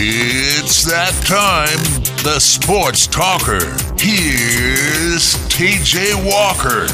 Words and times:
It's 0.00 0.84
that 0.84 1.10
time, 1.26 1.76
the 2.22 2.38
sports 2.38 3.08
talker. 3.08 3.58
Here's 3.98 5.34
TJ 5.50 6.14
Walker. 6.24 6.86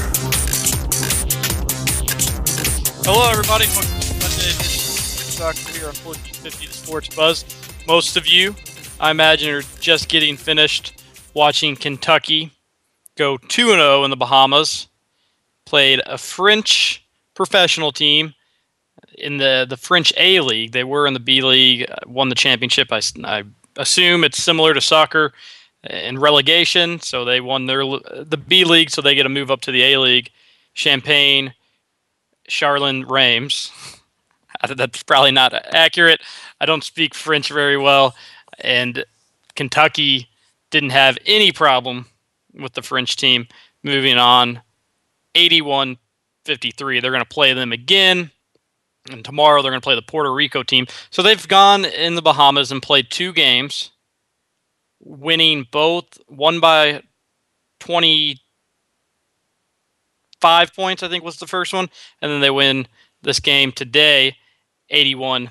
Hello, 3.04 3.30
everybody. 3.30 3.66
Welcome 3.66 4.00
to 4.00 4.14
of 5.20 5.36
Talker 5.36 5.78
here 5.78 5.88
on 5.88 5.94
1450 6.00 6.66
The 6.66 6.72
Sports 6.72 7.14
Buzz. 7.14 7.44
Most 7.86 8.16
of 8.16 8.26
you, 8.26 8.54
I 8.98 9.10
imagine, 9.10 9.54
are 9.54 9.62
just 9.80 10.08
getting 10.08 10.38
finished 10.38 11.02
watching 11.34 11.76
Kentucky 11.76 12.52
go 13.16 13.36
2 13.36 13.66
0 13.66 14.04
in 14.04 14.10
the 14.10 14.16
Bahamas. 14.16 14.88
Played 15.66 16.00
a 16.06 16.16
French 16.16 17.04
professional 17.34 17.92
team 17.92 18.32
in 19.18 19.38
the, 19.38 19.66
the 19.68 19.76
French 19.76 20.12
A 20.16 20.40
League. 20.40 20.72
They 20.72 20.84
were 20.84 21.06
in 21.06 21.14
the 21.14 21.20
B 21.20 21.42
League, 21.42 21.90
uh, 21.90 21.96
won 22.06 22.28
the 22.28 22.34
championship. 22.34 22.88
I, 22.90 23.00
I 23.24 23.44
assume 23.76 24.24
it's 24.24 24.42
similar 24.42 24.74
to 24.74 24.80
soccer 24.80 25.32
in 25.84 26.18
relegation. 26.18 27.00
So 27.00 27.24
they 27.24 27.40
won 27.40 27.66
their 27.66 27.84
the 27.84 28.42
B 28.46 28.64
League, 28.64 28.90
so 28.90 29.02
they 29.02 29.14
get 29.14 29.24
to 29.24 29.28
move 29.28 29.50
up 29.50 29.60
to 29.62 29.72
the 29.72 29.82
A 29.82 29.98
League. 29.98 30.30
Champagne, 30.72 31.54
Charlene 32.48 33.08
Reims. 33.08 33.70
That's 34.68 35.02
probably 35.02 35.32
not 35.32 35.54
accurate. 35.74 36.20
I 36.60 36.66
don't 36.66 36.84
speak 36.84 37.14
French 37.14 37.50
very 37.50 37.76
well, 37.76 38.14
and 38.60 39.04
Kentucky 39.56 40.28
didn't 40.70 40.90
have 40.90 41.18
any 41.26 41.52
problem 41.52 42.06
with 42.54 42.72
the 42.72 42.82
French 42.82 43.16
team 43.16 43.46
moving 43.82 44.16
on 44.16 44.62
81 45.34 45.98
53. 46.44 47.00
They're 47.00 47.10
going 47.10 47.22
to 47.22 47.28
play 47.28 47.52
them 47.52 47.72
again. 47.72 48.30
And 49.10 49.24
tomorrow 49.24 49.62
they're 49.62 49.70
going 49.70 49.80
to 49.80 49.84
play 49.84 49.94
the 49.94 50.02
Puerto 50.02 50.32
Rico 50.32 50.62
team. 50.62 50.86
So 51.10 51.22
they've 51.22 51.48
gone 51.48 51.84
in 51.84 52.14
the 52.14 52.22
Bahamas 52.22 52.72
and 52.72 52.82
played 52.82 53.10
two 53.10 53.32
games, 53.32 53.90
winning 55.00 55.66
both, 55.70 56.06
one 56.26 56.60
by 56.60 57.02
25 57.80 60.74
points, 60.74 61.02
I 61.02 61.08
think 61.08 61.22
was 61.22 61.36
the 61.36 61.46
first 61.46 61.74
one. 61.74 61.90
And 62.22 62.32
then 62.32 62.40
they 62.40 62.50
win 62.50 62.86
this 63.22 63.40
game 63.40 63.72
today, 63.72 64.36
81 64.90 65.50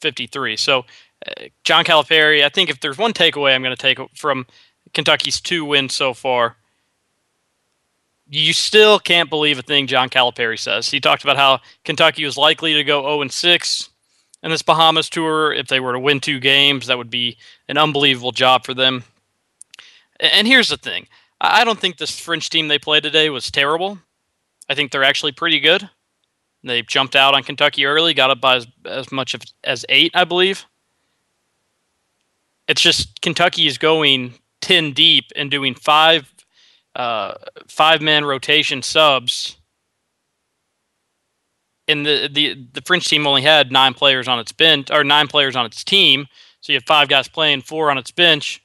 53. 0.00 0.56
So 0.56 0.84
uh, 1.26 1.46
John 1.64 1.84
Calipari, 1.84 2.44
I 2.44 2.48
think 2.48 2.70
if 2.70 2.80
there's 2.80 2.98
one 2.98 3.12
takeaway 3.12 3.54
I'm 3.54 3.62
going 3.62 3.74
to 3.74 3.80
take 3.80 3.98
from 4.16 4.46
Kentucky's 4.94 5.40
two 5.40 5.64
wins 5.64 5.94
so 5.94 6.14
far, 6.14 6.56
you 8.28 8.52
still 8.52 8.98
can't 8.98 9.30
believe 9.30 9.58
a 9.58 9.62
thing 9.62 9.86
John 9.86 10.10
Calipari 10.10 10.58
says. 10.58 10.90
He 10.90 11.00
talked 11.00 11.22
about 11.24 11.36
how 11.36 11.60
Kentucky 11.84 12.24
was 12.24 12.36
likely 12.36 12.74
to 12.74 12.84
go 12.84 13.02
0 13.02 13.22
and 13.22 13.32
6 13.32 13.90
in 14.42 14.50
this 14.50 14.62
Bahamas 14.62 15.08
tour. 15.08 15.52
If 15.52 15.68
they 15.68 15.80
were 15.80 15.92
to 15.92 15.98
win 15.98 16.20
two 16.20 16.38
games, 16.38 16.86
that 16.86 16.98
would 16.98 17.10
be 17.10 17.38
an 17.68 17.78
unbelievable 17.78 18.32
job 18.32 18.64
for 18.64 18.74
them. 18.74 19.04
And 20.20 20.46
here's 20.46 20.68
the 20.68 20.76
thing 20.76 21.06
I 21.40 21.64
don't 21.64 21.78
think 21.78 21.96
this 21.96 22.18
French 22.18 22.50
team 22.50 22.68
they 22.68 22.78
played 22.78 23.02
today 23.02 23.30
was 23.30 23.50
terrible. 23.50 23.98
I 24.68 24.74
think 24.74 24.92
they're 24.92 25.04
actually 25.04 25.32
pretty 25.32 25.60
good. 25.60 25.88
They 26.64 26.82
jumped 26.82 27.16
out 27.16 27.34
on 27.34 27.44
Kentucky 27.44 27.86
early, 27.86 28.12
got 28.14 28.30
up 28.30 28.40
by 28.40 28.56
as, 28.56 28.66
as 28.84 29.12
much 29.12 29.34
as 29.64 29.86
eight, 29.88 30.10
I 30.14 30.24
believe. 30.24 30.66
It's 32.66 32.82
just 32.82 33.22
Kentucky 33.22 33.66
is 33.66 33.78
going 33.78 34.34
10 34.60 34.92
deep 34.92 35.32
and 35.36 35.50
doing 35.50 35.74
five 35.74 36.30
uh, 36.98 37.34
five 37.68 38.02
man 38.02 38.24
rotation 38.24 38.82
subs. 38.82 39.56
And 41.86 42.04
the, 42.04 42.28
the 42.30 42.66
the 42.74 42.82
French 42.82 43.06
team 43.06 43.26
only 43.26 43.40
had 43.40 43.72
nine 43.72 43.94
players 43.94 44.28
on 44.28 44.38
its 44.38 44.52
bench 44.52 44.90
or 44.90 45.04
nine 45.04 45.26
players 45.26 45.56
on 45.56 45.64
its 45.64 45.82
team, 45.82 46.26
so 46.60 46.72
you 46.72 46.76
have 46.76 46.84
five 46.84 47.08
guys 47.08 47.28
playing, 47.28 47.62
four 47.62 47.90
on 47.90 47.96
its 47.96 48.10
bench. 48.10 48.62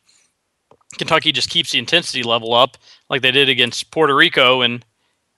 Kentucky 0.98 1.32
just 1.32 1.50
keeps 1.50 1.72
the 1.72 1.80
intensity 1.80 2.22
level 2.22 2.54
up 2.54 2.78
like 3.10 3.22
they 3.22 3.32
did 3.32 3.48
against 3.48 3.92
Puerto 3.92 4.14
Rico, 4.14 4.62
and 4.62 4.84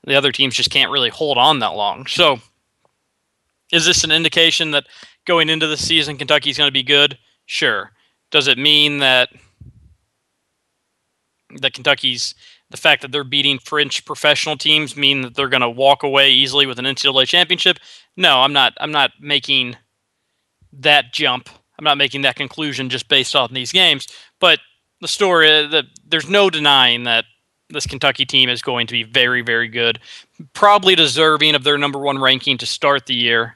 the 0.03 0.15
other 0.15 0.31
teams 0.31 0.55
just 0.55 0.71
can't 0.71 0.91
really 0.91 1.09
hold 1.09 1.37
on 1.37 1.59
that 1.59 1.75
long. 1.75 2.07
So, 2.07 2.39
is 3.71 3.85
this 3.85 4.03
an 4.03 4.11
indication 4.11 4.71
that 4.71 4.87
going 5.25 5.49
into 5.49 5.67
the 5.67 5.77
season 5.77 6.17
Kentucky's 6.17 6.57
going 6.57 6.67
to 6.69 6.73
be 6.73 6.83
good? 6.83 7.19
Sure. 7.45 7.91
Does 8.31 8.47
it 8.47 8.57
mean 8.57 8.97
that 8.99 9.29
that 11.61 11.73
Kentucky's 11.73 12.33
the 12.75 12.81
fact 12.81 13.01
that 13.01 13.11
they're 13.11 13.23
beating 13.23 13.57
French 13.57 14.03
professional 14.03 14.57
teams 14.57 14.97
mean 14.97 15.21
that 15.21 15.35
they're 15.35 15.49
going 15.49 15.61
to 15.61 15.69
walk 15.69 16.03
away 16.03 16.31
easily 16.31 16.65
with 16.65 16.77
an 16.77 16.85
NCAA 16.85 17.25
championship? 17.25 17.79
No, 18.17 18.39
I'm 18.39 18.51
not. 18.51 18.73
I'm 18.81 18.91
not 18.91 19.11
making 19.21 19.77
that 20.73 21.13
jump. 21.13 21.49
I'm 21.79 21.85
not 21.85 21.97
making 21.97 22.23
that 22.23 22.35
conclusion 22.35 22.89
just 22.89 23.07
based 23.07 23.35
on 23.35 23.53
these 23.53 23.71
games. 23.71 24.07
But 24.39 24.59
the 24.99 25.07
story, 25.07 25.49
uh, 25.49 25.67
that 25.69 25.85
there's 26.05 26.29
no 26.29 26.49
denying 26.49 27.03
that 27.03 27.25
this 27.69 27.87
Kentucky 27.87 28.25
team 28.25 28.49
is 28.49 28.61
going 28.61 28.87
to 28.87 28.93
be 28.93 29.03
very, 29.03 29.41
very 29.41 29.69
good, 29.69 29.99
probably 30.53 30.95
deserving 30.95 31.55
of 31.55 31.63
their 31.63 31.77
number 31.77 31.99
one 31.99 32.19
ranking 32.19 32.57
to 32.57 32.65
start 32.65 33.05
the 33.05 33.15
year. 33.15 33.55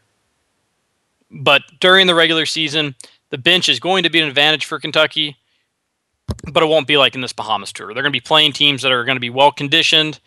But 1.30 1.62
during 1.80 2.08
the 2.08 2.16
regular 2.16 2.46
season, 2.46 2.96
the 3.30 3.38
bench 3.38 3.70
is 3.70 3.80
going 3.80 4.04
to 4.04 4.10
be 4.10 4.20
an 4.20 4.28
advantage 4.28 4.66
for 4.66 4.80
Kentucky 4.80 5.38
but 6.52 6.64
it 6.64 6.68
won't 6.68 6.88
be 6.88 6.98
like 6.98 7.16
in 7.16 7.22
this 7.22 7.34
Bahamas 7.34 7.72
tour. 7.72 7.88
They're 7.88 8.04
going 8.04 8.12
to 8.14 8.18
be 8.18 8.20
playing 8.20 8.54
teams 8.54 8.82
that 8.82 8.92
are 8.92 9.04
going 9.04 9.16
to 9.16 9.22
be 9.22 9.30
well 9.30 9.52
conditioned, 9.52 10.20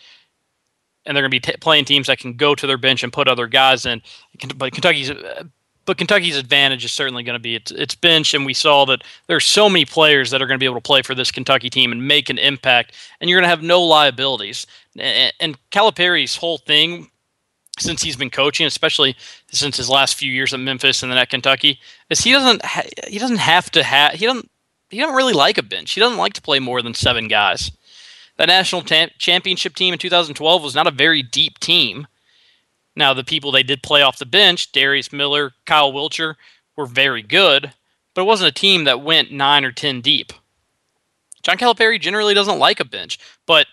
and 1.05 1.17
they're 1.17 1.23
going 1.23 1.31
to 1.31 1.49
be 1.49 1.53
t- 1.53 1.59
playing 1.61 1.85
teams 1.85 2.07
that 2.07 2.19
can 2.19 2.35
go 2.35 2.55
to 2.55 2.67
their 2.67 2.79
bench 2.79 3.03
and 3.03 3.13
put 3.13 3.29
other 3.29 3.47
guys 3.47 3.87
in. 3.87 4.03
But 4.57 4.73
Kentucky's 4.73 5.11
uh, 5.11 5.45
but 5.85 5.99
Kentucky's 5.99 6.37
advantage 6.37 6.85
is 6.85 6.93
certainly 6.93 7.25
going 7.25 7.35
to 7.35 7.43
be 7.43 7.57
its, 7.57 7.73
its 7.73 7.95
bench, 7.95 8.35
and 8.35 8.47
we 8.47 8.55
saw 8.55 8.85
that 8.87 9.03
there's 9.27 9.45
so 9.45 9.69
many 9.69 9.85
players 9.85 10.31
that 10.31 10.41
are 10.41 10.47
going 10.47 10.59
to 10.59 10.63
be 10.63 10.67
able 10.67 10.77
to 10.77 10.81
play 10.81 11.03
for 11.03 11.15
this 11.15 11.33
Kentucky 11.33 11.71
team 11.71 11.91
and 11.91 12.07
make 12.07 12.31
an 12.31 12.39
impact, 12.39 12.95
and 13.21 13.29
you're 13.29 13.39
going 13.41 13.47
to 13.47 13.51
have 13.51 13.63
no 13.63 13.83
liabilities. 13.83 14.67
And, 14.97 15.33
and 15.41 15.71
Calipari's 15.71 16.37
whole 16.37 16.59
thing 16.59 17.11
since 17.79 18.03
he's 18.03 18.17
been 18.17 18.31
coaching, 18.31 18.67
especially 18.67 19.17
since 19.51 19.77
his 19.77 19.91
last 19.91 20.15
few 20.15 20.31
years 20.31 20.55
at 20.55 20.61
Memphis 20.61 21.03
and 21.03 21.11
then 21.11 21.19
at 21.19 21.31
Kentucky, 21.31 21.81
is 22.11 22.21
he 22.21 22.33
doesn't 22.33 22.65
ha- 22.65 22.89
he 23.09 23.19
doesn't 23.19 23.39
have 23.39 23.71
to 23.73 23.83
have 23.83 24.13
he 24.13 24.27
doesn't 24.27 24.51
he 24.93 25.01
doesn't 25.01 25.17
really 25.17 25.33
like 25.33 25.59
a 25.59 25.63
bench. 25.63 25.93
He 25.93 26.01
doesn't 26.01 26.19
like 26.19 26.35
to 26.35 26.43
play 26.43 26.59
more 26.59 26.83
than 26.83 26.95
seven 26.95 27.27
guys. 27.27 27.73
That 28.37 28.49
national 28.49 28.83
ta- 28.83 29.09
championship 29.19 29.75
team 29.75 29.93
in 29.93 29.99
2012 29.99 30.63
was 30.63 30.75
not 30.75 30.87
a 30.87 30.93
very 30.93 31.23
deep 31.23 31.59
team. 31.59 32.07
Now, 32.95 33.15
the 33.15 33.25
people 33.25 33.51
they 33.51 33.63
did 33.63 33.83
play 33.83 34.03
off 34.03 34.19
the 34.19 34.27
bench, 34.27 34.71
Darius 34.71 35.13
Miller, 35.13 35.53
Kyle 35.65 35.93
Wiltjer, 35.93 36.35
were 36.77 36.87
very 36.87 37.23
good, 37.23 37.73
but 38.15 38.23
it 38.23 38.27
wasn't 38.27 38.51
a 38.51 38.61
team 38.61 38.85
that 38.85 39.03
went 39.03 39.33
nine 39.33 39.65
or 39.65 39.73
10 39.73 40.03
deep. 40.03 40.33
John 41.43 41.57
Calipari 41.57 41.99
generally 41.99 42.35
doesn't 42.35 42.59
like 42.59 42.79
a 42.79 42.85
bench, 42.85 43.19
but 43.47 43.67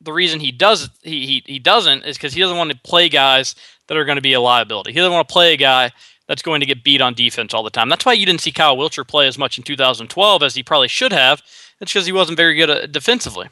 the 0.00 0.12
reason 0.12 0.40
he 0.40 0.52
does 0.52 0.90
he, 1.02 1.26
he, 1.26 1.42
he 1.46 1.58
doesn't 1.58 2.04
is 2.04 2.16
because 2.16 2.32
he 2.32 2.40
doesn't 2.40 2.56
want 2.56 2.70
to 2.70 2.78
play 2.78 3.08
guys 3.08 3.54
that 3.86 3.96
are 3.96 4.04
going 4.04 4.16
to 4.16 4.22
be 4.22 4.32
a 4.32 4.40
liability. 4.40 4.92
He 4.92 4.98
doesn't 4.98 5.12
want 5.12 5.28
to 5.28 5.32
play 5.32 5.54
a 5.54 5.56
guy 5.56 5.92
that's 6.28 6.42
going 6.42 6.60
to 6.60 6.66
get 6.66 6.82
beat 6.82 7.00
on 7.00 7.14
defense 7.14 7.54
all 7.54 7.62
the 7.62 7.70
time. 7.70 7.88
That's 7.88 8.04
why 8.04 8.12
you 8.12 8.26
didn't 8.26 8.40
see 8.40 8.52
Kyle 8.52 8.76
Wiltjer 8.76 9.06
play 9.06 9.26
as 9.26 9.38
much 9.38 9.58
in 9.58 9.64
2012 9.64 10.42
as 10.42 10.54
he 10.54 10.62
probably 10.62 10.88
should 10.88 11.12
have. 11.12 11.42
It's 11.80 11.92
because 11.92 12.06
he 12.06 12.12
wasn't 12.12 12.36
very 12.36 12.54
good 12.56 12.70
uh, 12.70 12.86
defensively. 12.86 13.48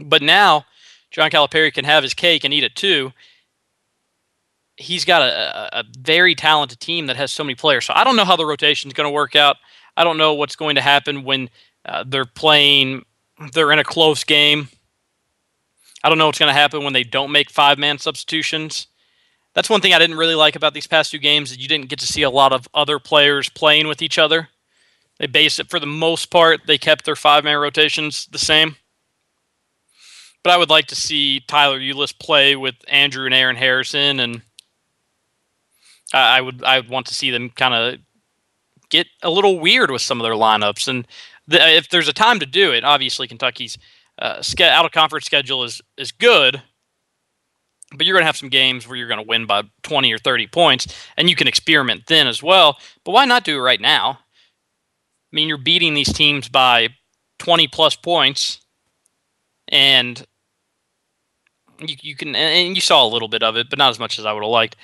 But 0.00 0.22
now, 0.22 0.66
John 1.10 1.30
Calipari 1.30 1.72
can 1.72 1.84
have 1.84 2.02
his 2.02 2.14
cake 2.14 2.44
and 2.44 2.54
eat 2.54 2.64
it 2.64 2.76
too. 2.76 3.12
He's 4.76 5.04
got 5.04 5.22
a, 5.22 5.80
a 5.80 5.84
very 5.98 6.34
talented 6.34 6.80
team 6.80 7.06
that 7.06 7.16
has 7.16 7.32
so 7.32 7.44
many 7.44 7.54
players. 7.54 7.84
So 7.84 7.94
I 7.94 8.02
don't 8.02 8.16
know 8.16 8.24
how 8.24 8.36
the 8.36 8.46
rotation 8.46 8.88
is 8.88 8.94
going 8.94 9.08
to 9.08 9.14
work 9.14 9.36
out. 9.36 9.56
I 9.96 10.02
don't 10.02 10.18
know 10.18 10.34
what's 10.34 10.56
going 10.56 10.74
to 10.74 10.80
happen 10.80 11.22
when 11.22 11.48
uh, 11.84 12.04
they're 12.06 12.24
playing, 12.24 13.04
they're 13.52 13.70
in 13.70 13.78
a 13.78 13.84
close 13.84 14.24
game. 14.24 14.68
I 16.02 16.08
don't 16.08 16.18
know 16.18 16.26
what's 16.26 16.40
going 16.40 16.52
to 16.52 16.58
happen 16.58 16.82
when 16.82 16.92
they 16.92 17.04
don't 17.04 17.30
make 17.30 17.50
five 17.50 17.78
man 17.78 17.98
substitutions 17.98 18.88
that's 19.54 19.70
one 19.70 19.80
thing 19.80 19.94
I 19.94 19.98
didn't 19.98 20.16
really 20.16 20.34
like 20.34 20.56
about 20.56 20.74
these 20.74 20.86
past 20.86 21.10
two 21.10 21.18
games 21.18 21.50
that 21.50 21.60
you 21.60 21.68
didn't 21.68 21.88
get 21.88 22.00
to 22.00 22.06
see 22.06 22.22
a 22.22 22.30
lot 22.30 22.52
of 22.52 22.68
other 22.74 22.98
players 22.98 23.48
playing 23.48 23.86
with 23.86 24.02
each 24.02 24.18
other. 24.18 24.48
They 25.18 25.26
based 25.26 25.60
it 25.60 25.70
for 25.70 25.78
the 25.78 25.86
most 25.86 26.26
part, 26.26 26.62
they 26.66 26.78
kept 26.78 27.04
their 27.04 27.16
five 27.16 27.44
man 27.44 27.58
rotations 27.58 28.26
the 28.26 28.38
same. 28.38 28.76
But 30.42 30.52
I 30.52 30.56
would 30.58 30.70
like 30.70 30.86
to 30.86 30.96
see 30.96 31.40
Tyler 31.40 31.80
Ulis 31.80 32.16
play 32.18 32.54
with 32.54 32.74
Andrew 32.88 33.24
and 33.24 33.34
Aaron 33.34 33.56
Harrison, 33.56 34.20
and 34.20 34.42
I 36.12 36.40
would 36.40 36.62
I 36.62 36.80
would 36.80 36.90
want 36.90 37.06
to 37.06 37.14
see 37.14 37.30
them 37.30 37.48
kind 37.48 37.74
of 37.74 38.00
get 38.90 39.06
a 39.22 39.30
little 39.30 39.58
weird 39.58 39.90
with 39.90 40.02
some 40.02 40.20
of 40.20 40.24
their 40.24 40.34
lineups. 40.34 40.86
And 40.86 41.06
the, 41.48 41.76
if 41.76 41.88
there's 41.88 42.08
a 42.08 42.12
time 42.12 42.40
to 42.40 42.46
do 42.46 42.72
it, 42.72 42.84
obviously 42.84 43.26
Kentucky's 43.26 43.78
uh, 44.18 44.42
out 44.60 44.84
of 44.84 44.92
conference 44.92 45.24
schedule 45.24 45.64
is 45.64 45.80
is 45.96 46.12
good, 46.12 46.62
but 47.96 48.06
you're 48.06 48.14
going 48.14 48.22
to 48.22 48.26
have 48.26 48.36
some 48.36 48.48
games 48.48 48.86
where 48.86 48.96
you're 48.96 49.08
going 49.08 49.20
to 49.20 49.28
win 49.28 49.46
by 49.46 49.62
20 49.82 50.12
or 50.12 50.18
30 50.18 50.46
points, 50.48 51.08
and 51.16 51.28
you 51.28 51.36
can 51.36 51.48
experiment 51.48 52.06
then 52.06 52.26
as 52.26 52.42
well. 52.42 52.78
But 53.04 53.12
why 53.12 53.24
not 53.24 53.44
do 53.44 53.56
it 53.56 53.62
right 53.62 53.80
now? 53.80 54.18
I 54.20 55.32
mean, 55.32 55.48
you're 55.48 55.58
beating 55.58 55.94
these 55.94 56.12
teams 56.12 56.48
by 56.48 56.90
20 57.38 57.68
plus 57.68 57.96
points, 57.96 58.60
and 59.68 60.24
you, 61.80 61.96
you 62.00 62.16
can, 62.16 62.36
and 62.36 62.74
you 62.74 62.80
saw 62.80 63.04
a 63.04 63.08
little 63.08 63.28
bit 63.28 63.42
of 63.42 63.56
it, 63.56 63.68
but 63.70 63.78
not 63.78 63.90
as 63.90 63.98
much 63.98 64.18
as 64.18 64.26
I 64.26 64.32
would 64.32 64.42
have 64.42 64.50
liked. 64.50 64.76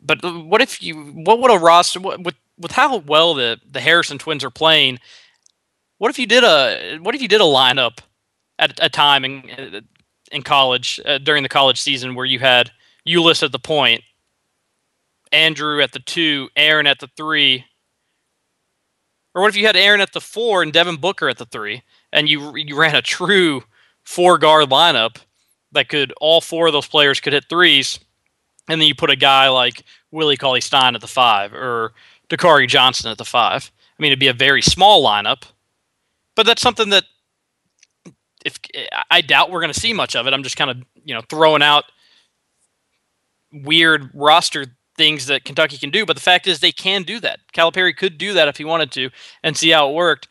But 0.00 0.18
what 0.22 0.60
if 0.60 0.82
you, 0.82 0.94
what 0.96 1.40
would 1.40 1.50
a 1.50 1.58
roster, 1.58 2.00
what, 2.00 2.22
with 2.22 2.34
with 2.58 2.72
how 2.72 2.98
well 2.98 3.34
the 3.34 3.60
the 3.68 3.80
Harrison 3.80 4.18
twins 4.18 4.44
are 4.44 4.50
playing, 4.50 4.98
what 5.98 6.10
if 6.10 6.18
you 6.18 6.26
did 6.26 6.44
a 6.44 6.98
what 6.98 7.14
if 7.14 7.22
you 7.22 7.28
did 7.28 7.40
a 7.40 7.44
lineup 7.44 7.98
at 8.58 8.78
a 8.82 8.88
time 8.88 9.24
in 9.24 9.84
in 10.32 10.42
college 10.42 11.00
uh, 11.04 11.18
during 11.18 11.42
the 11.42 11.48
college 11.48 11.80
season 11.80 12.14
where 12.14 12.26
you 12.26 12.38
had 12.38 12.70
Ulis 13.06 13.42
at 13.42 13.52
the 13.52 13.58
point, 13.58 14.02
Andrew 15.32 15.82
at 15.82 15.92
the 15.92 15.98
two, 15.98 16.48
Aaron 16.56 16.86
at 16.86 17.00
the 17.00 17.08
three, 17.16 17.64
or 19.34 19.42
what 19.42 19.48
if 19.48 19.56
you 19.56 19.66
had 19.66 19.76
Aaron 19.76 20.00
at 20.00 20.12
the 20.12 20.20
four 20.20 20.62
and 20.62 20.72
Devin 20.72 20.96
Booker 20.96 21.28
at 21.28 21.38
the 21.38 21.44
three, 21.46 21.82
and 22.12 22.28
you 22.28 22.56
you 22.56 22.78
ran 22.78 22.96
a 22.96 23.02
true 23.02 23.62
four 24.04 24.38
guard 24.38 24.70
lineup 24.70 25.16
that 25.72 25.88
could 25.88 26.12
all 26.20 26.40
four 26.40 26.66
of 26.66 26.72
those 26.72 26.86
players 26.86 27.20
could 27.20 27.32
hit 27.32 27.44
threes, 27.48 27.98
and 28.68 28.80
then 28.80 28.88
you 28.88 28.94
put 28.94 29.10
a 29.10 29.16
guy 29.16 29.48
like 29.48 29.84
Willie 30.10 30.36
Cauley 30.36 30.60
Stein 30.60 30.94
at 30.94 31.00
the 31.00 31.06
five 31.06 31.52
or 31.52 31.92
Dakari 32.28 32.68
Johnson 32.68 33.10
at 33.10 33.18
the 33.18 33.24
five. 33.24 33.70
I 33.98 34.02
mean, 34.02 34.12
it'd 34.12 34.20
be 34.20 34.28
a 34.28 34.32
very 34.32 34.62
small 34.62 35.04
lineup, 35.04 35.42
but 36.34 36.46
that's 36.46 36.62
something 36.62 36.90
that 36.90 37.04
if 38.48 38.58
I 39.10 39.20
doubt 39.20 39.50
we're 39.50 39.60
going 39.60 39.72
to 39.72 39.80
see 39.80 39.92
much 39.92 40.16
of 40.16 40.26
it. 40.26 40.34
I'm 40.34 40.42
just 40.42 40.56
kind 40.56 40.70
of 40.70 40.78
you 41.04 41.14
know 41.14 41.22
throwing 41.28 41.62
out 41.62 41.84
weird 43.52 44.10
roster 44.14 44.66
things 44.96 45.26
that 45.26 45.44
Kentucky 45.44 45.78
can 45.78 45.90
do, 45.90 46.04
but 46.04 46.16
the 46.16 46.22
fact 46.22 46.46
is 46.46 46.58
they 46.60 46.72
can 46.72 47.04
do 47.04 47.20
that. 47.20 47.40
Calipari 47.54 47.96
could 47.96 48.18
do 48.18 48.34
that 48.34 48.48
if 48.48 48.56
he 48.58 48.64
wanted 48.64 48.90
to 48.92 49.10
and 49.42 49.56
see 49.56 49.70
how 49.70 49.88
it 49.88 49.94
worked. 49.94 50.28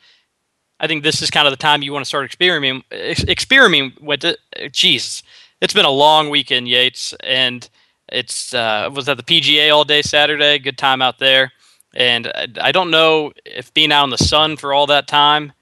I 0.80 0.86
think 0.86 1.04
this 1.04 1.22
is 1.22 1.31
kind 1.31 1.48
of 1.48 1.52
the 1.52 1.58
time 1.58 1.81
you 1.81 1.94
want 1.94 2.06
to 2.06 2.08
start 2.08 2.25
experimenting 2.25 2.84
experimenting 2.92 3.94
with 4.06 4.24
it. 4.24 4.38
Jesus, 4.72 5.24
it's 5.62 5.74
been 5.74 5.86
a 5.86 5.90
long 5.90 6.30
weekend, 6.30 6.68
Yates, 6.68 7.16
and 7.24 7.68
it's 8.10 8.54
uh, 8.54 8.90
was 8.94 9.10
at 9.10 9.18
the 9.18 9.24
PGA 9.24 9.74
all 9.74 9.84
day 9.84 10.02
Saturday. 10.02 10.60
Good 10.60 10.78
time 10.78 11.02
out 11.02 11.18
there, 11.18 11.52
and 11.96 12.28
I, 12.28 12.48
I 12.62 12.72
don't 12.72 12.92
know 12.92 13.34
if 13.46 13.74
being 13.74 13.92
out 13.92 14.04
in 14.04 14.12
the 14.12 14.18
sun 14.18 14.56
for 14.56 14.74
all 14.74 14.86
that 14.88 15.08
time. 15.08 15.54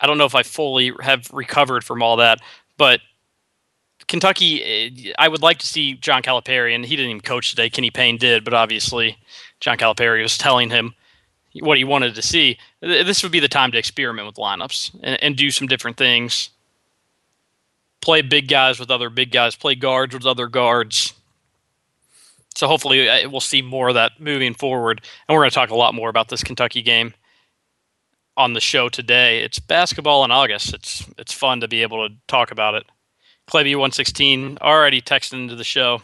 I 0.00 0.06
don't 0.06 0.18
know 0.18 0.24
if 0.24 0.34
I 0.34 0.42
fully 0.42 0.92
have 1.00 1.30
recovered 1.32 1.84
from 1.84 2.02
all 2.02 2.16
that, 2.16 2.40
but 2.76 3.00
Kentucky, 4.08 4.62
eh, 4.64 5.12
I 5.18 5.28
would 5.28 5.42
like 5.42 5.58
to 5.58 5.66
see 5.66 5.94
John 5.94 6.22
Calipari, 6.22 6.74
and 6.74 6.84
he 6.84 6.96
didn't 6.96 7.10
even 7.10 7.20
coach 7.20 7.50
today. 7.50 7.70
Kenny 7.70 7.90
Payne 7.90 8.16
did, 8.16 8.44
but 8.44 8.54
obviously 8.54 9.18
John 9.60 9.76
Calipari 9.76 10.22
was 10.22 10.36
telling 10.36 10.70
him 10.70 10.94
what 11.60 11.78
he 11.78 11.84
wanted 11.84 12.14
to 12.14 12.22
see. 12.22 12.58
This 12.80 13.22
would 13.22 13.32
be 13.32 13.40
the 13.40 13.48
time 13.48 13.70
to 13.72 13.78
experiment 13.78 14.26
with 14.26 14.36
lineups 14.36 14.94
and, 15.02 15.22
and 15.22 15.36
do 15.36 15.50
some 15.50 15.68
different 15.68 15.96
things. 15.96 16.50
Play 18.00 18.22
big 18.22 18.48
guys 18.48 18.80
with 18.80 18.90
other 18.90 19.10
big 19.10 19.30
guys. 19.30 19.54
Play 19.54 19.74
guards 19.74 20.14
with 20.14 20.26
other 20.26 20.46
guards. 20.46 21.12
So 22.54 22.66
hopefully 22.66 23.08
eh, 23.08 23.26
we'll 23.26 23.40
see 23.40 23.62
more 23.62 23.88
of 23.88 23.94
that 23.94 24.20
moving 24.20 24.54
forward. 24.54 25.02
And 25.28 25.34
we're 25.34 25.42
going 25.42 25.50
to 25.50 25.54
talk 25.54 25.70
a 25.70 25.76
lot 25.76 25.94
more 25.94 26.08
about 26.08 26.28
this 26.28 26.42
Kentucky 26.42 26.82
game 26.82 27.14
on 28.40 28.54
the 28.54 28.60
show 28.60 28.88
today. 28.88 29.42
It's 29.42 29.58
basketball 29.58 30.24
in 30.24 30.30
August. 30.30 30.72
It's 30.72 31.06
it's 31.18 31.32
fun 31.32 31.60
to 31.60 31.68
be 31.68 31.82
able 31.82 32.08
to 32.08 32.14
talk 32.26 32.50
about 32.50 32.74
it. 32.74 32.84
Cleby116 33.50 34.58
already 34.60 35.02
texted 35.02 35.34
into 35.34 35.56
the 35.56 35.64
show. 35.64 36.00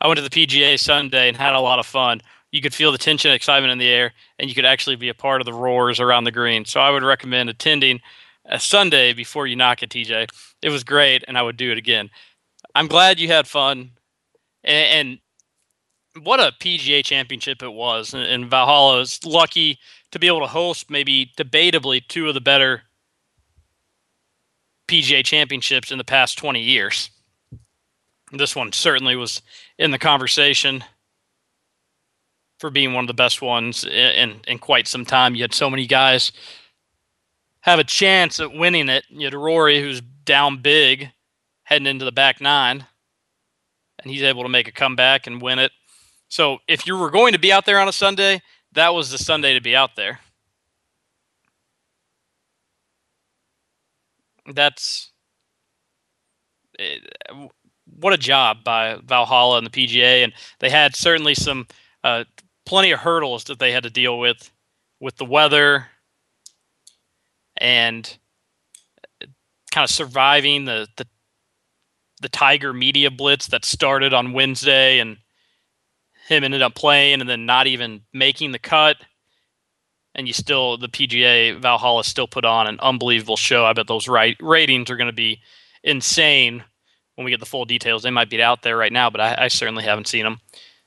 I 0.00 0.06
went 0.06 0.18
to 0.18 0.22
the 0.22 0.30
PGA 0.30 0.78
Sunday 0.78 1.28
and 1.28 1.36
had 1.36 1.54
a 1.54 1.60
lot 1.60 1.78
of 1.78 1.86
fun. 1.86 2.20
You 2.52 2.60
could 2.60 2.74
feel 2.74 2.92
the 2.92 2.98
tension 2.98 3.30
and 3.30 3.36
excitement 3.36 3.72
in 3.72 3.78
the 3.78 3.88
air, 3.88 4.12
and 4.38 4.48
you 4.48 4.54
could 4.54 4.64
actually 4.66 4.96
be 4.96 5.08
a 5.08 5.14
part 5.14 5.40
of 5.40 5.46
the 5.46 5.54
roars 5.54 6.00
around 6.00 6.24
the 6.24 6.32
green. 6.32 6.64
So 6.66 6.80
I 6.80 6.90
would 6.90 7.02
recommend 7.02 7.48
attending 7.48 8.00
a 8.44 8.60
Sunday 8.60 9.14
before 9.14 9.46
you 9.46 9.56
knock 9.56 9.82
it, 9.82 9.90
TJ. 9.90 10.28
It 10.60 10.68
was 10.68 10.84
great, 10.84 11.24
and 11.26 11.38
I 11.38 11.42
would 11.42 11.56
do 11.56 11.72
it 11.72 11.78
again. 11.78 12.10
I'm 12.74 12.88
glad 12.88 13.20
you 13.20 13.28
had 13.28 13.46
fun, 13.46 13.92
and, 14.64 15.18
and 16.14 16.24
what 16.24 16.40
a 16.40 16.52
PGA 16.60 17.04
championship 17.04 17.62
it 17.62 17.72
was. 17.72 18.12
And, 18.12 18.24
and 18.24 18.50
Valhalla 18.50 19.06
lucky 19.24 19.78
to 20.12 20.18
be 20.18 20.26
able 20.26 20.40
to 20.40 20.46
host 20.46 20.90
maybe 20.90 21.32
debatably 21.36 22.06
two 22.06 22.28
of 22.28 22.34
the 22.34 22.40
better 22.40 22.82
PGA 24.88 25.24
championships 25.24 25.92
in 25.92 25.98
the 25.98 26.04
past 26.04 26.36
20 26.38 26.60
years. 26.60 27.10
This 28.32 28.54
one 28.56 28.72
certainly 28.72 29.16
was 29.16 29.42
in 29.78 29.90
the 29.90 29.98
conversation 29.98 30.84
for 32.58 32.70
being 32.70 32.92
one 32.92 33.04
of 33.04 33.08
the 33.08 33.14
best 33.14 33.40
ones 33.40 33.84
in, 33.84 34.40
in 34.46 34.58
quite 34.58 34.86
some 34.86 35.04
time. 35.04 35.34
You 35.34 35.42
had 35.42 35.54
so 35.54 35.70
many 35.70 35.86
guys 35.86 36.30
have 37.62 37.78
a 37.78 37.84
chance 37.84 38.40
at 38.40 38.52
winning 38.52 38.88
it. 38.88 39.04
You 39.08 39.26
had 39.26 39.34
Rory, 39.34 39.80
who's 39.80 40.00
down 40.00 40.58
big, 40.58 41.10
heading 41.64 41.86
into 41.86 42.04
the 42.04 42.12
back 42.12 42.40
nine, 42.40 42.86
and 44.02 44.10
he's 44.10 44.22
able 44.22 44.42
to 44.42 44.48
make 44.48 44.68
a 44.68 44.72
comeback 44.72 45.26
and 45.26 45.42
win 45.42 45.58
it. 45.58 45.72
So 46.28 46.58
if 46.68 46.86
you 46.86 46.96
were 46.96 47.10
going 47.10 47.32
to 47.32 47.38
be 47.38 47.52
out 47.52 47.66
there 47.66 47.80
on 47.80 47.88
a 47.88 47.92
Sunday, 47.92 48.42
that 48.72 48.94
was 48.94 49.10
the 49.10 49.18
Sunday 49.18 49.54
to 49.54 49.60
be 49.60 49.76
out 49.76 49.96
there. 49.96 50.20
that's 54.54 55.12
eh, 56.78 56.98
what 57.98 58.12
a 58.12 58.18
job 58.18 58.64
by 58.64 58.98
Valhalla 59.04 59.58
and 59.58 59.66
the 59.66 59.70
PGA, 59.70 60.24
and 60.24 60.32
they 60.60 60.70
had 60.70 60.94
certainly 60.96 61.34
some 61.34 61.66
uh, 62.04 62.24
plenty 62.66 62.90
of 62.92 63.00
hurdles 63.00 63.44
that 63.44 63.58
they 63.58 63.72
had 63.72 63.82
to 63.82 63.90
deal 63.90 64.18
with 64.18 64.50
with 65.00 65.16
the 65.16 65.24
weather 65.24 65.86
and 67.56 68.18
uh, 69.22 69.26
kind 69.72 69.84
of 69.84 69.90
surviving 69.90 70.64
the 70.64 70.86
the 70.96 71.06
the 72.22 72.28
Tiger 72.28 72.72
media 72.72 73.10
blitz 73.10 73.46
that 73.48 73.64
started 73.64 74.12
on 74.12 74.34
Wednesday 74.34 74.98
and 74.98 75.16
him 76.30 76.44
ended 76.44 76.62
up 76.62 76.74
playing 76.74 77.20
and 77.20 77.28
then 77.28 77.44
not 77.44 77.66
even 77.66 78.02
making 78.12 78.52
the 78.52 78.58
cut 78.58 78.96
and 80.14 80.26
you 80.26 80.32
still 80.32 80.76
the 80.76 80.88
PGA 80.88 81.60
Valhalla 81.60 82.04
still 82.04 82.26
put 82.26 82.44
on 82.44 82.66
an 82.66 82.80
unbelievable 82.80 83.36
show. 83.36 83.64
I 83.64 83.72
bet 83.72 83.86
those 83.86 84.08
right 84.08 84.36
ratings 84.40 84.90
are 84.90 84.96
going 84.96 85.06
to 85.06 85.12
be 85.12 85.40
insane 85.82 86.64
when 87.14 87.24
we 87.24 87.30
get 87.30 87.40
the 87.40 87.46
full 87.46 87.64
details. 87.64 88.02
They 88.02 88.10
might 88.10 88.30
be 88.30 88.42
out 88.42 88.62
there 88.62 88.76
right 88.76 88.92
now, 88.92 89.10
but 89.10 89.20
I, 89.20 89.44
I, 89.44 89.48
certainly 89.48 89.84
haven't 89.84 90.08
seen 90.08 90.24
them. 90.24 90.40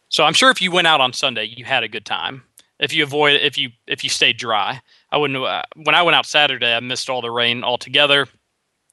So 0.10 0.24
I'm 0.24 0.34
sure 0.34 0.52
if 0.52 0.62
you 0.62 0.72
went 0.72 0.88
out 0.88 1.02
on 1.02 1.14
Sunday, 1.14 1.46
you 1.46 1.66
had 1.66 1.84
a 1.84 1.88
good 1.88 2.06
time. 2.06 2.44
If 2.80 2.94
you 2.94 3.04
avoid 3.04 3.40
if 3.40 3.58
you 3.58 3.70
if 3.88 4.04
you 4.04 4.10
stayed 4.10 4.38
dry, 4.38 4.82
I 5.12 5.18
wouldn't. 5.18 5.42
Uh, 5.42 5.64
when 5.76 5.96
I 5.96 6.02
went 6.02 6.16
out 6.16 6.26
Saturday, 6.26 6.74
I 6.74 6.80
missed 6.80 7.10
all 7.10 7.22
the 7.22 7.32
rain 7.32 7.64
altogether. 7.64 8.28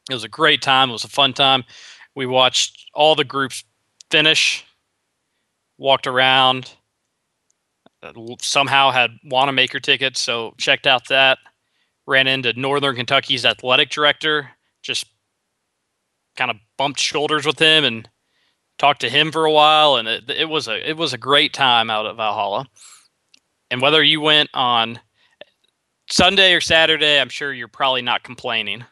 It 0.09 0.15
was 0.15 0.25
a 0.25 0.29
great 0.29 0.63
time. 0.63 0.91
It 0.91 0.93
was 0.93 1.05
a 1.05 1.09
fun 1.09 1.33
time. 1.33 1.65
We 2.15 2.27
watched 2.27 2.91
all 2.95 3.15
the 3.15 3.25
groups 3.25 3.65
finish, 4.11 4.65
walked 5.81 6.07
around 6.07 6.71
uh, 8.03 8.13
somehow 8.41 8.91
had 8.91 9.11
Wanamaker 9.25 9.81
tickets, 9.81 10.21
so 10.21 10.55
checked 10.59 10.87
out 10.87 11.09
that. 11.09 11.39
Ran 12.07 12.27
into 12.27 12.53
Northern 12.59 12.97
Kentucky's 12.97 13.45
athletic 13.45 13.91
director, 13.91 14.51
just 14.83 15.07
kind 16.37 16.51
of 16.51 16.57
bumped 16.77 17.01
shoulders 17.01 17.47
with 17.47 17.59
him 17.59 17.85
and 17.85 18.09
talked 18.79 19.01
to 19.03 19.11
him 19.11 19.31
for 19.33 19.45
a 19.45 19.53
while, 19.53 19.97
and 19.97 20.09
it, 20.09 20.31
it 20.31 20.49
was 20.49 20.69
a 20.69 20.89
it 20.89 20.97
was 20.97 21.13
a 21.13 21.19
great 21.19 21.53
time 21.53 21.91
out 21.91 22.07
at 22.07 22.17
Valhalla. 22.17 22.67
And 23.71 23.81
whether 23.81 24.03
you 24.03 24.21
went 24.21 24.51
on 24.55 24.99
Sunday 26.11 26.55
or 26.55 26.61
Saturday, 26.61 27.21
I'm 27.21 27.29
sure 27.29 27.53
you're 27.53 27.69
probably 27.69 28.03
not 28.03 28.25
complaining. 28.25 28.85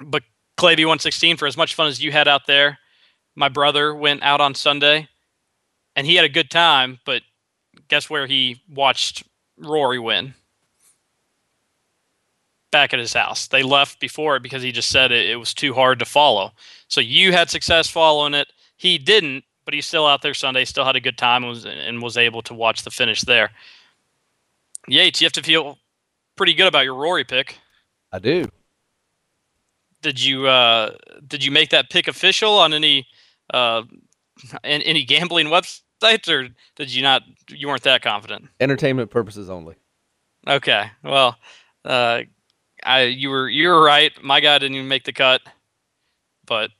But 0.00 0.24
Clavy 0.58 0.80
116, 0.80 1.36
for 1.36 1.46
as 1.46 1.56
much 1.56 1.74
fun 1.74 1.86
as 1.86 2.02
you 2.02 2.10
had 2.10 2.26
out 2.26 2.46
there, 2.46 2.79
my 3.40 3.48
brother 3.48 3.94
went 3.94 4.22
out 4.22 4.42
on 4.42 4.54
Sunday 4.54 5.08
and 5.96 6.06
he 6.06 6.14
had 6.14 6.26
a 6.26 6.28
good 6.28 6.50
time. 6.50 7.00
But 7.06 7.22
guess 7.88 8.10
where 8.10 8.26
he 8.26 8.60
watched 8.68 9.24
Rory 9.58 9.98
win? 9.98 10.34
Back 12.70 12.92
at 12.92 13.00
his 13.00 13.14
house. 13.14 13.48
They 13.48 13.62
left 13.62 13.98
before 13.98 14.36
it 14.36 14.42
because 14.42 14.62
he 14.62 14.70
just 14.70 14.90
said 14.90 15.10
it, 15.10 15.28
it 15.28 15.36
was 15.36 15.54
too 15.54 15.72
hard 15.72 15.98
to 16.00 16.04
follow. 16.04 16.52
So 16.86 17.00
you 17.00 17.32
had 17.32 17.48
success 17.48 17.88
following 17.88 18.34
it. 18.34 18.52
He 18.76 18.98
didn't, 18.98 19.44
but 19.64 19.72
he's 19.72 19.86
still 19.86 20.06
out 20.06 20.20
there 20.20 20.34
Sunday. 20.34 20.66
Still 20.66 20.84
had 20.84 20.94
a 20.94 21.00
good 21.00 21.18
time 21.18 21.42
and 21.42 21.50
was, 21.50 21.64
and 21.64 22.02
was 22.02 22.18
able 22.18 22.42
to 22.42 22.54
watch 22.54 22.82
the 22.82 22.90
finish 22.90 23.22
there. 23.22 23.50
Yates, 24.86 25.20
you 25.20 25.24
have 25.24 25.32
to 25.32 25.42
feel 25.42 25.78
pretty 26.36 26.52
good 26.52 26.68
about 26.68 26.84
your 26.84 26.94
Rory 26.94 27.24
pick. 27.24 27.58
I 28.12 28.18
do. 28.18 28.48
Did 30.02 30.22
you 30.22 30.46
uh, 30.46 30.94
did 31.26 31.44
you 31.44 31.50
make 31.50 31.70
that 31.70 31.90
pick 31.90 32.08
official 32.08 32.52
on 32.54 32.72
any 32.72 33.06
uh, 33.52 33.82
any 34.64 35.04
gambling 35.04 35.46
websites, 35.46 36.28
or 36.28 36.48
did 36.76 36.94
you 36.94 37.02
not? 37.02 37.22
You 37.48 37.68
weren't 37.68 37.82
that 37.82 38.02
confident. 38.02 38.48
Entertainment 38.60 39.10
purposes 39.10 39.50
only. 39.50 39.76
Okay. 40.46 40.90
Well, 41.02 41.36
uh, 41.84 42.22
I 42.84 43.02
you 43.04 43.30
were 43.30 43.48
you 43.48 43.68
were 43.68 43.82
right. 43.82 44.12
My 44.22 44.40
guy 44.40 44.58
didn't 44.58 44.76
even 44.76 44.88
make 44.88 45.04
the 45.04 45.12
cut, 45.12 45.42
but 46.46 46.70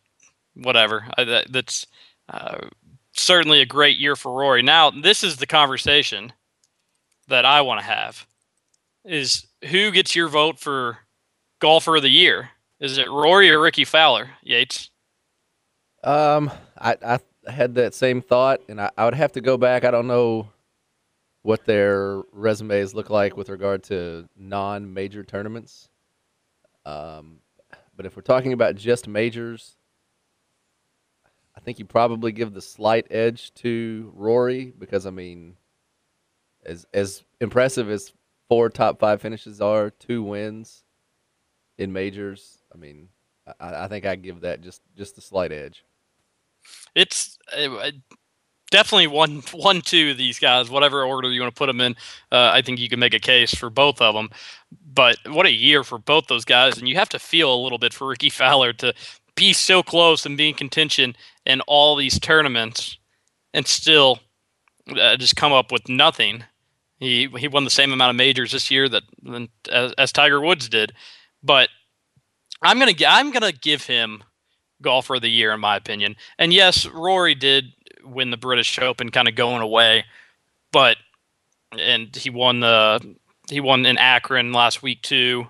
whatever. 0.55 1.07
I, 1.17 1.25
that, 1.25 1.53
that's 1.53 1.87
uh, 2.29 2.69
certainly 3.13 3.61
a 3.61 3.67
great 3.67 3.99
year 3.99 4.17
for 4.17 4.33
Rory. 4.33 4.63
Now, 4.63 4.91
this 4.91 5.23
is 5.23 5.37
the 5.37 5.47
conversation 5.47 6.33
that 7.29 7.45
I 7.45 7.61
want 7.61 7.81
to 7.81 7.87
have: 7.87 8.27
is 9.05 9.47
who 9.71 9.91
gets 9.91 10.15
your 10.15 10.29
vote 10.29 10.59
for 10.59 10.99
golfer 11.61 11.97
of 11.97 12.03
the 12.03 12.09
year? 12.09 12.51
Is 12.81 12.97
it 12.97 13.11
Rory 13.11 13.51
or 13.51 13.61
Rickie 13.61 13.85
Fowler, 13.85 14.31
Yates? 14.43 14.91
Um, 16.03 16.51
I, 16.79 16.97
I 17.05 17.51
had 17.51 17.75
that 17.75 17.95
same 17.95 18.23
thought, 18.23 18.61
and 18.69 18.81
I, 18.81 18.91
I 18.97 19.05
would 19.05 19.15
have 19.15 19.33
to 19.33 19.41
go 19.41 19.57
back. 19.57 19.85
I 19.85 19.91
don't 19.91 20.07
know 20.07 20.49
what 21.43 21.65
their 21.65 22.23
resumes 22.33 22.95
look 22.95 23.11
like 23.11 23.37
with 23.37 23.49
regard 23.49 23.83
to 23.85 24.29
non-major 24.37 25.25
tournaments. 25.25 25.89
Um, 26.85 27.39
but 27.97 28.07
if 28.07 28.17
we're 28.17 28.23
talking 28.23 28.53
about 28.53 28.77
just 28.77 29.09
majors, 29.09 29.77
I 31.57 31.61
think 31.61 31.79
you 31.79 31.85
probably 31.85 32.33
give 32.33 32.55
the 32.55 32.63
slight 32.63 33.07
edge 33.11 33.53
to 33.55 34.13
Rory 34.15 34.73
because 34.79 35.07
I 35.07 35.11
mean, 35.11 35.57
as 36.65 36.87
as 36.95 37.25
impressive 37.41 37.91
as 37.91 38.13
four 38.49 38.71
top 38.71 38.99
five 38.99 39.21
finishes 39.21 39.61
are, 39.61 39.91
two 39.91 40.23
wins 40.23 40.85
in 41.77 41.93
majors. 41.93 42.59
I 42.75 42.79
mean, 42.79 43.09
I, 43.61 43.85
I 43.85 43.89
think 43.89 44.07
I 44.07 44.17
give 44.17 44.41
that 44.43 44.63
just 44.63 44.83
just 44.97 45.17
the 45.17 45.21
slight 45.21 45.53
edge. 45.53 45.85
It's 46.95 47.39
uh, 47.57 47.91
definitely 48.71 49.09
one 49.09 49.43
one 49.53 49.81
two 49.81 50.15
these 50.15 50.39
guys, 50.39 50.71
whatever 50.71 51.05
order 51.05 51.31
you 51.31 51.41
want 51.41 51.55
to 51.55 51.59
put 51.59 51.67
them 51.67 51.81
in. 51.81 51.95
Uh, 52.33 52.51
I 52.53 52.63
think 52.63 52.79
you 52.79 52.89
can 52.89 53.01
make 53.01 53.15
a 53.15 53.21
case 53.21 53.55
for 53.55 53.71
both 53.71 54.01
of 54.01 54.15
them. 54.15 54.31
But 54.93 55.17
what 55.27 55.47
a 55.47 55.53
year 55.53 55.85
for 55.85 55.99
both 55.99 56.27
those 56.29 56.45
guys, 56.45 56.79
and 56.79 56.89
you 56.89 56.97
have 56.97 57.09
to 57.11 57.19
feel 57.19 57.55
a 57.55 57.63
little 57.63 57.79
bit 57.79 57.93
for 57.93 58.09
Rickie 58.09 58.31
Fowler 58.31 58.73
to 58.75 58.95
be 59.35 59.53
so 59.53 59.83
close 59.83 60.27
and 60.27 60.37
be 60.37 60.49
in 60.49 60.55
contention 60.55 61.17
in 61.47 61.61
all 61.63 61.97
these 61.97 62.19
tournaments, 62.19 62.99
and 63.55 63.67
still 63.67 64.21
uh, 64.99 65.17
just 65.17 65.37
come 65.37 65.53
up 65.53 65.73
with 65.73 65.89
nothing. 65.89 66.45
He 66.99 67.29
he 67.39 67.49
won 67.49 67.65
the 67.65 67.71
same 67.71 67.93
amount 67.93 68.11
of 68.11 68.17
majors 68.17 68.53
this 68.53 68.71
year 68.71 68.89
that 68.89 69.03
as, 69.71 69.93
as 69.97 70.13
Tiger 70.13 70.41
Woods 70.41 70.69
did, 70.69 70.93
but 71.43 71.71
I'm 72.63 72.79
gonna 72.79 72.93
I'm 73.09 73.31
gonna 73.31 73.53
give 73.53 73.85
him 73.85 74.23
golfer 74.83 75.17
of 75.17 75.23
the 75.23 75.31
year 75.31 75.53
in 75.53 75.61
my 75.61 75.77
opinion. 75.77 76.17
And 76.39 76.53
yes, 76.53 76.87
Rory 76.87 77.35
did 77.35 77.73
win 78.05 78.31
the 78.31 78.37
British 78.37 78.79
Open, 78.79 79.11
kind 79.11 79.29
of 79.29 79.35
going 79.35 79.63
away, 79.63 80.05
but 80.73 80.97
and 81.79 82.15
he 82.15 82.31
won 82.31 82.61
the 82.61 83.17
he 83.49 83.61
won 83.61 83.87
in 83.87 83.99
Akron 83.99 84.53
last 84.53 84.83
week 84.83 85.03
too. 85.03 85.49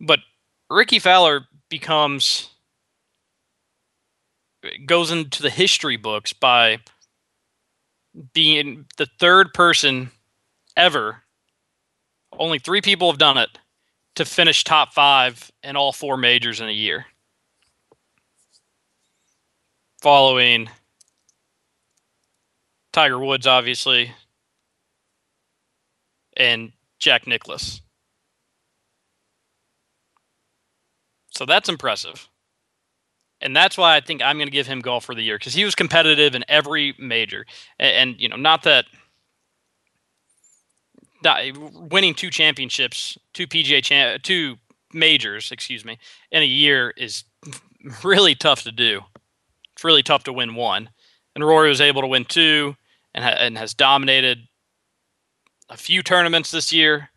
But 0.00 0.20
Rickie 0.70 0.98
Fowler 0.98 1.46
becomes 1.68 2.50
goes 4.86 5.10
into 5.10 5.42
the 5.42 5.50
history 5.50 5.96
books 5.96 6.32
by 6.32 6.78
being 8.32 8.86
the 8.96 9.06
third 9.18 9.54
person 9.54 10.10
ever. 10.76 11.22
Only 12.38 12.58
three 12.58 12.80
people 12.80 13.10
have 13.10 13.18
done 13.18 13.38
it 13.38 13.58
to 14.16 14.24
finish 14.24 14.64
top 14.64 14.92
five 14.92 15.50
in 15.62 15.76
all 15.76 15.92
four 15.92 16.16
majors 16.16 16.60
in 16.60 16.68
a 16.68 16.72
year. 16.72 17.06
Following 20.00 20.68
Tiger 22.92 23.18
Woods, 23.18 23.46
obviously, 23.46 24.12
and 26.36 26.72
Jack 26.98 27.26
Nicklaus. 27.26 27.80
So 31.30 31.46
that's 31.46 31.68
impressive. 31.68 32.28
And 33.40 33.54
that's 33.54 33.78
why 33.78 33.96
I 33.96 34.00
think 34.00 34.22
I'm 34.22 34.36
going 34.36 34.48
to 34.48 34.52
give 34.52 34.66
him 34.66 34.80
golf 34.80 35.04
for 35.04 35.14
the 35.14 35.22
year 35.22 35.38
because 35.38 35.54
he 35.54 35.64
was 35.64 35.74
competitive 35.74 36.34
in 36.34 36.44
every 36.48 36.94
major. 36.98 37.46
And, 37.78 38.10
and, 38.10 38.20
you 38.20 38.28
know, 38.28 38.36
not 38.36 38.64
that, 38.64 38.86
that 41.22 41.44
eh, 41.44 41.52
winning 41.54 42.14
two 42.14 42.30
championships, 42.30 43.16
two 43.32 43.46
PGA 43.46 44.20
two 44.22 44.56
majors, 44.92 45.52
excuse 45.52 45.84
me, 45.84 45.98
in 46.32 46.42
a 46.42 46.46
year 46.46 46.92
is 46.96 47.24
really 48.02 48.34
tough 48.34 48.62
to 48.62 48.72
do. 48.72 49.02
It's 49.78 49.84
really 49.84 50.02
tough 50.02 50.24
to 50.24 50.32
win 50.32 50.56
one. 50.56 50.90
And 51.36 51.46
Rory 51.46 51.68
was 51.68 51.80
able 51.80 52.00
to 52.00 52.08
win 52.08 52.24
two 52.24 52.74
and, 53.14 53.22
ha- 53.22 53.36
and 53.38 53.56
has 53.56 53.74
dominated 53.74 54.48
a 55.70 55.76
few 55.76 56.02
tournaments 56.02 56.50
this 56.50 56.72
year. 56.72 57.10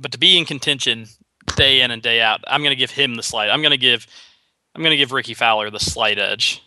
But 0.00 0.12
to 0.12 0.18
be 0.18 0.38
in 0.38 0.46
contention 0.46 1.08
day 1.56 1.82
in 1.82 1.90
and 1.90 2.00
day 2.00 2.22
out, 2.22 2.42
I'm 2.46 2.62
going 2.62 2.70
to 2.70 2.74
give 2.74 2.90
him 2.90 3.16
the 3.16 3.22
slight. 3.22 3.50
I'm 3.50 3.60
going 3.60 3.72
to 3.72 3.76
give 3.76 4.06
I'm 4.74 4.80
going 4.80 4.92
to 4.92 4.96
give 4.96 5.12
Rickie 5.12 5.34
Fowler 5.34 5.68
the 5.68 5.78
slight 5.78 6.18
edge. 6.18 6.62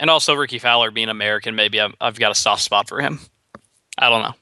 And 0.00 0.08
also 0.08 0.32
Rickie 0.32 0.58
Fowler 0.58 0.90
being 0.90 1.10
American, 1.10 1.54
maybe 1.54 1.78
I've, 1.78 1.94
I've 2.00 2.18
got 2.18 2.32
a 2.32 2.34
soft 2.34 2.62
spot 2.62 2.88
for 2.88 3.02
him. 3.02 3.20
I 3.98 4.08
don't 4.08 4.22
know. 4.22 4.34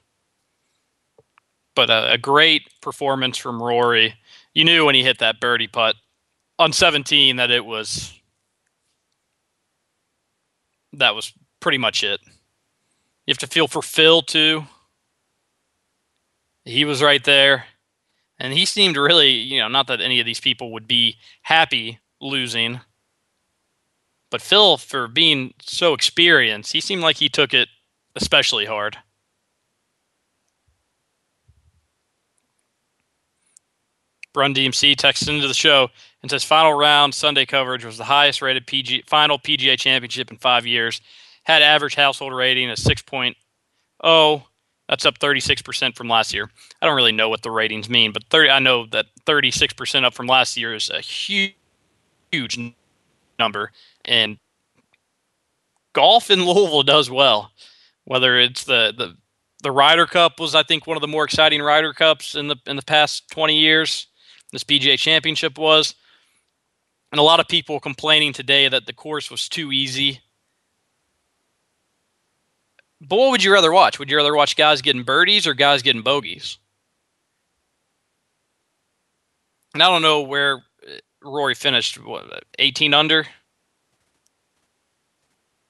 But 1.75 1.89
a, 1.89 2.13
a 2.13 2.17
great 2.17 2.69
performance 2.79 3.35
from 3.35 3.61
Rory. 3.61 4.15
You 4.53 4.63
knew 4.63 4.85
when 4.85 4.95
he 4.95 5.03
hit 5.03 5.19
that 5.19 5.41
birdie 5.41 5.67
putt 5.67 5.97
on 6.61 6.71
17 6.73 7.37
that 7.37 7.51
it 7.51 7.65
was 7.65 8.13
that 10.93 11.15
was 11.15 11.33
pretty 11.59 11.77
much 11.77 12.03
it. 12.03 12.19
You 13.25 13.31
have 13.31 13.37
to 13.39 13.47
feel 13.47 13.67
for 13.67 13.81
Phil 13.81 14.21
too. 14.21 14.63
He 16.65 16.85
was 16.85 17.01
right 17.01 17.23
there. 17.23 17.65
And 18.39 18.53
he 18.53 18.65
seemed 18.65 18.97
really, 18.97 19.29
you 19.29 19.59
know, 19.59 19.67
not 19.67 19.87
that 19.87 20.01
any 20.01 20.19
of 20.19 20.25
these 20.25 20.39
people 20.39 20.71
would 20.73 20.87
be 20.87 21.17
happy 21.43 21.99
losing. 22.19 22.81
But 24.29 24.41
Phil, 24.41 24.77
for 24.77 25.07
being 25.07 25.53
so 25.61 25.93
experienced, 25.93 26.73
he 26.73 26.81
seemed 26.81 27.01
like 27.01 27.17
he 27.17 27.29
took 27.29 27.53
it 27.53 27.69
especially 28.15 28.65
hard. 28.65 28.97
Brun 34.33 34.53
DMC 34.53 34.95
texted 34.95 35.29
into 35.29 35.47
the 35.47 35.53
show 35.53 35.89
and 36.21 36.29
says 36.29 36.43
final 36.43 36.73
round 36.73 37.13
Sunday 37.13 37.45
coverage 37.45 37.85
was 37.85 37.97
the 37.97 38.03
highest 38.03 38.41
rated 38.41 38.67
PG 38.67 39.03
final 39.07 39.39
PGA 39.39 39.77
championship 39.77 40.31
in 40.31 40.37
five 40.37 40.65
years. 40.65 41.01
Had 41.43 41.61
average 41.61 41.95
household 41.95 42.33
rating 42.33 42.69
of 42.69 42.77
6.0. 42.77 44.43
That's 44.87 45.05
up 45.05 45.19
36% 45.19 45.95
from 45.95 46.09
last 46.09 46.33
year. 46.33 46.49
I 46.81 46.85
don't 46.85 46.95
really 46.95 47.11
know 47.13 47.29
what 47.29 47.41
the 47.41 47.51
ratings 47.51 47.89
mean, 47.89 48.11
but 48.11 48.25
30, 48.25 48.49
I 48.49 48.59
know 48.59 48.85
that 48.87 49.05
36% 49.25 50.03
up 50.03 50.13
from 50.13 50.27
last 50.27 50.57
year 50.57 50.75
is 50.75 50.89
a 50.89 50.99
huge, 50.99 51.55
huge 52.31 52.59
number. 53.39 53.71
And 54.05 54.37
golf 55.93 56.29
in 56.29 56.45
Louisville 56.45 56.83
does 56.83 57.09
well. 57.09 57.51
Whether 58.05 58.37
it's 58.37 58.63
the 58.65 58.93
the 58.97 59.15
the 59.63 59.71
Ryder 59.71 60.07
Cup 60.07 60.39
was, 60.39 60.55
I 60.55 60.63
think, 60.63 60.87
one 60.87 60.97
of 60.97 61.01
the 61.01 61.07
more 61.07 61.23
exciting 61.23 61.61
Ryder 61.61 61.93
Cups 61.93 62.35
in 62.35 62.47
the 62.47 62.57
in 62.65 62.75
the 62.75 62.81
past 62.81 63.29
20 63.29 63.57
years. 63.57 64.07
This 64.51 64.63
PGA 64.63 64.99
Championship 64.99 65.57
was, 65.57 65.95
and 67.11 67.19
a 67.19 67.23
lot 67.23 67.39
of 67.39 67.47
people 67.47 67.79
complaining 67.79 68.33
today 68.33 68.69
that 68.69 68.85
the 68.85 68.93
course 68.93 69.29
was 69.29 69.49
too 69.49 69.71
easy. 69.71 70.21
But 73.01 73.17
what 73.17 73.31
would 73.31 73.43
you 73.43 73.51
rather 73.51 73.71
watch? 73.71 73.99
Would 73.99 74.09
you 74.09 74.17
rather 74.17 74.35
watch 74.35 74.55
guys 74.55 74.81
getting 74.81 75.03
birdies 75.03 75.45
or 75.45 75.53
guys 75.53 75.81
getting 75.81 76.03
bogeys? 76.03 76.57
And 79.73 79.83
I 79.83 79.87
don't 79.87 80.01
know 80.01 80.21
where 80.21 80.63
uh, 80.87 80.97
Rory 81.21 81.55
finished, 81.55 82.01
what, 82.03 82.43
18 82.59 82.93
under? 82.93 83.25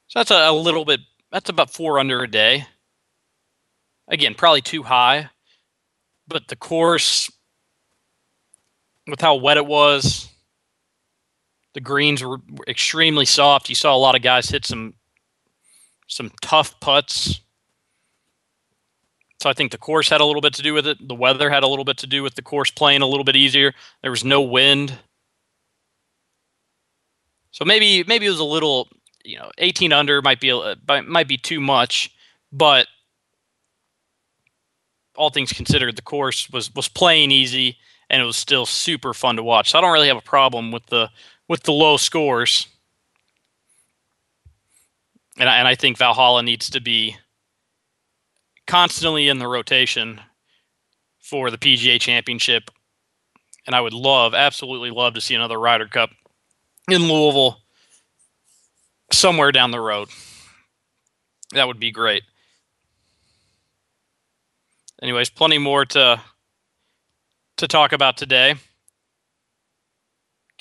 So 0.08 0.18
that's 0.18 0.30
a, 0.30 0.50
a 0.50 0.52
little 0.52 0.84
bit, 0.84 1.00
that's 1.30 1.48
about 1.48 1.70
four 1.70 1.98
under 1.98 2.22
a 2.22 2.30
day. 2.30 2.66
Again, 4.08 4.34
probably 4.34 4.60
too 4.60 4.82
high. 4.82 5.30
But 6.28 6.48
the 6.48 6.56
course, 6.56 7.30
with 9.06 9.20
how 9.20 9.36
wet 9.36 9.56
it 9.56 9.66
was, 9.66 10.28
the 11.74 11.80
greens 11.80 12.22
were 12.22 12.38
extremely 12.68 13.24
soft. 13.24 13.68
You 13.68 13.74
saw 13.74 13.94
a 13.94 13.98
lot 13.98 14.14
of 14.14 14.22
guys 14.22 14.48
hit 14.50 14.64
some 14.66 14.94
some 16.06 16.30
tough 16.42 16.78
putts. 16.80 17.40
So 19.40 19.50
I 19.50 19.54
think 19.54 19.72
the 19.72 19.78
course 19.78 20.08
had 20.08 20.20
a 20.20 20.24
little 20.24 20.42
bit 20.42 20.54
to 20.54 20.62
do 20.62 20.74
with 20.74 20.86
it. 20.86 20.98
The 21.08 21.14
weather 21.14 21.50
had 21.50 21.62
a 21.64 21.66
little 21.66 21.84
bit 21.84 21.96
to 21.98 22.06
do 22.06 22.22
with 22.22 22.34
the 22.34 22.42
course 22.42 22.70
playing 22.70 23.02
a 23.02 23.06
little 23.06 23.24
bit 23.24 23.34
easier. 23.34 23.72
There 24.02 24.10
was 24.10 24.24
no 24.24 24.40
wind. 24.40 24.98
So 27.50 27.64
maybe 27.64 28.04
maybe 28.06 28.26
it 28.26 28.30
was 28.30 28.38
a 28.38 28.44
little, 28.44 28.88
you 29.24 29.38
know, 29.38 29.50
18 29.58 29.92
under 29.92 30.22
might 30.22 30.40
be 30.40 30.50
a, 30.50 30.76
might 31.02 31.28
be 31.28 31.38
too 31.38 31.60
much, 31.60 32.14
but 32.52 32.86
all 35.16 35.30
things 35.30 35.52
considered, 35.52 35.96
the 35.96 36.02
course 36.02 36.48
was 36.50 36.74
was 36.74 36.88
playing 36.88 37.30
easy 37.30 37.78
and 38.08 38.22
it 38.22 38.24
was 38.24 38.36
still 38.36 38.66
super 38.66 39.14
fun 39.14 39.36
to 39.36 39.42
watch. 39.42 39.70
So 39.70 39.78
I 39.78 39.80
don't 39.80 39.92
really 39.92 40.08
have 40.08 40.16
a 40.16 40.22
problem 40.22 40.70
with 40.70 40.86
the 40.86 41.10
with 41.52 41.64
the 41.64 41.72
low 41.72 41.98
scores. 41.98 42.66
And 45.38 45.50
I, 45.50 45.58
and 45.58 45.68
I 45.68 45.74
think 45.74 45.98
Valhalla 45.98 46.42
needs 46.42 46.70
to 46.70 46.80
be 46.80 47.18
constantly 48.66 49.28
in 49.28 49.38
the 49.38 49.46
rotation 49.46 50.22
for 51.20 51.50
the 51.50 51.58
PGA 51.58 52.00
Championship. 52.00 52.70
And 53.66 53.76
I 53.76 53.82
would 53.82 53.92
love, 53.92 54.32
absolutely 54.32 54.88
love 54.88 55.12
to 55.12 55.20
see 55.20 55.34
another 55.34 55.60
Ryder 55.60 55.88
Cup 55.88 56.08
in 56.90 57.02
Louisville 57.02 57.58
somewhere 59.12 59.52
down 59.52 59.72
the 59.72 59.80
road. 59.80 60.08
That 61.52 61.66
would 61.66 61.78
be 61.78 61.90
great. 61.90 62.22
Anyways, 65.02 65.28
plenty 65.28 65.58
more 65.58 65.84
to 65.84 66.18
to 67.58 67.68
talk 67.68 67.92
about 67.92 68.16
today. 68.16 68.54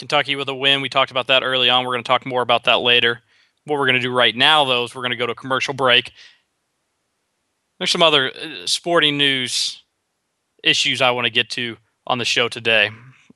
Kentucky 0.02 0.36
with 0.36 0.50
a 0.50 0.56
win. 0.56 0.82
We 0.82 0.90
talked 0.90 1.12
about 1.12 1.28
that 1.28 1.44
early 1.44 1.70
on. 1.70 1.86
We're 1.86 1.94
going 1.94 2.04
to 2.04 2.08
talk 2.08 2.26
more 2.26 2.42
about 2.42 2.64
that 2.64 2.80
later. 2.80 3.22
What 3.66 3.78
we're 3.78 3.86
going 3.86 3.94
to 3.94 4.02
do 4.02 4.12
right 4.12 4.36
now, 4.36 4.66
though, 4.66 4.84
is 4.84 4.96
we're 4.96 5.04
going 5.04 5.12
to 5.12 5.16
go 5.16 5.28
to 5.28 5.34
a 5.34 5.36
commercial 5.36 5.76
break. 5.76 6.12
There's 7.78 7.92
some 7.92 8.02
other 8.02 8.32
uh, 8.32 8.66
sporting 8.66 9.20
news 9.20 9.84
issues 10.64 11.04
I 11.04 11.12
want 11.12 11.26
to 11.26 11.32
get 11.32 11.52
to 11.52 11.78
on 12.08 12.18
the 12.18 12.26
show 12.26 12.50
today. 12.50 12.90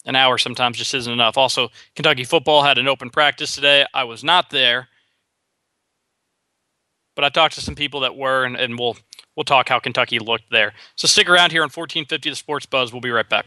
An 0.06 0.16
hour 0.16 0.40
sometimes 0.40 0.78
just 0.78 0.96
isn't 0.96 1.14
enough. 1.14 1.38
Also, 1.38 1.70
Kentucky 1.96 2.24
football 2.24 2.64
had 2.64 2.80
an 2.80 2.88
open 2.88 3.12
practice 3.12 3.54
today. 3.54 3.86
I 3.94 4.04
was 4.04 4.24
not 4.24 4.50
there, 4.50 4.88
but 7.16 7.26
I 7.26 7.30
talked 7.30 7.54
to 7.56 7.62
some 7.62 7.76
people 7.76 8.00
that 8.00 8.18
were, 8.18 8.44
and, 8.44 8.56
and 8.56 8.80
we'll 8.80 8.98
we'll 9.36 9.44
talk 9.44 9.70
how 9.70 9.78
Kentucky 9.78 10.18
looked 10.18 10.50
there. 10.50 10.74
So 10.96 11.08
stick 11.08 11.30
around 11.30 11.52
here 11.52 11.62
on 11.62 11.70
1450 11.70 12.32
The 12.32 12.36
Sports 12.36 12.66
Buzz. 12.66 12.92
We'll 12.92 13.02
be 13.02 13.12
right 13.12 13.30
back. 13.30 13.46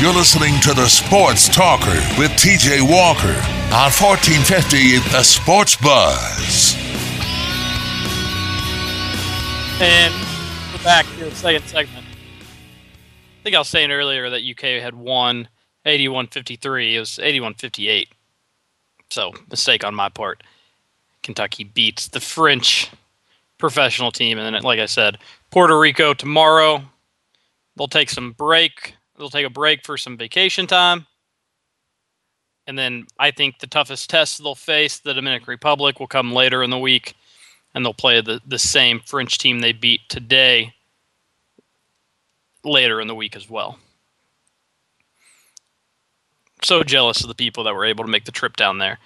You're 0.00 0.14
listening 0.14 0.60
to 0.60 0.74
the 0.74 0.86
Sports 0.86 1.48
Talker 1.48 2.00
with 2.18 2.30
TJ 2.32 2.88
Walker 2.88 3.57
on 3.70 3.90
1450 3.90 4.98
The 5.10 5.22
Sports 5.22 5.76
Buzz. 5.76 6.74
And 9.80 10.14
we're 10.72 10.82
back 10.82 11.06
to 11.18 11.24
the 11.24 11.34
second 11.34 11.64
segment. 11.66 12.04
I 12.06 13.42
think 13.42 13.54
I 13.54 13.58
was 13.58 13.68
saying 13.68 13.90
earlier 13.90 14.30
that 14.30 14.42
UK 14.42 14.82
had 14.82 14.94
won 14.94 15.48
81 15.84 16.28
53. 16.28 16.96
It 16.96 16.98
was 16.98 17.18
81 17.18 17.54
58. 17.54 18.08
So, 19.10 19.32
mistake 19.50 19.84
on 19.84 19.94
my 19.94 20.08
part. 20.08 20.42
Kentucky 21.22 21.64
beats 21.64 22.08
the 22.08 22.20
French 22.20 22.90
professional 23.58 24.10
team. 24.10 24.38
And 24.38 24.54
then, 24.54 24.62
like 24.62 24.80
I 24.80 24.86
said, 24.86 25.18
Puerto 25.50 25.78
Rico 25.78 26.14
tomorrow. 26.14 26.82
They'll 27.76 27.86
take 27.86 28.10
some 28.10 28.32
break 28.32 28.94
They'll 29.18 29.30
take 29.30 29.46
a 29.46 29.50
break 29.50 29.84
for 29.84 29.96
some 29.98 30.16
vacation 30.16 30.66
time. 30.66 31.06
And 32.68 32.78
then 32.78 33.06
I 33.18 33.30
think 33.30 33.58
the 33.58 33.66
toughest 33.66 34.10
test 34.10 34.42
they'll 34.42 34.54
face, 34.54 34.98
the 34.98 35.14
Dominican 35.14 35.48
Republic, 35.48 35.98
will 35.98 36.06
come 36.06 36.32
later 36.32 36.62
in 36.62 36.68
the 36.68 36.78
week. 36.78 37.16
And 37.74 37.84
they'll 37.84 37.94
play 37.94 38.20
the, 38.20 38.40
the 38.46 38.58
same 38.58 39.00
French 39.00 39.38
team 39.38 39.60
they 39.60 39.72
beat 39.72 40.02
today 40.08 40.74
later 42.62 43.00
in 43.00 43.08
the 43.08 43.14
week 43.14 43.34
as 43.34 43.48
well. 43.48 43.78
So 46.62 46.82
jealous 46.82 47.22
of 47.22 47.28
the 47.28 47.34
people 47.34 47.64
that 47.64 47.74
were 47.74 47.86
able 47.86 48.04
to 48.04 48.10
make 48.10 48.26
the 48.26 48.32
trip 48.32 48.56
down 48.56 48.78
there. 48.78 48.98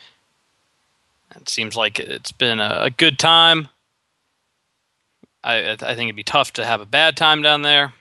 It 1.37 1.49
seems 1.49 1.76
like 1.76 2.00
it's 2.00 2.33
been 2.33 2.59
a, 2.59 2.83
a 2.83 2.90
good 2.90 3.19
time. 3.19 3.69
I, 5.45 5.73
I 5.73 5.76
think 5.76 6.09
it'd 6.09 6.16
be 6.16 6.25
tough 6.25 6.52
to 6.54 6.64
have 6.64 6.81
a 6.81 6.87
bad 6.87 7.16
time 7.16 7.42
down 7.42 7.62
there. 7.62 7.92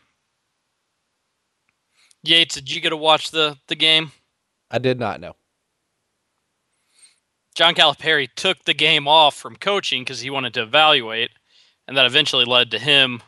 Yates, 2.24 2.56
did 2.56 2.72
you 2.74 2.82
get 2.82 2.90
to 2.90 2.98
watch 2.98 3.32
the 3.32 3.58
the 3.68 3.76
game? 3.76 4.12
I 4.70 4.78
did 4.78 5.00
not 5.00 5.20
know. 5.20 5.36
John 7.56 7.76
Calipari 7.76 8.30
took 8.36 8.64
the 8.64 8.74
game 8.74 9.08
off 9.08 9.36
from 9.36 9.56
coaching 9.56 10.04
because 10.04 10.22
he 10.22 10.30
wanted 10.30 10.54
to 10.54 10.64
evaluate, 10.64 11.32
and 11.88 11.98
that 11.98 12.06
eventually 12.06 12.46
led 12.46 12.72
to 12.72 12.80
him 12.80 13.22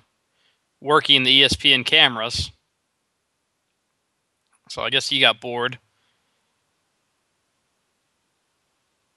working 0.80 1.24
the 1.24 1.42
ESPN 1.42 1.86
cameras. 1.86 2.52
So 4.70 4.82
I 4.82 4.90
guess 4.90 5.10
he 5.10 5.20
got 5.20 5.42
bored. 5.42 5.78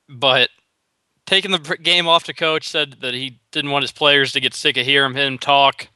But 0.09 0.51
taking 1.27 1.51
the 1.51 1.79
game 1.83 2.07
off 2.07 2.25
to 2.25 2.35
coach 2.35 2.69
said 2.69 2.97
that 3.01 3.15
he 3.15 3.41
didn't 3.53 3.71
want 3.71 3.83
his 3.83 3.93
players 3.93 4.33
to 4.33 4.41
get 4.41 4.55
sick 4.55 4.77
of 4.77 4.87
hearing 4.87 5.15
him 5.15 5.39
talk. 5.39 5.89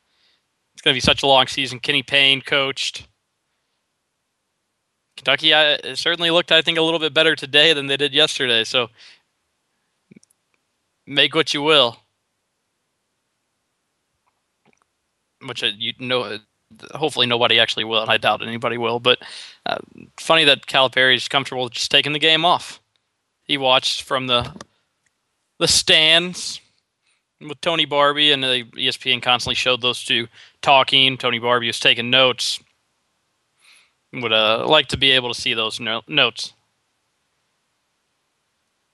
It's 0.75 0.83
going 0.83 0.95
to 0.95 0.97
be 0.97 1.01
such 1.01 1.23
a 1.23 1.27
long 1.27 1.47
season. 1.47 1.79
Kenny 1.79 2.03
Payne 2.03 2.41
coached. 2.41 3.07
Kentucky 5.21 5.53
uh, 5.53 5.77
certainly 5.97 6.31
looked, 6.31 6.51
I 6.51 6.63
think, 6.63 6.79
a 6.79 6.83
little 6.83 6.99
bit 6.99 7.13
better 7.13 7.37
today 7.37 7.75
than 7.75 7.89
they 7.89 7.99
did 7.99 8.15
yesterday. 8.15 8.65
So 8.65 8.89
make 11.07 11.35
what 11.35 11.53
you 11.53 11.61
will. 11.61 11.99
Which 15.47 15.63
uh, 15.63 15.73
you 15.77 15.93
know, 15.99 16.39
hopefully 16.95 17.27
nobody 17.27 17.61
actually 17.61 17.85
will, 17.85 18.01
and 18.01 18.11
I 18.11 18.17
doubt 18.17 18.43
anybody 18.43 18.79
will. 18.79 18.99
But 18.99 19.19
uh, 19.67 19.77
funny 20.17 20.45
that 20.45 20.67
Calipari 20.67 21.17
is 21.17 21.29
comfortable 21.29 21.69
just 21.69 21.91
taking 21.91 22.15
the 22.15 22.19
game 22.19 22.47
off. 22.47 22.81
He 23.45 23.59
watched 23.59 24.03
from 24.03 24.27
the 24.27 24.51
the 25.59 25.69
stands 25.69 26.63
with 27.43 27.61
Tony 27.61 27.87
Barbee, 27.87 28.33
and 28.33 28.43
the 28.43 28.65
ESPN 28.75 29.23
constantly 29.23 29.55
showed 29.55 29.83
those 29.83 30.03
two 30.03 30.29
talking. 30.63 31.19
Tony 31.19 31.39
Barbee 31.39 31.67
was 31.67 31.81
taking 31.81 32.09
notes. 32.09 32.59
Would 34.13 34.33
uh, 34.33 34.67
like 34.67 34.89
to 34.89 34.97
be 34.97 35.13
able 35.13 35.33
to 35.33 35.41
see 35.41 35.55
those 35.55 35.79
no- 35.79 36.03
notes. 36.09 36.53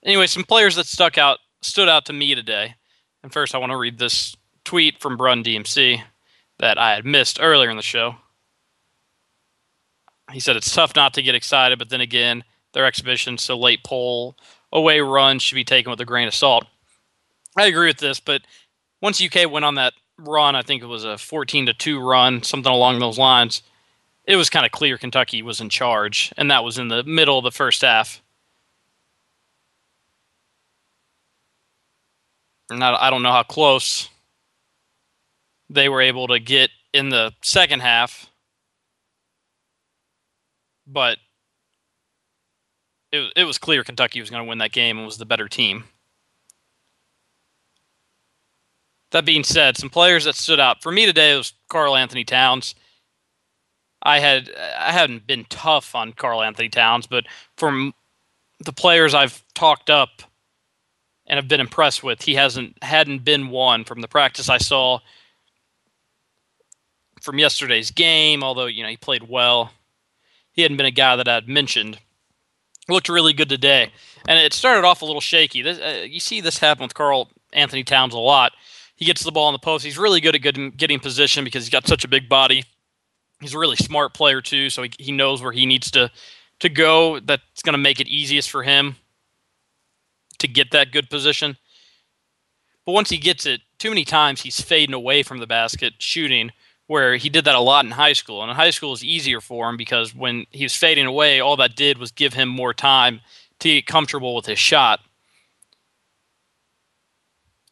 Anyway, 0.03 0.27
some 0.27 0.43
players 0.43 0.75
that 0.75 0.85
stuck 0.85 1.17
out 1.17 1.39
stood 1.61 1.89
out 1.89 2.05
to 2.05 2.13
me 2.13 2.35
today. 2.35 2.75
And 3.23 3.33
first, 3.33 3.55
I 3.55 3.57
want 3.57 3.71
to 3.71 3.77
read 3.77 3.97
this 3.97 4.35
tweet 4.63 5.01
from 5.01 5.17
Brun 5.17 5.43
DMC 5.43 6.01
that 6.59 6.77
I 6.77 6.93
had 6.93 7.05
missed 7.05 7.39
earlier 7.41 7.69
in 7.69 7.77
the 7.77 7.83
show. 7.83 8.15
He 10.31 10.39
said 10.39 10.55
it's 10.55 10.73
tough 10.73 10.95
not 10.95 11.13
to 11.15 11.23
get 11.23 11.35
excited, 11.35 11.79
but 11.79 11.89
then 11.89 12.01
again, 12.01 12.43
their 12.73 12.85
exhibition, 12.85 13.37
so 13.37 13.57
late 13.57 13.83
pull 13.83 14.37
away 14.71 14.99
run 14.99 15.39
should 15.39 15.55
be 15.55 15.63
taken 15.63 15.89
with 15.89 16.01
a 16.01 16.05
grain 16.05 16.27
of 16.27 16.35
salt. 16.35 16.65
I 17.57 17.65
agree 17.65 17.87
with 17.87 17.97
this, 17.97 18.19
but 18.19 18.43
once 19.01 19.21
UK 19.21 19.49
went 19.49 19.65
on 19.65 19.75
that 19.75 19.93
run, 20.19 20.55
I 20.55 20.61
think 20.61 20.83
it 20.83 20.87
was 20.87 21.05
a 21.05 21.17
14 21.17 21.67
to 21.67 21.73
2 21.73 21.99
run, 21.99 22.43
something 22.43 22.71
along 22.71 22.99
those 22.99 23.17
lines 23.17 23.63
it 24.27 24.35
was 24.35 24.49
kind 24.49 24.65
of 24.65 24.71
clear 24.73 24.97
Kentucky 24.97 25.41
was 25.41 25.61
in 25.61 25.69
charge, 25.69 26.33
and 26.37 26.51
that 26.51 26.63
was 26.63 26.77
in 26.77 26.89
the 26.89 27.01
middle 27.03 27.37
of 27.37 27.45
the 27.45 27.51
first 27.51 27.81
half. 27.81 28.21
And 32.69 32.83
I 32.83 33.09
don't 33.09 33.23
know 33.23 33.31
how 33.31 33.43
close 33.43 34.09
they 35.69 35.87
were 35.87 36.01
able 36.01 36.27
to 36.27 36.39
get 36.39 36.69
in 36.93 37.07
the 37.07 37.33
second 37.41 37.79
half, 37.79 38.29
but 40.85 41.17
it, 43.13 43.31
it 43.37 43.43
was 43.45 43.57
clear 43.57 43.85
Kentucky 43.85 44.19
was 44.19 44.29
going 44.29 44.43
to 44.43 44.49
win 44.49 44.57
that 44.57 44.73
game 44.73 44.97
and 44.97 45.05
was 45.05 45.17
the 45.17 45.25
better 45.25 45.47
team. 45.47 45.85
That 49.11 49.23
being 49.23 49.45
said, 49.45 49.77
some 49.77 49.89
players 49.89 50.25
that 50.25 50.35
stood 50.35 50.59
out 50.59 50.83
for 50.83 50.91
me 50.91 51.05
today 51.05 51.37
was 51.37 51.53
Karl-Anthony 51.69 52.25
Towns. 52.25 52.75
I 54.07 54.19
had 54.21 54.49
I 54.55 54.93
hadn't 54.93 55.27
been 55.27 55.45
tough 55.49 55.93
on 55.93 56.13
Karl-Anthony 56.13 56.69
Towns, 56.69 57.07
but 57.07 57.25
from 57.57 57.93
the 58.63 58.71
players 58.71 59.13
I've 59.13 59.43
talked 59.53 59.89
up 59.89 60.23
and 61.27 61.35
have 61.35 61.49
been 61.49 61.59
impressed 61.59 62.03
with, 62.03 62.21
he 62.21 62.35
hasn't 62.35 62.81
hadn't 62.81 63.25
been 63.25 63.49
one 63.49 63.83
from 63.83 63.99
the 63.99 64.07
practice 64.07 64.47
I 64.47 64.59
saw 64.59 64.99
from 67.21 67.37
yesterday's 67.37 67.91
game. 67.91 68.43
Although 68.43 68.67
you 68.67 68.81
know 68.81 68.87
he 68.87 68.95
played 68.95 69.23
well, 69.23 69.73
he 70.53 70.61
hadn't 70.61 70.77
been 70.77 70.85
a 70.85 70.91
guy 70.91 71.17
that 71.17 71.27
I'd 71.27 71.49
mentioned. 71.49 71.99
Looked 72.87 73.09
really 73.09 73.33
good 73.33 73.49
today, 73.49 73.91
and 74.25 74.39
it 74.39 74.53
started 74.53 74.87
off 74.87 75.01
a 75.01 75.05
little 75.05 75.19
shaky. 75.19 75.61
This, 75.61 75.79
uh, 75.79 76.05
you 76.07 76.21
see 76.21 76.39
this 76.39 76.59
happen 76.59 76.83
with 76.83 76.93
Carl 76.93 77.29
Anthony 77.51 77.83
Towns 77.83 78.13
a 78.13 78.19
lot. 78.19 78.53
He 78.95 79.03
gets 79.03 79.21
the 79.21 79.33
ball 79.33 79.49
in 79.49 79.53
the 79.53 79.59
post. 79.59 79.83
He's 79.83 79.97
really 79.97 80.21
good 80.21 80.33
at 80.33 80.41
getting, 80.41 80.71
getting 80.71 80.97
position 81.01 81.43
because 81.43 81.65
he's 81.65 81.69
got 81.69 81.85
such 81.85 82.05
a 82.05 82.07
big 82.07 82.29
body 82.29 82.63
he's 83.41 83.53
a 83.53 83.59
really 83.59 83.75
smart 83.75 84.13
player 84.13 84.41
too, 84.41 84.69
so 84.69 84.83
he, 84.83 84.91
he 84.97 85.11
knows 85.11 85.41
where 85.41 85.51
he 85.51 85.65
needs 85.65 85.91
to 85.91 86.11
to 86.59 86.69
go. 86.69 87.19
That's 87.19 87.61
going 87.61 87.73
to 87.73 87.79
make 87.79 87.99
it 87.99 88.07
easiest 88.07 88.49
for 88.49 88.63
him 88.63 88.95
to 90.39 90.47
get 90.47 90.71
that 90.71 90.91
good 90.91 91.09
position. 91.09 91.57
But 92.85 92.93
once 92.93 93.09
he 93.09 93.17
gets 93.17 93.45
it, 93.45 93.61
too 93.79 93.89
many 93.89 94.05
times 94.05 94.41
he's 94.41 94.61
fading 94.61 94.95
away 94.95 95.23
from 95.23 95.39
the 95.39 95.47
basket 95.47 95.95
shooting, 95.99 96.51
where 96.87 97.17
he 97.17 97.29
did 97.29 97.45
that 97.45 97.55
a 97.55 97.59
lot 97.59 97.85
in 97.85 97.91
high 97.91 98.13
school. 98.13 98.41
And 98.41 98.49
in 98.49 98.55
high 98.55 98.69
school 98.69 98.93
is 98.93 99.03
easier 99.03 99.41
for 99.41 99.69
him 99.69 99.77
because 99.77 100.15
when 100.15 100.45
he 100.51 100.63
was 100.63 100.75
fading 100.75 101.05
away, 101.05 101.39
all 101.39 101.57
that 101.57 101.75
did 101.75 101.97
was 101.97 102.11
give 102.11 102.33
him 102.33 102.47
more 102.47 102.73
time 102.73 103.21
to 103.59 103.69
get 103.69 103.87
comfortable 103.87 104.35
with 104.35 104.45
his 104.45 104.59
shot. 104.59 105.01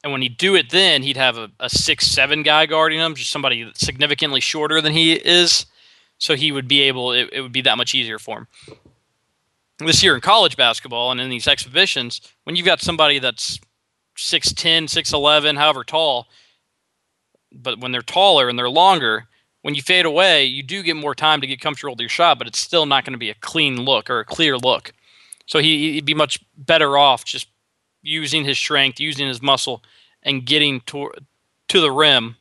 And 0.05 0.11
when 0.11 0.21
he'd 0.21 0.37
do 0.37 0.53
it 0.53 0.69
then, 0.69 1.01
he'd 1.01 1.17
have 1.17 1.35
a, 1.35 1.49
a 1.59 1.67
six, 1.67 2.05
seven 2.05 2.43
guy 2.43 2.67
guarding 2.67 2.99
him, 2.99 3.15
just 3.15 3.31
somebody 3.31 3.71
significantly 3.73 4.39
shorter 4.39 4.79
than 4.79 4.93
he 4.93 5.13
is. 5.13 5.65
So 6.19 6.35
he 6.35 6.51
would 6.51 6.67
be 6.67 6.81
able, 6.81 7.11
it, 7.11 7.27
it 7.33 7.41
would 7.41 7.51
be 7.51 7.61
that 7.61 7.75
much 7.75 7.95
easier 7.95 8.19
for 8.19 8.37
him. 8.37 8.47
This 9.79 10.03
year 10.03 10.13
in 10.13 10.21
college 10.21 10.57
basketball 10.57 11.09
and 11.09 11.19
in 11.19 11.31
these 11.31 11.47
exhibitions, 11.47 12.21
when 12.43 12.55
you've 12.55 12.67
got 12.67 12.81
somebody 12.81 13.17
that's 13.17 13.59
6'10, 14.15 14.83
6'11, 14.83 15.57
however 15.57 15.83
tall. 15.83 16.27
But 17.51 17.79
when 17.79 17.91
they're 17.91 18.03
taller 18.03 18.47
and 18.47 18.59
they're 18.59 18.69
longer, 18.69 19.25
when 19.63 19.73
you 19.73 19.81
fade 19.81 20.05
away, 20.05 20.45
you 20.45 20.61
do 20.61 20.83
get 20.83 20.95
more 20.95 21.15
time 21.15 21.41
to 21.41 21.47
get 21.47 21.61
comfortable 21.61 21.93
with 21.93 22.01
your 22.01 22.09
shot, 22.09 22.37
but 22.37 22.45
it's 22.45 22.59
still 22.59 22.85
not 22.85 23.05
going 23.05 23.13
to 23.13 23.17
be 23.17 23.31
a 23.31 23.35
clean 23.35 23.81
look 23.81 24.11
or 24.11 24.19
a 24.19 24.25
clear 24.25 24.55
look. 24.55 24.93
So 25.47 25.57
he, 25.57 25.93
he'd 25.93 26.05
be 26.05 26.13
much 26.13 26.39
better 26.55 26.95
off 26.95 27.25
just 27.25 27.47
using 28.03 28.45
his 28.45 28.59
strength, 28.59 28.99
using 28.99 29.27
his 29.27 29.41
muscle, 29.41 29.81
and 30.25 30.45
getting 30.45 30.81
to, 30.81 31.11
to 31.69 31.79
the 31.79 31.91
rim. 31.91 32.35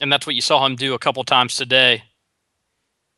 And 0.00 0.12
that's 0.12 0.26
what 0.26 0.36
you 0.36 0.40
saw 0.40 0.64
him 0.64 0.76
do 0.76 0.94
a 0.94 0.98
couple 0.98 1.24
times 1.24 1.56
today. 1.56 2.04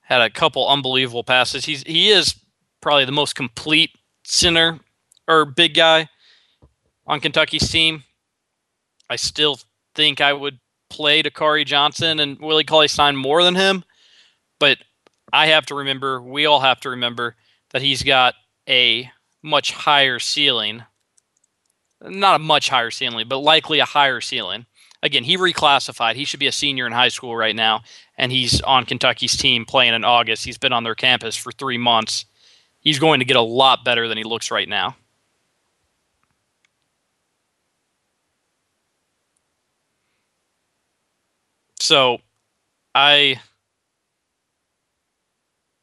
Had 0.01 0.22
a 0.22 0.31
couple 0.31 0.66
unbelievable 0.66 1.24
passes. 1.24 1.66
He's 1.66 1.83
he 1.83 2.09
is 2.09 2.35
probably 2.81 3.05
the 3.05 3.12
most 3.12 3.35
complete 3.35 3.90
center 4.24 4.81
or 5.27 5.44
big 5.44 5.74
guy 5.74 6.09
on 7.07 7.20
Kentucky's 7.20 7.68
team. 7.68 8.05
I 9.11 9.16
still 9.16 9.59
think 9.94 10.20
I 10.20 10.33
would 10.33 10.61
play 10.88 11.22
Dakari 11.22 11.66
Johnson 11.66 12.20
and 12.20 12.38
Willie 12.38 12.64
Cauley 12.64 12.88
Stein 12.88 13.16
more 13.16 13.42
than 13.42 13.55
him, 13.55 13.85
but 14.59 14.79
I 15.33 15.48
have 15.48 15.66
to 15.66 15.74
remember, 15.74 16.22
we 16.22 16.46
all 16.46 16.61
have 16.61 16.81
to 16.81 16.90
remember 16.90 17.37
that 17.70 17.83
he's 17.83 18.03
got 18.03 18.35
a 18.68 19.11
much 19.42 19.72
higher 19.72 20.18
ceiling. 20.18 20.85
Not 22.02 22.37
a 22.37 22.38
much 22.38 22.68
higher 22.68 22.90
ceiling, 22.90 23.26
but 23.28 23.38
likely 23.38 23.80
a 23.80 23.84
higher 23.84 24.20
ceiling. 24.20 24.66
Again, 25.02 25.24
he 25.24 25.37
reclassified. 25.37 26.14
He 26.14 26.24
should 26.24 26.40
be 26.40 26.46
a 26.46 26.52
senior 26.52 26.87
in 26.87 26.92
high 26.92 27.08
school 27.08 27.37
right 27.37 27.54
now, 27.54 27.82
and 28.16 28.32
he's 28.32 28.61
on 28.62 28.84
Kentucky's 28.84 29.37
team 29.37 29.64
playing 29.64 29.94
in 29.94 30.04
August. 30.04 30.44
He's 30.44 30.58
been 30.58 30.72
on 30.72 30.84
their 30.84 30.94
campus 30.94 31.37
for 31.37 31.52
three 31.52 31.78
months. 31.78 32.24
He's 32.80 32.98
going 32.98 33.20
to 33.20 33.24
get 33.24 33.37
a 33.37 33.42
lot 33.42 33.84
better 33.84 34.08
than 34.08 34.18
he 34.18 34.24
looks 34.24 34.50
right 34.50 34.68
now. 34.68 34.96
So 41.80 42.18
I 42.94 43.40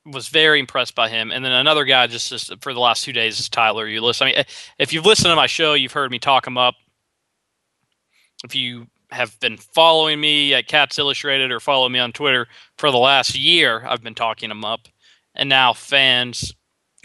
was 0.06 0.28
very 0.28 0.60
impressed 0.60 0.96
by 0.96 1.10
him. 1.10 1.32
And 1.32 1.44
then 1.44 1.52
another 1.52 1.84
guy 1.84 2.08
just, 2.08 2.30
just 2.30 2.54
for 2.62 2.74
the 2.74 2.80
last 2.80 3.04
two 3.04 3.14
days 3.14 3.40
is 3.40 3.50
Tyler 3.50 3.88
Ulis. 3.88 4.22
I 4.22 4.26
mean, 4.26 4.36
eh, 4.36 4.44
if 4.78 4.94
you've 4.94 5.06
listened 5.06 5.32
to 5.32 5.36
my 5.36 5.48
show, 5.48 5.74
you've 5.74 5.94
heard 5.94 6.12
me 6.12 6.20
talk 6.20 6.46
him 6.46 6.58
up. 6.58 6.76
If 8.44 8.54
you 8.54 8.88
have 9.12 9.40
been 9.40 9.58
following 9.58 10.20
me 10.20 10.54
at 10.54 10.68
Cats 10.68 11.00
Illustrated 11.00 11.52
or 11.52 11.60
follow 11.60 11.90
me 11.90 12.00
on 12.00 12.12
Twitter 12.12 12.48
for 12.78 12.92
the 12.92 12.98
last 12.98 13.38
year, 13.38 13.84
I've 13.88 14.04
been 14.04 14.16
talking 14.16 14.52
him 14.52 14.64
up. 14.64 14.82
And 15.34 15.50
now 15.50 15.74
fans 15.74 16.54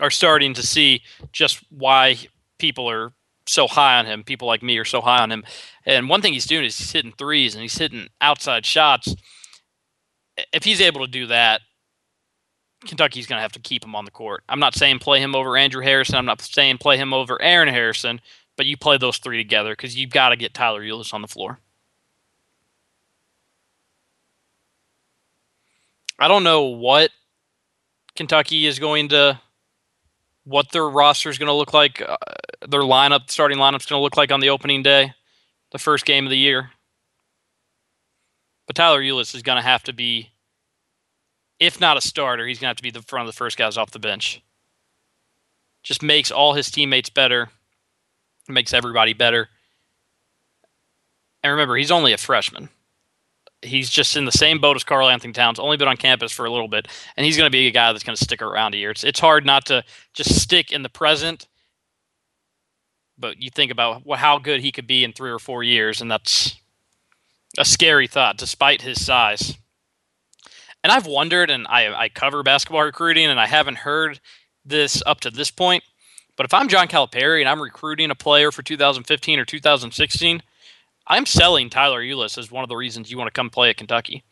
are 0.00 0.10
starting 0.10 0.54
to 0.54 0.62
see 0.62 1.02
just 1.32 1.60
why 1.70 2.16
people 2.58 2.88
are 2.90 3.12
so 3.46 3.66
high 3.66 3.98
on 3.98 4.06
him. 4.06 4.22
People 4.24 4.46
like 4.46 4.62
me 4.62 4.78
are 4.78 4.84
so 4.84 5.00
high 5.00 5.22
on 5.22 5.32
him. 5.32 5.44
And 5.84 6.08
one 6.08 6.22
thing 6.22 6.32
he's 6.32 6.46
doing 6.46 6.64
is 6.64 6.78
he's 6.78 6.92
hitting 6.92 7.12
threes 7.12 7.54
and 7.54 7.62
he's 7.62 7.78
hitting 7.78 8.08
outside 8.20 8.66
shots. 8.66 9.14
If 10.52 10.64
he's 10.64 10.80
able 10.80 11.00
to 11.00 11.10
do 11.10 11.26
that, 11.26 11.62
Kentucky's 12.86 13.26
going 13.26 13.38
to 13.38 13.42
have 13.42 13.52
to 13.52 13.60
keep 13.60 13.84
him 13.84 13.94
on 13.94 14.04
the 14.04 14.10
court. 14.10 14.42
I'm 14.48 14.60
not 14.60 14.74
saying 14.74 15.00
play 15.00 15.20
him 15.20 15.34
over 15.34 15.56
Andrew 15.56 15.82
Harrison. 15.82 16.16
I'm 16.16 16.24
not 16.24 16.40
saying 16.40 16.78
play 16.78 16.96
him 16.96 17.12
over 17.12 17.40
Aaron 17.40 17.68
Harrison, 17.68 18.20
but 18.56 18.66
you 18.66 18.76
play 18.76 18.96
those 18.96 19.18
three 19.18 19.36
together 19.36 19.72
because 19.72 19.96
you've 19.96 20.10
got 20.10 20.30
to 20.30 20.36
get 20.36 20.54
Tyler 20.54 20.82
Ulis 20.82 21.12
on 21.12 21.22
the 21.22 21.28
floor. 21.28 21.58
I 26.18 26.28
don't 26.28 26.44
know 26.44 26.64
what 26.64 27.10
Kentucky 28.14 28.66
is 28.66 28.78
going 28.78 29.08
to, 29.08 29.40
what 30.44 30.70
their 30.72 30.88
roster 30.88 31.30
is 31.30 31.38
going 31.38 31.48
to 31.48 31.54
look 31.54 31.72
like, 31.72 32.02
uh, 32.06 32.16
their 32.68 32.82
lineup, 32.82 33.30
starting 33.30 33.58
lineup 33.58 33.80
is 33.80 33.86
going 33.86 33.98
to 33.98 34.02
look 34.02 34.16
like 34.16 34.32
on 34.32 34.40
the 34.40 34.50
opening 34.50 34.82
day, 34.82 35.14
the 35.72 35.78
first 35.78 36.04
game 36.04 36.26
of 36.26 36.30
the 36.30 36.36
year. 36.36 36.70
But 38.66 38.76
Tyler 38.76 39.02
Ulis 39.02 39.34
is 39.34 39.42
going 39.42 39.56
to 39.56 39.62
have 39.62 39.82
to 39.84 39.92
be 39.92 40.30
if 41.60 41.78
not 41.78 41.98
a 41.98 42.00
starter, 42.00 42.46
he's 42.46 42.58
going 42.58 42.66
to 42.66 42.70
have 42.70 42.76
to 42.76 42.82
be 42.82 42.90
the 42.90 43.02
front 43.02 43.28
of 43.28 43.32
the 43.32 43.36
first 43.36 43.58
guys 43.58 43.76
off 43.76 43.90
the 43.90 43.98
bench. 43.98 44.42
Just 45.82 46.02
makes 46.02 46.30
all 46.30 46.54
his 46.54 46.70
teammates 46.70 47.10
better, 47.10 47.50
makes 48.48 48.72
everybody 48.72 49.12
better. 49.12 49.48
And 51.42 51.52
remember, 51.52 51.76
he's 51.76 51.90
only 51.90 52.12
a 52.12 52.18
freshman. 52.18 52.70
He's 53.62 53.90
just 53.90 54.16
in 54.16 54.24
the 54.24 54.32
same 54.32 54.58
boat 54.58 54.76
as 54.76 54.84
Karl-Anthony 54.84 55.34
Towns, 55.34 55.58
only 55.58 55.76
been 55.76 55.88
on 55.88 55.98
campus 55.98 56.32
for 56.32 56.46
a 56.46 56.50
little 56.50 56.68
bit, 56.68 56.88
and 57.16 57.26
he's 57.26 57.36
going 57.36 57.46
to 57.46 57.52
be 57.52 57.66
a 57.66 57.70
guy 57.70 57.92
that's 57.92 58.04
going 58.04 58.16
to 58.16 58.24
stick 58.24 58.40
around 58.40 58.74
a 58.74 58.78
year. 58.78 58.90
It's, 58.90 59.04
it's 59.04 59.20
hard 59.20 59.44
not 59.44 59.66
to 59.66 59.84
just 60.14 60.40
stick 60.40 60.72
in 60.72 60.82
the 60.82 60.88
present, 60.88 61.46
but 63.18 63.40
you 63.40 63.50
think 63.50 63.70
about 63.70 64.02
how 64.16 64.38
good 64.38 64.62
he 64.62 64.72
could 64.72 64.86
be 64.86 65.04
in 65.04 65.12
three 65.12 65.30
or 65.30 65.38
four 65.38 65.62
years, 65.62 66.00
and 66.00 66.10
that's 66.10 66.56
a 67.58 67.64
scary 67.66 68.06
thought, 68.06 68.38
despite 68.38 68.80
his 68.80 69.04
size 69.04 69.58
and 70.82 70.92
I've 70.92 71.06
wondered, 71.06 71.50
and 71.50 71.66
I, 71.68 71.92
I 71.92 72.08
cover 72.08 72.42
basketball 72.42 72.82
recruiting, 72.82 73.26
and 73.26 73.38
I 73.38 73.46
haven't 73.46 73.78
heard 73.78 74.20
this 74.64 75.02
up 75.06 75.20
to 75.20 75.30
this 75.30 75.50
point. 75.50 75.84
But 76.36 76.46
if 76.46 76.54
I'm 76.54 76.68
John 76.68 76.88
Calipari 76.88 77.40
and 77.40 77.48
I'm 77.48 77.60
recruiting 77.60 78.10
a 78.10 78.14
player 78.14 78.50
for 78.50 78.62
2015 78.62 79.38
or 79.38 79.44
2016, 79.44 80.42
I'm 81.06 81.26
selling 81.26 81.68
Tyler 81.68 82.02
Ulis 82.02 82.38
as 82.38 82.50
one 82.50 82.62
of 82.62 82.68
the 82.68 82.76
reasons 82.76 83.10
you 83.10 83.18
want 83.18 83.28
to 83.28 83.38
come 83.38 83.50
play 83.50 83.68
at 83.68 83.76
Kentucky. 83.76 84.24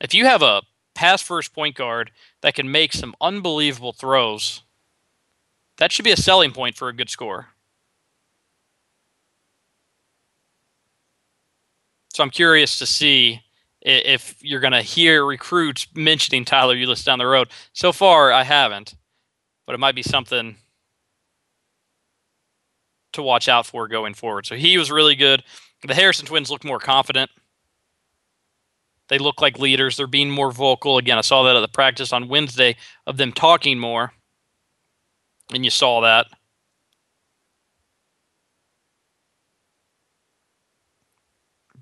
If 0.00 0.14
you 0.14 0.24
have 0.24 0.42
a 0.42 0.62
pass 0.94 1.22
first 1.22 1.52
point 1.52 1.76
guard 1.76 2.10
that 2.40 2.54
can 2.54 2.70
make 2.70 2.92
some 2.92 3.14
unbelievable 3.20 3.92
throws, 3.92 4.62
that 5.76 5.92
should 5.92 6.04
be 6.04 6.12
a 6.12 6.16
selling 6.16 6.52
point 6.52 6.76
for 6.76 6.88
a 6.88 6.92
good 6.92 7.10
score. 7.10 7.48
So 12.14 12.22
I'm 12.22 12.30
curious 12.30 12.78
to 12.78 12.86
see 12.86 13.42
if 13.84 14.36
you're 14.40 14.60
going 14.60 14.72
to 14.72 14.82
hear 14.82 15.24
recruits 15.24 15.86
mentioning 15.94 16.44
Tyler 16.44 16.74
Ulis 16.74 17.04
down 17.04 17.18
the 17.18 17.26
road. 17.26 17.48
So 17.72 17.92
far, 17.92 18.32
I 18.32 18.42
haven't, 18.42 18.94
but 19.66 19.74
it 19.74 19.78
might 19.78 19.94
be 19.94 20.02
something 20.02 20.56
to 23.12 23.22
watch 23.22 23.48
out 23.48 23.66
for 23.66 23.86
going 23.86 24.14
forward. 24.14 24.46
So 24.46 24.56
he 24.56 24.78
was 24.78 24.90
really 24.90 25.14
good. 25.14 25.44
The 25.86 25.94
Harrison 25.94 26.26
twins 26.26 26.50
look 26.50 26.64
more 26.64 26.78
confident. 26.78 27.30
They 29.08 29.18
look 29.18 29.42
like 29.42 29.58
leaders. 29.58 29.96
They're 29.96 30.06
being 30.06 30.30
more 30.30 30.50
vocal. 30.50 30.96
Again, 30.96 31.18
I 31.18 31.20
saw 31.20 31.42
that 31.42 31.56
at 31.56 31.60
the 31.60 31.68
practice 31.68 32.12
on 32.12 32.28
Wednesday 32.28 32.76
of 33.06 33.18
them 33.18 33.32
talking 33.32 33.78
more. 33.78 34.14
And 35.52 35.62
you 35.62 35.70
saw 35.70 36.00
that. 36.00 36.26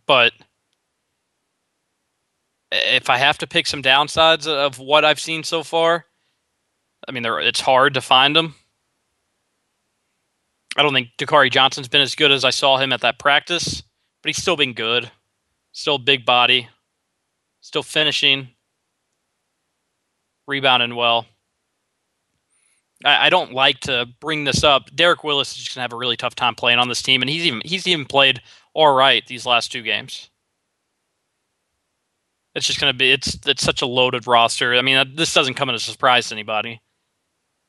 But 0.04 0.32
if 2.72 3.11
I 3.11 3.18
have 3.18 3.38
to 3.38 3.46
pick 3.46 3.66
some 3.66 3.82
downsides 3.82 4.46
of 4.46 4.78
what 4.78 5.04
I've 5.04 5.20
seen 5.20 5.44
so 5.44 5.62
far, 5.62 6.06
I 7.06 7.12
mean, 7.12 7.24
it's 7.26 7.61
hard 7.61 7.94
to 7.94 8.00
find 8.00 8.35
them. 8.35 8.54
I 10.76 10.82
don't 10.82 10.94
think 10.94 11.08
Dakari 11.18 11.50
Johnson's 11.50 11.88
been 11.88 12.00
as 12.00 12.14
good 12.14 12.32
as 12.32 12.44
I 12.44 12.50
saw 12.50 12.78
him 12.78 12.92
at 12.92 13.02
that 13.02 13.18
practice, 13.18 13.82
but 14.22 14.28
he's 14.28 14.40
still 14.40 14.56
been 14.56 14.72
good. 14.72 15.11
Still 15.72 15.98
big 15.98 16.26
body, 16.26 16.68
still 17.62 17.82
finishing, 17.82 18.48
rebounding 20.46 20.94
well. 20.96 21.26
I, 23.04 23.26
I 23.26 23.30
don't 23.30 23.52
like 23.52 23.80
to 23.80 24.06
bring 24.20 24.44
this 24.44 24.64
up. 24.64 24.94
Derek 24.94 25.24
Willis 25.24 25.52
is 25.52 25.58
just 25.58 25.74
gonna 25.74 25.82
have 25.82 25.94
a 25.94 25.96
really 25.96 26.16
tough 26.16 26.35
time 26.35 26.54
playing 26.54 26.78
on 26.78 26.88
this 26.88 27.02
team, 27.02 27.22
and 27.22 27.30
he's 27.30 27.46
even 27.46 27.62
he's 27.64 27.87
even 27.87 28.04
played 28.04 28.42
all 28.74 28.94
right 28.94 29.26
these 29.26 29.46
last 29.46 29.72
two 29.72 29.82
games. 29.82 30.28
It's 32.54 32.66
just 32.66 32.80
going 32.80 32.92
to 32.92 32.96
be 32.96 33.12
it's 33.12 33.38
it's 33.46 33.62
such 33.62 33.82
a 33.82 33.86
loaded 33.86 34.26
roster. 34.26 34.74
I 34.74 34.82
mean, 34.82 34.96
uh, 34.96 35.04
this 35.14 35.32
doesn't 35.32 35.54
come 35.54 35.70
as 35.70 35.88
a 35.88 35.90
surprise 35.90 36.28
to 36.28 36.34
anybody, 36.34 36.82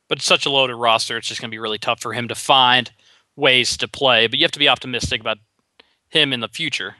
but 0.09 0.17
it's 0.17 0.27
such 0.27 0.45
a 0.45 0.49
loaded 0.49 0.75
roster. 0.75 1.17
It's 1.17 1.27
just 1.27 1.39
going 1.39 1.49
to 1.49 1.55
be 1.55 1.59
really 1.59 1.77
tough 1.77 2.01
for 2.01 2.13
him 2.13 2.27
to 2.27 2.35
find 2.35 2.91
ways 3.35 3.77
to 3.77 3.87
play. 3.87 4.27
But 4.27 4.39
you 4.39 4.43
have 4.43 4.51
to 4.51 4.59
be 4.59 4.67
optimistic 4.67 5.21
about 5.21 5.37
him 6.09 6.33
in 6.33 6.41
the 6.41 6.49
future. 6.49 6.95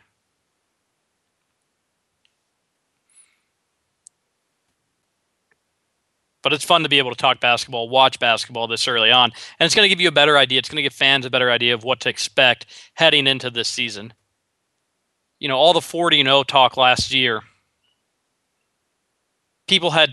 But 6.41 6.51
it's 6.51 6.65
fun 6.65 6.83
to 6.83 6.89
be 6.89 6.97
able 6.97 7.11
to 7.11 7.17
talk 7.17 7.39
basketball, 7.39 7.87
watch 7.87 8.19
basketball 8.19 8.67
this 8.67 8.87
early 8.87 9.11
on, 9.11 9.31
and 9.59 9.65
it's 9.65 9.75
going 9.75 9.85
to 9.85 9.89
give 9.89 10.01
you 10.01 10.09
a 10.09 10.11
better 10.11 10.37
idea. 10.37 10.59
It's 10.59 10.67
going 10.67 10.77
to 10.77 10.83
give 10.83 10.93
fans 10.93 11.25
a 11.25 11.29
better 11.29 11.49
idea 11.49 11.73
of 11.73 11.85
what 11.85 12.01
to 12.01 12.09
expect 12.09 12.65
heading 12.95 13.27
into 13.27 13.49
this 13.49 13.69
season. 13.69 14.13
You 15.39 15.47
know, 15.47 15.57
all 15.57 15.71
the 15.73 15.81
40 15.81 16.21
and 16.21 16.27
0 16.27 16.43
talk 16.43 16.75
last 16.75 17.13
year 17.13 17.43
people 19.67 19.91
had 19.91 20.12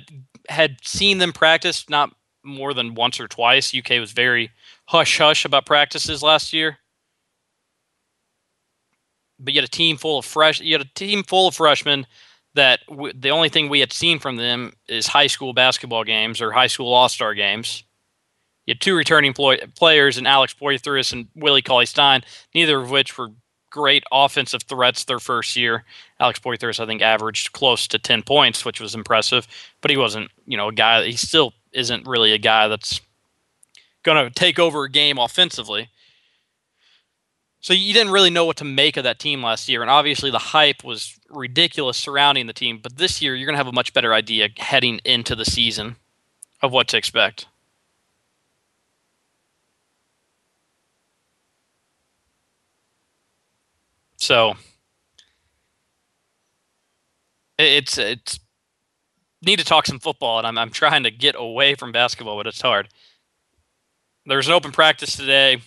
had 0.49 0.77
seen 0.83 1.19
them 1.19 1.33
practice 1.33 1.89
not 1.89 2.11
more 2.45 2.75
than 2.75 2.95
once 2.95 3.21
or 3.21 3.29
twice. 3.29 3.75
UK 3.75 4.01
was 4.01 4.13
very 4.13 4.51
hush 4.87 5.19
hush 5.19 5.45
about 5.45 5.67
practices 5.67 6.23
last 6.23 6.53
year. 6.53 6.79
But 9.39 9.55
you 9.55 9.61
had 9.61 9.69
a 9.69 9.73
team 9.73 9.97
full 9.97 10.19
of 10.19 10.25
fresh. 10.25 10.61
You 10.61 10.75
had 10.75 10.87
a 10.87 10.91
team 10.95 11.23
full 11.23 11.49
of 11.49 11.55
freshmen 11.55 12.07
that 12.55 12.81
w- 12.89 13.13
the 13.15 13.31
only 13.31 13.49
thing 13.49 13.69
we 13.69 13.81
had 13.81 13.93
seen 13.93 14.19
from 14.19 14.37
them 14.37 14.73
is 14.89 15.07
high 15.07 15.29
school 15.29 15.53
basketball 15.53 16.05
games 16.05 16.41
or 16.41 16.53
high 16.53 16.67
school 16.67 16.93
all 16.93 17.09
star 17.09 17.35
games. 17.35 17.85
You 18.67 18.73
had 18.73 18.81
two 18.81 18.95
returning 18.95 19.33
players 19.33 20.19
in 20.19 20.27
Alex 20.27 20.55
Poythress 20.55 21.13
and 21.13 21.29
Willie 21.35 21.63
Cauley 21.63 21.87
Stein, 21.87 22.23
neither 22.55 22.81
of 22.81 22.91
which 22.91 23.17
were 23.17 23.31
great 23.71 24.05
offensive 24.13 24.63
threats 24.65 25.05
their 25.05 25.19
first 25.19 25.57
year. 25.57 25.85
Alex 26.21 26.39
Poythress, 26.39 26.79
I 26.79 26.87
think, 26.87 27.01
averaged 27.01 27.53
close 27.53 27.89
to 27.89 27.99
10 27.99 28.23
points, 28.23 28.65
which 28.65 28.81
was 28.81 28.95
impressive, 28.95 29.49
but 29.81 29.91
he 29.91 29.97
wasn't, 29.97 30.31
you 30.47 30.57
know, 30.57 30.69
a 30.69 30.73
guy, 30.73 31.05
he 31.07 31.17
still 31.17 31.55
isn't 31.73 32.07
really 32.07 32.33
a 32.33 32.39
guy 32.39 32.69
that's 32.69 33.01
going 34.03 34.23
to 34.23 34.31
take 34.33 34.59
over 34.59 34.85
a 34.85 34.91
game 34.91 35.19
offensively. 35.19 35.89
So 37.61 37.75
you 37.75 37.93
didn't 37.93 38.13
really 38.13 38.31
know 38.31 38.45
what 38.45 38.57
to 38.59 38.65
make 38.65 38.97
of 38.97 39.05
that 39.05 39.19
team 39.19 39.43
last 39.43 39.69
year, 39.69 39.83
and 39.83 39.91
obviously 39.91 40.31
the 40.31 40.39
hype 40.39 40.85
was 40.85 41.19
ridiculous 41.29 41.97
surrounding 41.97 42.47
the 42.47 42.53
team. 42.53 42.81
But 42.83 42.97
this 42.97 43.21
year, 43.21 43.35
you're 43.35 43.47
going 43.47 43.55
to 43.55 43.59
have 43.59 43.67
a 43.67 43.73
much 43.73 43.93
better 43.93 44.15
idea 44.15 44.49
heading 44.57 45.01
into 45.05 45.35
the 45.35 45.45
season 45.45 45.97
of 46.63 46.73
what 46.73 46.89
to 46.89 46.97
expect. 46.97 47.47
So 54.17 54.55
it's 57.61 57.99
it's 57.99 58.41
need 59.43 59.59
to 59.59 59.65
talk 59.65 59.87
some 59.87 59.99
football, 59.99 60.39
and 60.39 60.47
I'm 60.47 60.59
I'm 60.59 60.71
trying 60.71 61.03
to 61.05 61.11
get 61.11 61.35
away 61.37 61.75
from 61.75 61.93
basketball, 61.93 62.37
but 62.37 62.47
it's 62.47 62.61
hard. 62.61 62.89
There's 64.27 64.49
an 64.49 64.55
open 64.55 64.73
practice 64.73 65.17
today. 65.17 65.61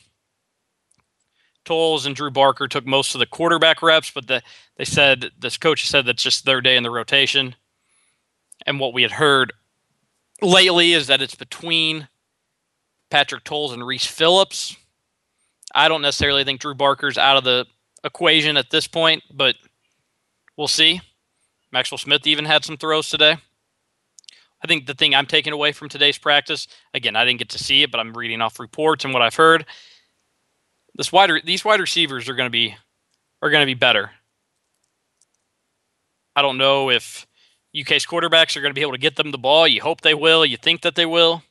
Towles 1.65 2.05
and 2.05 2.15
Drew 2.15 2.29
Barker 2.29 2.67
took 2.67 2.85
most 2.85 3.15
of 3.15 3.19
the 3.19 3.25
quarterback 3.25 3.81
reps, 3.81 4.11
but 4.11 4.27
the, 4.27 4.41
they 4.77 4.85
said 4.85 5.31
this 5.39 5.57
coach 5.57 5.87
said 5.87 6.05
that's 6.05 6.21
just 6.21 6.45
their 6.45 6.61
day 6.61 6.75
in 6.75 6.83
the 6.83 6.91
rotation. 6.91 7.55
And 8.65 8.79
what 8.79 8.93
we 8.93 9.01
had 9.01 9.11
heard 9.11 9.53
lately 10.41 10.93
is 10.93 11.07
that 11.07 11.21
it's 11.21 11.35
between 11.35 12.07
Patrick 13.09 13.43
Towles 13.43 13.73
and 13.73 13.85
Reese 13.85 14.05
Phillips. 14.05 14.75
I 15.73 15.87
don't 15.87 16.01
necessarily 16.01 16.43
think 16.43 16.61
Drew 16.61 16.75
Barker's 16.75 17.17
out 17.17 17.37
of 17.37 17.43
the 17.43 17.65
equation 18.03 18.57
at 18.57 18.69
this 18.69 18.87
point, 18.87 19.23
but 19.31 19.55
we'll 20.57 20.67
see. 20.67 21.01
Maxwell 21.73 21.97
Smith 21.97 22.27
even 22.27 22.45
had 22.45 22.63
some 22.63 22.77
throws 22.77 23.09
today. 23.09 23.35
I 24.63 24.67
think 24.67 24.85
the 24.85 24.93
thing 24.93 25.13
I'm 25.13 25.25
taking 25.25 25.51
away 25.51 25.71
from 25.71 25.89
today's 25.89 26.19
practice, 26.19 26.67
again, 26.93 27.15
I 27.15 27.25
didn't 27.25 27.39
get 27.39 27.49
to 27.49 27.59
see 27.59 27.81
it, 27.81 27.91
but 27.91 27.99
I'm 27.99 28.13
reading 28.13 28.41
off 28.41 28.59
reports 28.59 29.03
and 29.03 29.13
what 29.13 29.23
I've 29.23 29.35
heard. 29.35 29.65
This 30.95 31.11
wide, 31.11 31.31
these 31.43 31.65
wide 31.65 31.79
receivers 31.79 32.29
are 32.29 32.35
going 32.35 32.45
to 32.45 32.51
be 32.51 32.77
are 33.41 33.49
going 33.49 33.63
to 33.63 33.65
be 33.65 33.73
better. 33.73 34.11
I 36.35 36.43
don't 36.43 36.59
know 36.59 36.91
if 36.91 37.27
UK's 37.77 38.05
quarterbacks 38.05 38.55
are 38.55 38.61
going 38.61 38.69
to 38.69 38.75
be 38.75 38.81
able 38.81 38.93
to 38.93 38.99
get 38.99 39.15
them 39.15 39.31
the 39.31 39.37
ball. 39.37 39.67
You 39.67 39.81
hope 39.81 40.01
they 40.01 40.13
will. 40.13 40.45
You 40.45 40.57
think 40.57 40.81
that 40.83 40.95
they 40.95 41.07
will. 41.07 41.41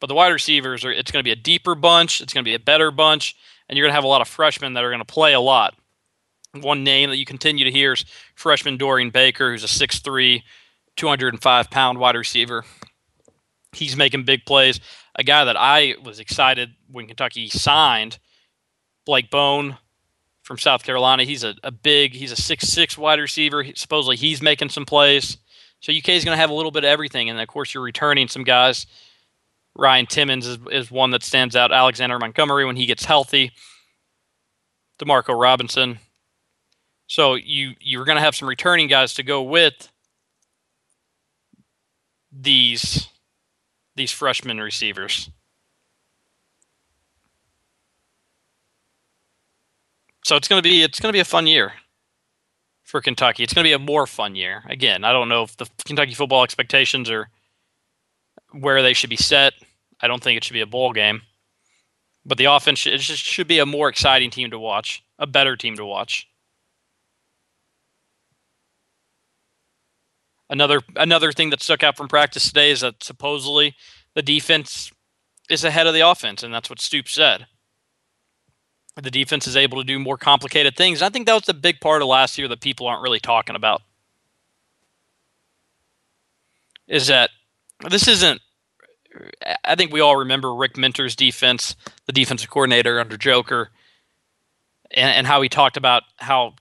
But 0.00 0.08
the 0.08 0.14
wide 0.14 0.32
receivers 0.32 0.84
are 0.84 0.90
it's 0.90 1.12
going 1.12 1.22
to 1.22 1.26
be 1.26 1.32
a 1.32 1.36
deeper 1.36 1.76
bunch, 1.76 2.20
it's 2.20 2.34
going 2.34 2.44
to 2.44 2.48
be 2.48 2.54
a 2.54 2.58
better 2.58 2.90
bunch, 2.90 3.36
and 3.68 3.78
you're 3.78 3.84
going 3.84 3.92
to 3.92 3.96
have 3.96 4.04
a 4.04 4.08
lot 4.08 4.20
of 4.20 4.28
freshmen 4.28 4.74
that 4.74 4.84
are 4.84 4.90
going 4.90 4.98
to 4.98 5.04
play 5.04 5.32
a 5.32 5.40
lot. 5.40 5.74
One 6.60 6.84
name 6.84 7.10
that 7.10 7.16
you 7.16 7.24
continue 7.24 7.64
to 7.64 7.70
hear 7.70 7.92
is 7.92 8.04
freshman 8.34 8.76
Dorian 8.76 9.10
Baker, 9.10 9.50
who's 9.50 9.64
a 9.64 9.66
6'3, 9.66 10.42
205 10.96 11.70
pound 11.70 11.98
wide 11.98 12.16
receiver. 12.16 12.64
He's 13.72 13.96
making 13.96 14.24
big 14.24 14.44
plays. 14.46 14.80
A 15.16 15.24
guy 15.24 15.44
that 15.44 15.56
I 15.56 15.94
was 16.02 16.20
excited 16.20 16.70
when 16.90 17.06
Kentucky 17.06 17.48
signed, 17.48 18.18
Blake 19.04 19.30
Bone 19.30 19.78
from 20.42 20.58
South 20.58 20.82
Carolina. 20.84 21.24
He's 21.24 21.44
a, 21.44 21.54
a 21.62 21.72
big, 21.72 22.14
he's 22.14 22.32
a 22.32 22.36
six-six 22.36 22.96
wide 22.96 23.18
receiver. 23.18 23.62
He, 23.62 23.74
supposedly 23.74 24.16
he's 24.16 24.40
making 24.40 24.68
some 24.70 24.84
plays. 24.84 25.38
So 25.80 25.92
UK 25.92 26.10
is 26.10 26.24
going 26.24 26.36
to 26.36 26.40
have 26.40 26.50
a 26.50 26.54
little 26.54 26.70
bit 26.70 26.84
of 26.84 26.88
everything. 26.88 27.28
And 27.28 27.38
of 27.40 27.48
course, 27.48 27.74
you're 27.74 27.82
returning 27.82 28.28
some 28.28 28.44
guys. 28.44 28.86
Ryan 29.74 30.06
Timmons 30.06 30.46
is, 30.46 30.58
is 30.70 30.90
one 30.90 31.10
that 31.10 31.22
stands 31.22 31.54
out. 31.54 31.72
Alexander 31.72 32.18
Montgomery 32.18 32.64
when 32.64 32.76
he 32.76 32.86
gets 32.86 33.04
healthy. 33.04 33.52
Demarco 34.98 35.38
Robinson. 35.38 35.98
So 37.06 37.34
you 37.34 37.74
you're 37.80 38.04
going 38.04 38.16
to 38.16 38.22
have 38.22 38.34
some 38.34 38.48
returning 38.48 38.88
guys 38.88 39.14
to 39.14 39.22
go 39.22 39.42
with 39.42 39.90
these 42.32 43.08
these 43.94 44.10
freshman 44.10 44.60
receivers. 44.60 45.30
So 50.24 50.34
it's 50.34 50.48
going 50.48 50.60
to 50.60 50.68
be 50.68 50.82
it's 50.82 51.00
going 51.00 51.10
to 51.10 51.16
be 51.16 51.20
a 51.20 51.24
fun 51.24 51.46
year 51.46 51.72
for 52.82 53.00
Kentucky. 53.00 53.42
It's 53.42 53.54
going 53.54 53.64
to 53.64 53.68
be 53.68 53.72
a 53.72 53.78
more 53.78 54.06
fun 54.06 54.34
year. 54.34 54.64
Again, 54.68 55.04
I 55.04 55.12
don't 55.12 55.28
know 55.28 55.44
if 55.44 55.56
the 55.56 55.68
Kentucky 55.84 56.14
football 56.14 56.42
expectations 56.42 57.08
are 57.08 57.28
where 58.52 58.82
they 58.82 58.92
should 58.92 59.10
be 59.10 59.16
set. 59.16 59.54
I 60.00 60.08
don't 60.08 60.22
think 60.22 60.36
it 60.36 60.44
should 60.44 60.54
be 60.54 60.60
a 60.60 60.66
bowl 60.66 60.92
game. 60.92 61.22
But 62.24 62.38
the 62.38 62.46
offense 62.46 62.86
it 62.86 62.98
just 62.98 63.22
should 63.22 63.46
be 63.46 63.60
a 63.60 63.66
more 63.66 63.88
exciting 63.88 64.30
team 64.30 64.50
to 64.50 64.58
watch, 64.58 65.04
a 65.18 65.26
better 65.28 65.56
team 65.56 65.76
to 65.76 65.84
watch. 65.84 66.28
Another 70.48 70.80
another 70.94 71.32
thing 71.32 71.50
that 71.50 71.62
stuck 71.62 71.82
out 71.82 71.96
from 71.96 72.08
practice 72.08 72.48
today 72.48 72.70
is 72.70 72.80
that 72.80 73.02
supposedly 73.02 73.74
the 74.14 74.22
defense 74.22 74.92
is 75.50 75.64
ahead 75.64 75.86
of 75.86 75.94
the 75.94 76.08
offense, 76.08 76.42
and 76.42 76.54
that's 76.54 76.70
what 76.70 76.80
Stoops 76.80 77.12
said. 77.12 77.46
The 78.94 79.10
defense 79.10 79.46
is 79.46 79.56
able 79.56 79.78
to 79.78 79.86
do 79.86 79.98
more 79.98 80.16
complicated 80.16 80.76
things. 80.76 81.02
I 81.02 81.10
think 81.10 81.26
that 81.26 81.34
was 81.34 81.42
the 81.42 81.54
big 81.54 81.80
part 81.80 82.00
of 82.00 82.08
last 82.08 82.38
year 82.38 82.48
that 82.48 82.60
people 82.60 82.86
aren't 82.86 83.02
really 83.02 83.20
talking 83.20 83.56
about. 83.56 83.82
Is 86.86 87.08
that 87.08 87.30
this 87.90 88.06
isn't 88.08 88.40
I 89.64 89.74
think 89.74 89.92
we 89.92 90.00
all 90.00 90.16
remember 90.16 90.54
Rick 90.54 90.76
Minter's 90.76 91.16
defense, 91.16 91.74
the 92.06 92.12
defensive 92.12 92.50
coordinator 92.50 93.00
under 93.00 93.16
Joker, 93.16 93.70
and, 94.90 95.10
and 95.10 95.26
how 95.26 95.42
he 95.42 95.48
talked 95.48 95.76
about 95.76 96.04
how 96.18 96.54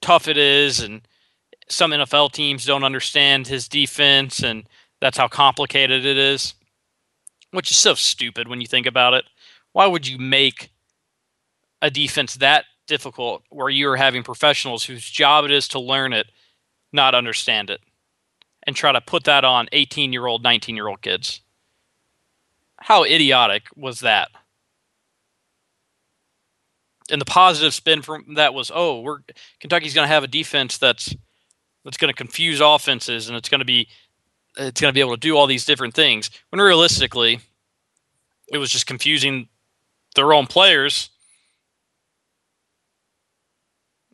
tough 0.00 0.28
it 0.28 0.36
is 0.36 0.80
and 0.80 1.06
some 1.68 1.92
NFL 1.92 2.32
teams 2.32 2.64
don't 2.64 2.84
understand 2.84 3.46
his 3.46 3.68
defense, 3.68 4.42
and 4.42 4.68
that's 5.00 5.18
how 5.18 5.28
complicated 5.28 6.04
it 6.04 6.16
is, 6.16 6.54
which 7.52 7.70
is 7.70 7.76
so 7.76 7.94
stupid 7.94 8.48
when 8.48 8.60
you 8.60 8.66
think 8.66 8.86
about 8.86 9.14
it. 9.14 9.24
Why 9.72 9.86
would 9.86 10.06
you 10.06 10.18
make 10.18 10.70
a 11.82 11.90
defense 11.90 12.34
that 12.34 12.64
difficult 12.86 13.42
where 13.50 13.68
you're 13.68 13.96
having 13.96 14.22
professionals 14.22 14.84
whose 14.84 15.08
job 15.08 15.44
it 15.44 15.50
is 15.50 15.68
to 15.68 15.80
learn 15.80 16.12
it 16.12 16.26
not 16.92 17.14
understand 17.14 17.70
it 17.70 17.80
and 18.66 18.76
try 18.76 18.92
to 18.92 19.00
put 19.00 19.24
that 19.24 19.44
on 19.44 19.68
18 19.72 20.12
year 20.12 20.26
old, 20.26 20.42
19 20.42 20.76
year 20.76 20.88
old 20.88 21.02
kids? 21.02 21.40
How 22.80 23.04
idiotic 23.04 23.64
was 23.74 24.00
that? 24.00 24.28
And 27.10 27.20
the 27.20 27.26
positive 27.26 27.74
spin 27.74 28.02
from 28.02 28.34
that 28.34 28.54
was, 28.54 28.70
oh, 28.74 29.00
we're 29.00 29.18
Kentucky's 29.60 29.94
going 29.94 30.06
to 30.06 30.12
have 30.12 30.24
a 30.24 30.28
defense 30.28 30.78
that's 30.78 31.14
that's 31.84 31.96
going 31.96 32.12
to 32.12 32.16
confuse 32.16 32.60
offenses 32.60 33.28
and 33.28 33.36
it's 33.36 33.48
going 33.48 33.60
to 33.60 33.64
be 33.64 33.88
it's 34.56 34.80
going 34.80 34.90
to 34.90 34.94
be 34.94 35.00
able 35.00 35.14
to 35.14 35.20
do 35.20 35.36
all 35.36 35.46
these 35.46 35.64
different 35.64 35.94
things. 35.94 36.30
When 36.50 36.60
realistically 36.60 37.40
it 38.48 38.58
was 38.58 38.70
just 38.70 38.86
confusing 38.86 39.48
their 40.14 40.32
own 40.32 40.46
players. 40.46 41.10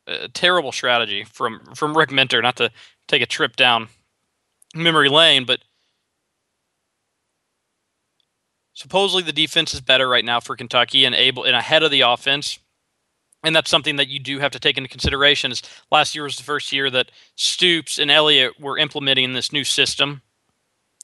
A 0.06 0.28
terrible 0.28 0.72
strategy 0.72 1.24
from 1.24 1.60
from 1.74 1.96
Rick 1.96 2.10
Minter 2.10 2.42
not 2.42 2.56
to 2.56 2.70
take 3.06 3.22
a 3.22 3.26
trip 3.26 3.54
down 3.54 3.88
memory 4.74 5.08
lane 5.08 5.44
but 5.44 5.60
supposedly 8.72 9.22
the 9.22 9.32
defense 9.32 9.74
is 9.74 9.80
better 9.80 10.08
right 10.08 10.24
now 10.24 10.40
for 10.40 10.56
Kentucky 10.56 11.04
and 11.04 11.14
able 11.14 11.44
and 11.44 11.54
ahead 11.54 11.82
of 11.82 11.90
the 11.90 12.00
offense 12.00 12.58
and 13.42 13.56
that's 13.56 13.70
something 13.70 13.96
that 13.96 14.08
you 14.08 14.18
do 14.18 14.38
have 14.38 14.52
to 14.52 14.60
take 14.60 14.76
into 14.76 14.88
consideration. 14.88 15.52
Is 15.52 15.62
last 15.90 16.14
year 16.14 16.24
was 16.24 16.36
the 16.36 16.42
first 16.42 16.72
year 16.72 16.90
that 16.90 17.10
Stoops 17.36 17.98
and 17.98 18.10
Eliot 18.10 18.60
were 18.60 18.78
implementing 18.78 19.32
this 19.32 19.52
new 19.52 19.64
system. 19.64 20.22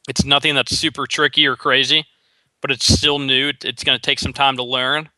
It's 0.09 0.25
nothing 0.25 0.55
that's 0.55 0.77
super 0.77 1.07
tricky 1.07 1.47
or 1.47 1.57
crazy, 1.57 2.07
but 2.61 2.71
it's 2.71 2.87
still 2.87 3.19
new. 3.19 3.53
It's 3.65 3.85
going 3.85 3.99
to 3.99 4.03
take 4.03 4.19
some 4.19 4.33
time 4.33 4.57
to 4.57 4.63
learn. 4.63 5.09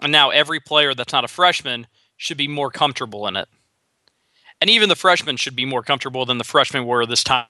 And 0.00 0.12
now 0.12 0.30
every 0.30 0.60
player 0.60 0.94
that's 0.94 1.12
not 1.12 1.24
a 1.24 1.28
freshman 1.28 1.86
should 2.16 2.38
be 2.38 2.48
more 2.48 2.70
comfortable 2.70 3.26
in 3.26 3.36
it. 3.36 3.48
And 4.60 4.70
even 4.70 4.88
the 4.88 4.96
freshmen 4.96 5.36
should 5.36 5.56
be 5.56 5.66
more 5.66 5.82
comfortable 5.82 6.24
than 6.24 6.38
the 6.38 6.44
freshmen 6.44 6.86
were 6.86 7.04
this 7.06 7.24
time 7.24 7.46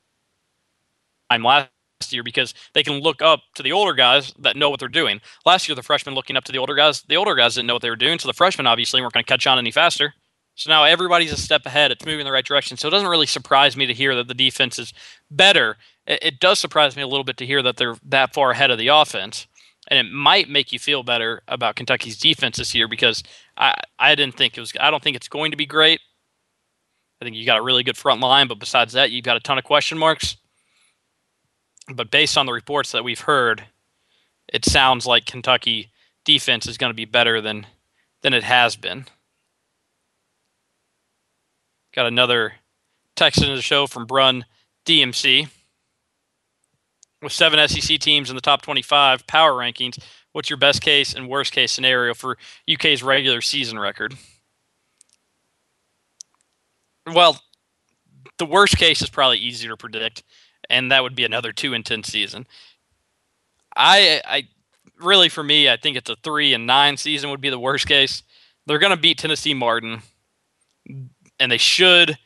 last 1.31 1.69
year 2.13 2.23
because 2.23 2.55
they 2.73 2.83
can 2.83 3.01
look 3.01 3.23
up 3.23 3.41
to 3.55 3.63
the 3.63 3.73
older 3.73 3.93
guys 3.93 4.33
that 4.39 4.57
know 4.57 4.71
what 4.71 4.81
they're 4.81 4.89
doing. 4.89 5.21
Last 5.45 5.69
year, 5.69 5.77
the 5.77 5.83
freshmen 5.83 6.15
looking 6.15 6.37
up 6.37 6.45
to 6.45 6.53
the 6.53 6.59
older 6.59 6.75
guys, 6.75 7.03
the 7.03 7.17
older 7.17 7.35
guys 7.35 7.55
didn't 7.55 7.67
know 7.67 7.75
what 7.75 7.83
they 7.83 7.91
were 7.91 7.97
doing, 7.97 8.19
so 8.19 8.29
the 8.29 8.35
freshmen 8.35 8.67
obviously 8.67 9.01
weren't 9.01 9.13
going 9.13 9.25
to 9.25 9.29
catch 9.29 9.47
on 9.47 9.59
any 9.59 9.71
faster. 9.71 10.15
So 10.55 10.71
now 10.71 10.85
everybody's 10.85 11.33
a 11.33 11.37
step 11.37 11.65
ahead. 11.65 11.91
It's 11.91 12.05
moving 12.05 12.21
in 12.21 12.27
the 12.27 12.33
right 12.33 12.45
direction. 12.45 12.77
So 12.77 12.89
it 12.89 12.91
doesn't 12.91 13.09
really 13.09 13.27
surprise 13.27 13.77
me 13.77 13.87
to 13.87 13.95
hear 13.95 14.15
that 14.17 14.29
the 14.29 14.35
defense 14.35 14.79
is 14.79 14.93
better. 15.31 15.77
It, 16.07 16.41
does 16.41 16.59
surprise 16.59 16.97
me 16.97 17.03
a 17.03 17.07
little 17.07 17.25
bit 17.25 17.37
to 17.39 17.47
hear 17.47 17.63
that 17.63 17.77
they're 17.77 17.97
that 18.05 18.35
far 18.35 18.51
ahead 18.51 18.71
of 18.71 18.79
the 18.79 18.89
offense. 18.89 19.47
And 19.89 19.99
it 20.07 20.13
might 20.13 20.51
make 20.51 20.73
you 20.73 20.79
feel 20.79 21.03
better 21.03 21.43
about 21.49 21.77
Kentucky's 21.77 22.19
defense 22.19 22.59
this 22.59 22.75
year 22.75 22.89
because 22.89 23.23
I, 23.57 23.81
I 23.99 24.15
didn't 24.15 24.37
think 24.37 24.57
it 24.57 24.61
was 24.61 24.73
I 24.79 24.91
don't 24.91 25.03
think 25.03 25.17
it's 25.17 25.29
going 25.29 25.53
to 25.53 25.57
be 25.57 25.67
great. 25.67 26.01
I 27.21 27.25
think 27.25 27.37
you 27.37 27.47
got 27.47 27.59
a 27.59 27.63
really 27.63 27.83
good 27.83 27.97
front 27.97 28.21
line, 28.21 28.49
but 28.49 28.59
besides 28.59 28.93
that, 28.95 29.11
you've 29.11 29.25
got 29.25 29.37
a 29.37 29.41
ton 29.41 29.59
of 29.59 29.65
question 29.65 29.97
marks 29.99 30.37
But 31.93 32.11
based 32.11 32.39
on 32.39 32.47
the 32.47 32.53
reports 32.53 32.93
that 32.93 33.05
we've 33.05 33.21
heard, 33.21 33.65
it 34.53 34.65
sounds 34.65 35.07
like 35.07 35.27
Kentucky 35.27 35.91
defense 36.25 36.67
is 36.67 36.79
going 36.79 36.91
to 36.91 36.95
be 36.95 37.05
better 37.05 37.41
than 37.41 37.67
than 38.23 38.35
it 38.35 38.45
has 38.45 38.77
been. 38.77 39.07
Got 41.95 42.07
another 42.07 42.55
text 43.17 43.43
into 43.43 43.57
the 43.57 43.63
show 43.63 43.87
from 43.87 44.07
Brun 44.07 44.45
DMC. 44.87 45.49
With 47.23 47.33
seven 47.33 47.67
SEC 47.69 47.99
teams 47.99 48.31
in 48.31 48.37
the 48.37 48.41
top 48.41 48.63
25 48.63 49.27
power 49.27 49.53
rankings, 49.53 50.03
what's 50.33 50.49
your 50.49 50.57
best 50.57 50.81
case 50.81 51.13
and 51.15 51.29
worst 51.29 51.53
case 51.53 51.71
scenario 51.73 52.15
for 52.15 52.39
UK's 52.71 53.03
regular 53.03 53.41
season 53.43 53.79
record? 53.79 54.15
Well, 57.07 57.43
the 58.39 58.47
worst 58.47 58.77
case 58.77 59.03
is 59.03 59.11
probably 59.11 59.39
easier 59.39 59.71
to 59.71 59.77
predict, 59.77 60.23
and 60.71 60.91
that 60.91 61.03
would 61.03 61.15
be 61.15 61.25
another 61.25 61.53
two 61.53 61.75
and 61.75 61.85
ten 61.85 62.03
season. 62.03 62.47
I, 63.77 64.23
I 64.25 64.49
really 65.01 65.29
for 65.29 65.43
me, 65.43 65.69
I 65.69 65.77
think 65.77 65.97
it's 65.97 66.11
a 66.11 66.17
three 66.17 66.55
and 66.55 66.67
nine 66.67 66.97
season 66.97 67.31
would 67.31 67.41
be 67.41 67.51
the 67.51 67.59
worst 67.59 67.87
case. 67.87 68.23
They're 68.67 68.79
going 68.79 68.95
to 68.95 69.01
beat 69.01 69.19
Tennessee 69.19 69.55
Martin, 69.55 70.03
and 71.39 71.53
they 71.53 71.59
should, 71.59 72.17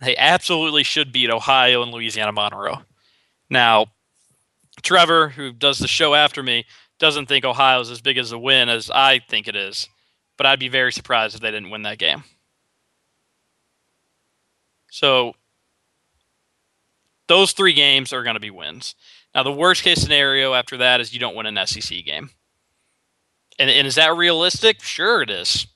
they 0.00 0.16
absolutely 0.16 0.82
should 0.82 1.12
beat 1.12 1.30
Ohio 1.30 1.82
and 1.82 1.92
Louisiana 1.92 2.32
Monroe. 2.32 2.82
Now, 3.48 3.86
Trevor, 4.82 5.28
who 5.28 5.52
does 5.52 5.78
the 5.78 5.88
show 5.88 6.14
after 6.14 6.42
me, 6.42 6.64
doesn't 6.98 7.26
think 7.26 7.44
Ohio's 7.44 7.90
as 7.90 8.00
big 8.00 8.18
as 8.18 8.32
a 8.32 8.38
win 8.38 8.68
as 8.68 8.90
I 8.90 9.18
think 9.18 9.46
it 9.46 9.56
is, 9.56 9.88
but 10.36 10.46
I'd 10.46 10.58
be 10.58 10.68
very 10.68 10.92
surprised 10.92 11.34
if 11.34 11.40
they 11.40 11.50
didn't 11.50 11.70
win 11.70 11.82
that 11.82 11.98
game. 11.98 12.24
So 14.90 15.34
those 17.32 17.52
three 17.52 17.72
games 17.72 18.12
are 18.12 18.22
going 18.22 18.34
to 18.34 18.40
be 18.40 18.50
wins. 18.50 18.94
Now, 19.34 19.42
the 19.42 19.50
worst 19.50 19.82
case 19.82 20.02
scenario 20.02 20.52
after 20.52 20.76
that 20.76 21.00
is 21.00 21.14
you 21.14 21.18
don't 21.18 21.34
win 21.34 21.46
an 21.46 21.66
SEC 21.66 22.04
game. 22.04 22.28
And, 23.58 23.70
and 23.70 23.86
is 23.86 23.94
that 23.94 24.14
realistic? 24.14 24.82
Sure, 24.82 25.22
it 25.22 25.30
is. 25.30 25.66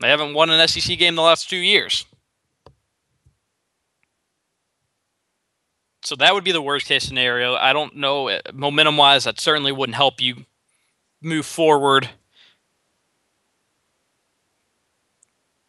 They 0.00 0.08
haven't 0.08 0.32
won 0.32 0.48
an 0.48 0.66
SEC 0.66 0.98
game 0.98 1.14
the 1.14 1.20
last 1.20 1.50
two 1.50 1.58
years. 1.58 2.06
So 6.02 6.16
that 6.16 6.32
would 6.32 6.44
be 6.44 6.52
the 6.52 6.62
worst 6.62 6.86
case 6.86 7.04
scenario. 7.04 7.56
I 7.56 7.74
don't 7.74 7.94
know. 7.94 8.28
Eh, 8.28 8.40
Momentum 8.54 8.96
wise, 8.96 9.24
that 9.24 9.38
certainly 9.38 9.70
wouldn't 9.70 9.96
help 9.96 10.18
you 10.18 10.46
move 11.20 11.44
forward. 11.44 12.08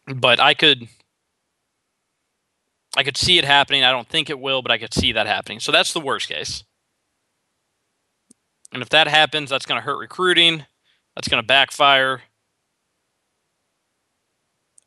But 0.06 0.40
I 0.40 0.54
could 0.54 0.88
I 2.96 3.02
could 3.02 3.16
see 3.16 3.38
it 3.38 3.44
happening. 3.44 3.82
I 3.82 3.90
don't 3.90 4.08
think 4.08 4.30
it 4.30 4.38
will, 4.38 4.62
but 4.62 4.70
I 4.70 4.78
could 4.78 4.94
see 4.94 5.12
that 5.12 5.26
happening. 5.26 5.60
So 5.60 5.72
that's 5.72 5.92
the 5.92 6.00
worst 6.00 6.28
case. 6.28 6.64
And 8.72 8.82
if 8.82 8.88
that 8.90 9.08
happens, 9.08 9.50
that's 9.50 9.66
going 9.66 9.80
to 9.80 9.84
hurt 9.84 9.98
recruiting. 9.98 10.64
That's 11.14 11.28
going 11.28 11.42
to 11.42 11.46
backfire. 11.46 12.22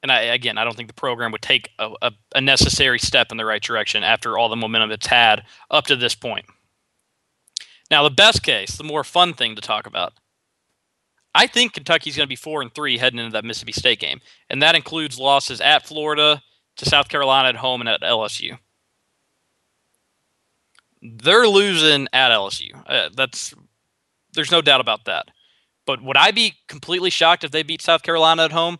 And 0.03 0.11
I, 0.11 0.21
again, 0.21 0.57
I 0.57 0.63
don't 0.63 0.75
think 0.75 0.89
the 0.89 0.93
program 0.93 1.31
would 1.31 1.41
take 1.41 1.71
a, 1.79 1.91
a, 2.01 2.11
a, 2.35 2.41
necessary 2.41 2.99
step 2.99 3.31
in 3.31 3.37
the 3.37 3.45
right 3.45 3.61
direction 3.61 4.03
after 4.03 4.37
all 4.37 4.47
the 4.47 4.55
momentum 4.55 4.91
it's 4.91 5.07
had 5.07 5.43
up 5.71 5.85
to 5.87 5.95
this 5.95 6.15
point. 6.15 6.45
Now, 7.89 8.03
the 8.03 8.11
best 8.11 8.43
case, 8.43 8.77
the 8.77 8.83
more 8.83 9.03
fun 9.03 9.33
thing 9.33 9.55
to 9.55 9.61
talk 9.61 9.87
about, 9.87 10.13
I 11.33 11.47
think 11.47 11.73
Kentucky's 11.73 12.15
going 12.15 12.25
to 12.25 12.29
be 12.29 12.35
four 12.35 12.61
and 12.61 12.73
three 12.73 12.97
heading 12.97 13.19
into 13.19 13.31
that 13.33 13.45
Mississippi 13.45 13.71
State 13.71 13.99
game, 13.99 14.19
and 14.49 14.61
that 14.61 14.75
includes 14.75 15.19
losses 15.19 15.61
at 15.61 15.85
Florida, 15.85 16.41
to 16.77 16.85
South 16.85 17.09
Carolina 17.09 17.49
at 17.49 17.55
home 17.55 17.81
and 17.81 17.89
at 17.89 18.01
LSU. 18.01 18.57
They're 21.01 21.47
losing 21.47 22.07
at 22.13 22.31
LSU. 22.31 22.71
Uh, 22.87 23.09
that's 23.15 23.53
there's 24.33 24.51
no 24.51 24.61
doubt 24.61 24.81
about 24.81 25.05
that. 25.05 25.27
But 25.85 26.01
would 26.01 26.17
I 26.17 26.31
be 26.31 26.55
completely 26.67 27.09
shocked 27.09 27.43
if 27.43 27.51
they 27.51 27.63
beat 27.63 27.81
South 27.81 28.03
Carolina 28.03 28.43
at 28.43 28.51
home? 28.51 28.79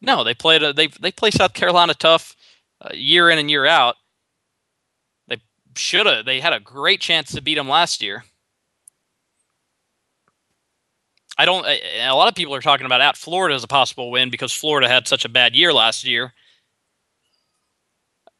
No, 0.00 0.24
they 0.24 0.34
played 0.34 0.62
they 0.76 0.88
they 0.88 1.12
play 1.12 1.30
South 1.30 1.54
Carolina 1.54 1.94
tough 1.94 2.36
uh, 2.80 2.90
year 2.92 3.30
in 3.30 3.38
and 3.38 3.50
year 3.50 3.66
out. 3.66 3.96
They 5.28 5.38
should 5.76 6.06
have. 6.06 6.24
They 6.24 6.40
had 6.40 6.52
a 6.52 6.60
great 6.60 7.00
chance 7.00 7.32
to 7.32 7.42
beat 7.42 7.54
them 7.54 7.68
last 7.68 8.02
year. 8.02 8.24
I 11.38 11.44
don't. 11.44 11.66
A 11.66 12.12
lot 12.12 12.28
of 12.28 12.34
people 12.34 12.54
are 12.54 12.62
talking 12.62 12.86
about 12.86 13.02
at 13.02 13.16
Florida 13.16 13.54
as 13.54 13.64
a 13.64 13.68
possible 13.68 14.10
win 14.10 14.30
because 14.30 14.52
Florida 14.52 14.88
had 14.88 15.06
such 15.06 15.24
a 15.24 15.28
bad 15.28 15.54
year 15.54 15.72
last 15.72 16.04
year. 16.04 16.32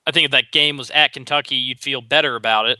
I 0.06 0.12
think 0.12 0.26
if 0.26 0.30
that 0.30 0.52
game 0.52 0.76
was 0.76 0.90
at 0.90 1.12
Kentucky, 1.12 1.56
you'd 1.56 1.80
feel 1.80 2.00
better 2.00 2.36
about 2.36 2.66
it. 2.66 2.78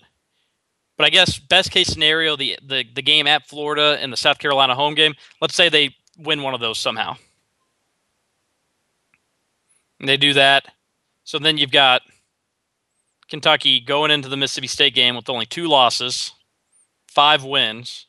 But 0.96 1.06
I 1.06 1.10
guess 1.10 1.38
best 1.38 1.70
case 1.70 1.88
scenario, 1.88 2.36
the 2.36 2.58
the 2.62 2.84
the 2.94 3.02
game 3.02 3.26
at 3.26 3.46
Florida 3.46 3.98
and 4.00 4.12
the 4.12 4.16
South 4.16 4.38
Carolina 4.38 4.74
home 4.74 4.94
game. 4.94 5.14
Let's 5.40 5.54
say 5.54 5.68
they 5.68 5.94
win 6.16 6.42
one 6.42 6.54
of 6.54 6.60
those 6.60 6.78
somehow. 6.78 7.16
And 10.00 10.08
they 10.08 10.16
do 10.16 10.32
that. 10.34 10.66
So 11.24 11.38
then 11.38 11.58
you've 11.58 11.70
got 11.70 12.02
Kentucky 13.28 13.80
going 13.80 14.10
into 14.10 14.28
the 14.28 14.36
Mississippi 14.36 14.68
State 14.68 14.94
game 14.94 15.16
with 15.16 15.28
only 15.28 15.46
two 15.46 15.66
losses, 15.66 16.32
five 17.08 17.44
wins. 17.44 18.06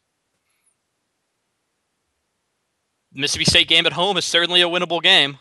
Mississippi 3.13 3.45
State 3.45 3.67
game 3.67 3.85
at 3.85 3.93
home 3.93 4.17
is 4.17 4.25
certainly 4.25 4.61
a 4.61 4.67
winnable 4.67 5.01
game. 5.01 5.39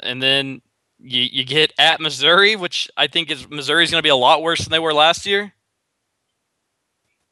And 0.00 0.20
then 0.20 0.60
you, 1.02 1.22
you 1.22 1.44
get 1.44 1.72
at 1.78 2.00
Missouri, 2.00 2.56
which 2.56 2.88
I 2.96 3.06
think 3.06 3.30
is 3.30 3.48
Missouri's 3.48 3.90
going 3.90 3.98
to 3.98 4.06
be 4.06 4.08
a 4.08 4.16
lot 4.16 4.42
worse 4.42 4.60
than 4.60 4.70
they 4.70 4.78
were 4.78 4.94
last 4.94 5.26
year. 5.26 5.52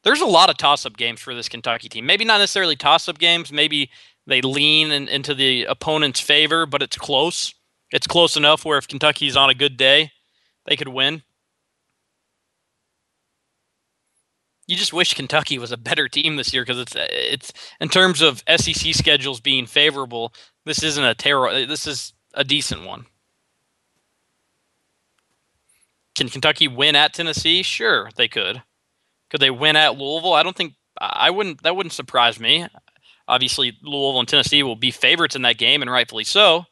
There's 0.03 0.21
a 0.21 0.27
lot 0.27 0.49
of 0.49 0.57
toss-up 0.57 0.97
games 0.97 1.21
for 1.21 1.35
this 1.35 1.49
Kentucky 1.49 1.89
team. 1.89 2.07
Maybe 2.07 2.25
not 2.25 2.39
necessarily 2.39 2.75
toss-up 2.75 3.19
games. 3.19 3.53
Maybe 3.53 3.91
they 4.27 4.41
lean 4.41 4.91
in, 4.91 5.09
into 5.09 5.35
the 5.35 5.65
opponent's 5.65 6.21
favor, 6.21 6.67
but 6.67 6.83
it's 6.83 6.97
close. 6.97 7.55
It's 7.91 8.07
close 8.07 8.37
enough 8.37 8.65
where 8.65 8.79
if 8.79 8.89
Kentucky's 8.89 9.37
on 9.37 9.51
a 9.51 9.55
good 9.55 9.77
day, 9.77 10.13
they 10.67 10.77
could 10.77 10.89
win. 10.89 11.23
You 14.67 14.77
just 14.77 14.93
wish 14.93 15.15
Kentucky 15.15 15.59
was 15.59 15.73
a 15.73 15.77
better 15.77 16.09
team 16.09 16.37
this 16.37 16.55
year 16.55 16.63
because 16.63 16.79
it's 16.79 16.95
it's 16.97 17.53
in 17.81 17.89
terms 17.89 18.23
of 18.23 18.45
SEC 18.57 18.95
schedules 18.95 19.41
being 19.41 19.67
favorable. 19.67 20.33
This 20.65 20.85
isn't 20.85 21.05
a 21.05 21.15
terror. 21.15 21.67
This 21.67 21.89
is 21.89 22.13
a 22.35 22.45
decent 22.45 22.85
one. 22.85 23.07
Can 26.21 26.29
Kentucky 26.29 26.69
win 26.69 26.97
at 26.97 27.15
Tennessee? 27.15 27.63
Sure, 27.63 28.11
they 28.17 28.29
could. 28.29 28.63
Could 29.31 29.41
they 29.41 29.49
win 29.49 29.75
at 29.75 29.97
Louisville? 29.97 30.35
I 30.35 30.43
don't 30.43 30.55
think 30.55 30.75
I 31.01 31.31
wouldn't. 31.31 31.63
That 31.63 31.77
wouldn't 31.77 31.95
surprise 31.95 32.39
me. 32.39 32.67
Obviously, 33.27 33.79
Louisville 33.83 34.21
and 34.21 34.29
Tennessee 34.29 34.63
will 34.63 34.77
be 34.77 34.91
favorites 34.91 35.35
in 35.35 35.41
that 35.43 35.57
game, 35.57 35.81
and 35.81 35.91
rightfully 35.91 36.25
so. 36.25 36.67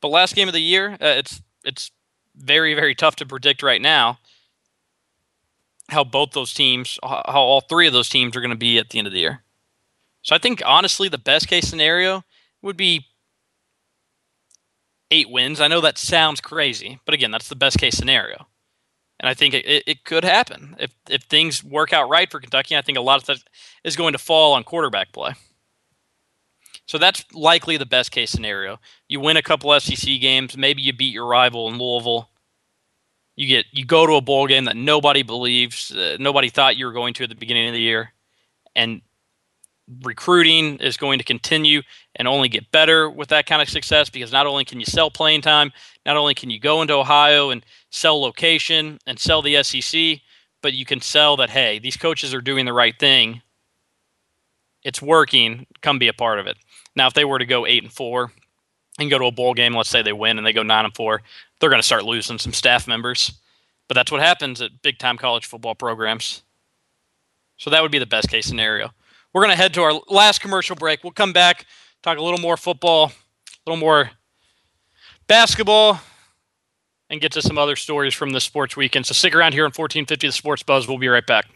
But 0.00 0.08
last 0.08 0.34
game 0.34 0.48
of 0.48 0.54
the 0.54 0.60
year, 0.60 0.94
uh, 0.94 1.18
it's 1.18 1.40
it's 1.62 1.92
very 2.34 2.74
very 2.74 2.96
tough 2.96 3.14
to 3.14 3.26
predict 3.26 3.62
right 3.62 3.80
now 3.80 4.18
how 5.90 6.02
both 6.02 6.32
those 6.32 6.52
teams, 6.52 6.98
how 7.04 7.22
all 7.26 7.60
three 7.60 7.86
of 7.86 7.92
those 7.92 8.08
teams 8.08 8.34
are 8.34 8.40
going 8.40 8.50
to 8.50 8.56
be 8.56 8.76
at 8.78 8.90
the 8.90 8.98
end 8.98 9.06
of 9.06 9.12
the 9.12 9.20
year. 9.20 9.44
So 10.22 10.34
I 10.34 10.38
think 10.38 10.62
honestly, 10.66 11.08
the 11.08 11.16
best 11.16 11.46
case 11.46 11.68
scenario 11.68 12.24
would 12.60 12.76
be 12.76 13.06
eight 15.10 15.30
wins. 15.30 15.60
I 15.60 15.68
know 15.68 15.80
that 15.80 15.98
sounds 15.98 16.40
crazy, 16.40 17.00
but 17.04 17.14
again, 17.14 17.30
that's 17.30 17.48
the 17.48 17.56
best 17.56 17.78
case 17.78 17.96
scenario. 17.96 18.46
And 19.18 19.28
I 19.28 19.34
think 19.34 19.54
it, 19.54 19.84
it 19.86 20.04
could 20.04 20.24
happen 20.24 20.76
if 20.78 20.92
if 21.08 21.22
things 21.22 21.62
work 21.62 21.92
out 21.92 22.08
right 22.08 22.30
for 22.30 22.40
Kentucky. 22.40 22.76
I 22.76 22.82
think 22.82 22.96
a 22.96 23.02
lot 23.02 23.20
of 23.20 23.26
that 23.26 23.38
is 23.84 23.96
going 23.96 24.12
to 24.12 24.18
fall 24.18 24.54
on 24.54 24.64
quarterback 24.64 25.12
play. 25.12 25.34
So 26.86 26.98
that's 26.98 27.24
likely 27.32 27.76
the 27.76 27.86
best 27.86 28.10
case 28.10 28.30
scenario. 28.30 28.80
You 29.08 29.20
win 29.20 29.36
a 29.36 29.42
couple 29.42 29.78
SEC 29.78 30.20
games, 30.20 30.56
maybe 30.56 30.82
you 30.82 30.92
beat 30.92 31.12
your 31.12 31.26
rival 31.26 31.68
in 31.68 31.78
Louisville. 31.78 32.30
You 33.36 33.46
get 33.46 33.66
you 33.72 33.84
go 33.84 34.06
to 34.06 34.14
a 34.14 34.20
bowl 34.20 34.46
game 34.46 34.64
that 34.64 34.76
nobody 34.76 35.22
believes, 35.22 35.92
uh, 35.92 36.16
nobody 36.18 36.48
thought 36.48 36.76
you 36.76 36.86
were 36.86 36.92
going 36.92 37.14
to 37.14 37.24
at 37.24 37.28
the 37.28 37.36
beginning 37.36 37.68
of 37.68 37.74
the 37.74 37.80
year, 37.80 38.12
and 38.74 39.02
recruiting 40.02 40.76
is 40.76 40.96
going 40.96 41.18
to 41.18 41.24
continue 41.24 41.82
and 42.16 42.28
only 42.28 42.48
get 42.48 42.70
better 42.70 43.10
with 43.10 43.28
that 43.28 43.46
kind 43.46 43.62
of 43.62 43.68
success 43.68 44.10
because 44.10 44.32
not 44.32 44.46
only 44.46 44.64
can 44.64 44.80
you 44.80 44.86
sell 44.86 45.10
playing 45.10 45.42
time, 45.42 45.72
not 46.06 46.16
only 46.16 46.34
can 46.34 46.50
you 46.50 46.60
go 46.60 46.82
into 46.82 46.94
Ohio 46.94 47.50
and 47.50 47.64
sell 47.90 48.20
location 48.20 48.98
and 49.06 49.18
sell 49.18 49.42
the 49.42 49.62
SEC, 49.62 50.20
but 50.62 50.74
you 50.74 50.84
can 50.84 51.00
sell 51.00 51.36
that 51.36 51.50
hey, 51.50 51.78
these 51.78 51.96
coaches 51.96 52.34
are 52.34 52.40
doing 52.40 52.66
the 52.66 52.72
right 52.72 52.98
thing. 52.98 53.42
It's 54.82 55.02
working. 55.02 55.66
Come 55.82 55.98
be 55.98 56.08
a 56.08 56.12
part 56.12 56.38
of 56.38 56.46
it. 56.46 56.56
Now, 56.96 57.06
if 57.06 57.14
they 57.14 57.24
were 57.24 57.38
to 57.38 57.46
go 57.46 57.66
eight 57.66 57.82
and 57.82 57.92
four 57.92 58.32
and 58.98 59.10
go 59.10 59.18
to 59.18 59.26
a 59.26 59.32
bowl 59.32 59.54
game, 59.54 59.74
let's 59.74 59.90
say 59.90 60.02
they 60.02 60.12
win 60.12 60.38
and 60.38 60.46
they 60.46 60.52
go 60.52 60.62
nine 60.62 60.84
and 60.84 60.94
four, 60.94 61.22
they're 61.60 61.70
going 61.70 61.80
to 61.80 61.86
start 61.86 62.04
losing 62.04 62.38
some 62.38 62.52
staff 62.52 62.88
members. 62.88 63.32
But 63.88 63.94
that's 63.94 64.12
what 64.12 64.20
happens 64.20 64.60
at 64.60 64.82
big 64.82 64.98
time 64.98 65.18
college 65.18 65.46
football 65.46 65.74
programs. 65.74 66.42
So 67.56 67.70
that 67.70 67.82
would 67.82 67.92
be 67.92 67.98
the 67.98 68.06
best 68.06 68.30
case 68.30 68.46
scenario. 68.46 68.90
We're 69.32 69.42
going 69.42 69.50
to 69.50 69.56
head 69.56 69.74
to 69.74 69.82
our 69.82 69.92
last 70.08 70.40
commercial 70.40 70.74
break. 70.74 71.04
We'll 71.04 71.12
come 71.12 71.32
back, 71.32 71.66
talk 72.02 72.18
a 72.18 72.22
little 72.22 72.40
more 72.40 72.56
football, 72.56 73.12
a 73.66 73.70
little 73.70 73.80
more 73.80 74.10
basketball, 75.28 76.00
and 77.08 77.20
get 77.20 77.32
to 77.32 77.42
some 77.42 77.56
other 77.56 77.76
stories 77.76 78.14
from 78.14 78.30
the 78.30 78.40
sports 78.40 78.76
weekend. 78.76 79.06
So 79.06 79.14
stick 79.14 79.34
around 79.34 79.52
here 79.52 79.64
on 79.64 79.68
1450 79.68 80.26
The 80.26 80.32
Sports 80.32 80.62
Buzz. 80.62 80.88
We'll 80.88 80.98
be 80.98 81.08
right 81.08 81.26
back. 81.26 81.46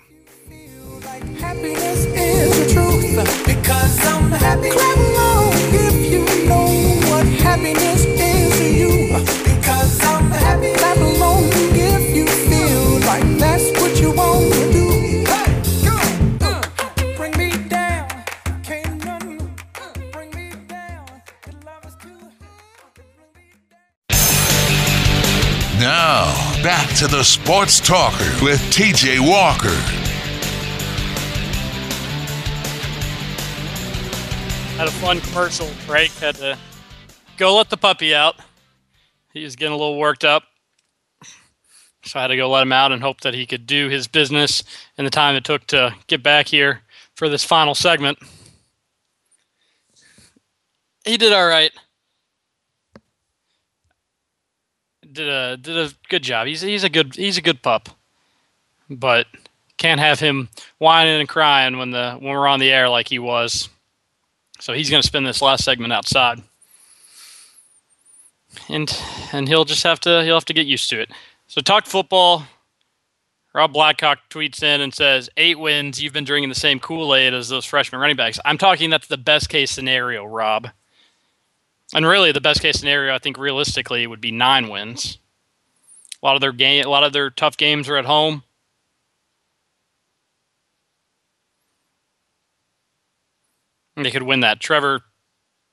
Now, 26.07 26.63
back 26.63 26.95
to 26.97 27.07
the 27.07 27.23
Sports 27.23 27.81
Talker 27.81 28.31
with 28.45 28.61
TJ 28.71 29.21
Walker. 29.27 29.71
Had 34.77 34.87
a 34.87 34.91
fun 34.91 35.23
commercial 35.23 35.71
break. 35.87 36.11
Had 36.11 36.35
to 36.35 36.59
go 37.39 37.57
let 37.57 37.71
the 37.71 37.79
puppy 37.79 38.15
out. 38.15 38.35
He 39.33 39.45
was 39.45 39.57
getting 39.57 39.73
a 39.73 39.79
little 39.79 39.97
worked 39.97 40.25
up. 40.25 40.43
So 42.05 42.19
I 42.19 42.21
had 42.21 42.29
to 42.29 42.37
go 42.37 42.51
let 42.51 42.65
him 42.65 42.73
out 42.73 42.93
and 42.93 43.01
hope 43.01 43.23
that 43.23 43.33
he 43.33 43.47
could 43.47 43.67
do 43.67 43.89
his 43.89 44.07
business 44.07 44.63
in 44.99 45.07
the 45.07 45.11
time 45.11 45.37
it 45.37 45.45
took 45.45 45.67
to 45.69 45.95
get 46.07 46.23
back 46.23 46.49
here 46.49 46.83
for 47.15 47.31
this 47.31 47.45
final 47.45 47.75
segment. 47.75 48.19
He 51.07 51.17
did 51.17 51.33
all 51.33 51.47
right. 51.47 51.73
Did 55.15 55.29
a 55.29 55.57
did 55.57 55.77
a 55.77 55.91
good 56.09 56.25
job. 56.25 56.49
He's 56.49 56.61
he's 56.61 56.83
a 56.83 56.89
good 56.89 57.15
he's 57.15 57.39
a 57.39 57.43
good 57.43 57.63
pup. 57.63 57.89
But 58.91 59.27
can't 59.79 60.01
have 60.01 60.19
him 60.19 60.49
whining 60.79 61.21
and 61.21 61.29
crying 61.29 61.79
when 61.79 61.93
the 61.93 62.17
when 62.19 62.33
we're 62.33 62.49
on 62.49 62.59
the 62.59 62.73
air 62.73 62.89
like 62.89 63.09
he 63.09 63.21
was. 63.21 63.69
So 64.59 64.73
he's 64.73 64.91
going 64.91 65.03
to 65.03 65.07
spend 65.07 65.27
this 65.27 65.41
last 65.41 65.65
segment 65.65 65.93
outside, 65.93 66.43
and 68.69 68.93
and 69.33 69.47
he'll 69.47 69.65
just 69.65 69.85
have 69.85 70.01
to 70.01 70.25
he'll 70.25 70.35
have 70.35 70.45
to 70.47 70.53
get 70.53 70.67
used 70.67 70.91
to 70.91 71.01
it. 71.01 71.11
So 71.47 71.61
talk 71.61 71.87
football. 71.87 72.45
Rob 73.55 73.73
Blackcock 73.73 74.17
tweets 74.31 74.65
in 74.65 74.81
and 74.81 74.93
says, 74.93 75.31
eight 75.37 75.61
wins. 75.61 76.03
You've 76.03 76.13
been 76.13 76.25
drinking 76.25 76.49
the 76.49 76.57
same 76.57 76.81
Kool 76.81 77.15
Aid 77.15 77.35
as 77.35 77.51
those 77.51 77.65
freshman 77.65 78.01
running 78.01 78.17
backs. 78.17 78.41
I'm 78.45 78.59
talking 78.59 78.91
that's 78.91 79.07
the 79.07 79.17
best 79.17 79.49
case 79.49 79.71
scenario, 79.71 80.25
Rob. 80.25 80.71
And 81.93 82.07
really, 82.07 82.33
the 82.33 82.41
best 82.41 82.63
case 82.63 82.79
scenario, 82.79 83.15
I 83.15 83.19
think, 83.19 83.37
realistically, 83.37 84.07
would 84.07 84.21
be 84.21 84.33
nine 84.33 84.69
wins. 84.69 85.19
A 86.23 86.27
lot 86.27 86.35
of 86.35 86.41
their 86.41 86.53
game, 86.53 86.85
a 86.85 86.89
lot 86.89 87.05
of 87.05 87.13
their 87.13 87.31
tough 87.31 87.57
games 87.57 87.89
are 87.89 87.97
at 87.97 88.07
home. 88.07 88.43
they 93.97 94.11
could 94.11 94.23
win 94.23 94.41
that. 94.41 94.61
Trevor 94.61 95.03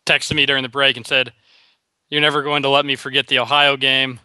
texted 0.05 0.35
me 0.35 0.45
during 0.45 0.63
the 0.63 0.69
break 0.69 0.97
and 0.97 1.07
said, 1.07 1.33
You're 2.09 2.21
never 2.21 2.43
going 2.43 2.63
to 2.63 2.69
let 2.69 2.85
me 2.85 2.95
forget 2.95 3.27
the 3.27 3.39
Ohio 3.39 3.77
game. 3.77 4.19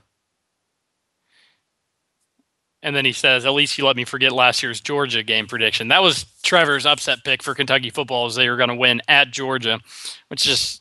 And 2.83 2.95
then 2.95 3.05
he 3.05 3.13
says, 3.13 3.47
At 3.47 3.55
least 3.55 3.79
you 3.79 3.87
let 3.87 3.97
me 3.97 4.05
forget 4.05 4.33
last 4.33 4.63
year's 4.63 4.81
Georgia 4.81 5.23
game 5.23 5.47
prediction. 5.47 5.89
That 5.89 6.03
was 6.03 6.27
Trevor's 6.43 6.87
upset 6.87 7.25
pick 7.25 7.43
for 7.43 7.55
Kentucky 7.55 7.91
football, 7.91 8.27
as 8.27 8.35
they 8.35 8.51
were 8.51 8.57
going 8.57 8.69
to 8.69 8.75
win 8.75 9.01
at 9.09 9.31
Georgia, 9.31 9.81
which 10.29 10.47
is 10.47 10.81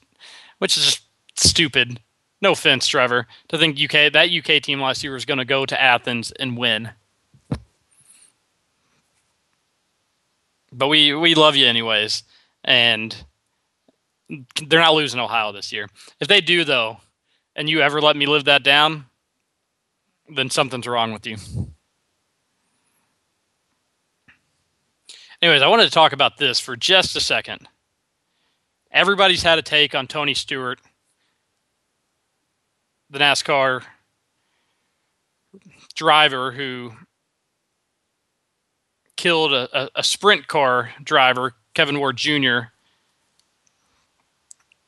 which 0.59 0.77
is 0.77 0.85
just 0.85 1.01
stupid. 1.35 1.99
No 2.41 2.51
offense, 2.51 2.87
Trevor, 2.87 3.27
to 3.47 3.57
think 3.57 3.79
UK 3.79 4.11
that 4.13 4.29
UK 4.29 4.61
team 4.61 4.81
last 4.81 5.03
year 5.03 5.13
was 5.13 5.25
going 5.25 5.39
to 5.39 5.45
go 5.45 5.65
to 5.65 5.81
Athens 5.81 6.31
and 6.31 6.57
win. 6.57 6.91
But 10.71 10.87
we 10.87 11.13
we 11.13 11.35
love 11.35 11.55
you 11.55 11.65
anyways 11.65 12.23
and 12.65 13.25
they're 14.29 14.79
not 14.79 14.95
losing 14.95 15.19
Ohio 15.19 15.51
this 15.51 15.71
year. 15.71 15.87
If 16.19 16.27
they 16.27 16.41
do, 16.41 16.63
though, 16.63 16.97
and 17.55 17.69
you 17.69 17.81
ever 17.81 18.01
let 18.01 18.17
me 18.17 18.25
live 18.25 18.45
that 18.45 18.63
down, 18.63 19.05
then 20.27 20.49
something's 20.49 20.87
wrong 20.87 21.13
with 21.13 21.25
you. 21.25 21.37
Anyways, 25.41 25.61
I 25.61 25.67
wanted 25.67 25.85
to 25.85 25.91
talk 25.91 26.11
about 26.11 26.37
this 26.37 26.59
for 26.59 26.75
just 26.75 27.15
a 27.15 27.19
second. 27.19 27.67
Everybody's 28.95 29.43
had 29.43 29.59
a 29.59 29.61
take 29.61 29.93
on 29.93 30.07
Tony 30.07 30.33
Stewart, 30.33 30.79
the 33.09 33.19
NASCAR 33.19 33.83
driver 35.95 36.53
who 36.53 36.93
killed 39.17 39.51
a, 39.51 39.67
a, 39.77 39.89
a 39.97 40.03
sprint 40.03 40.47
car 40.47 40.91
driver 41.03 41.55
Kevin 41.73 41.99
Ward 41.99 42.15
Jr. 42.15 42.71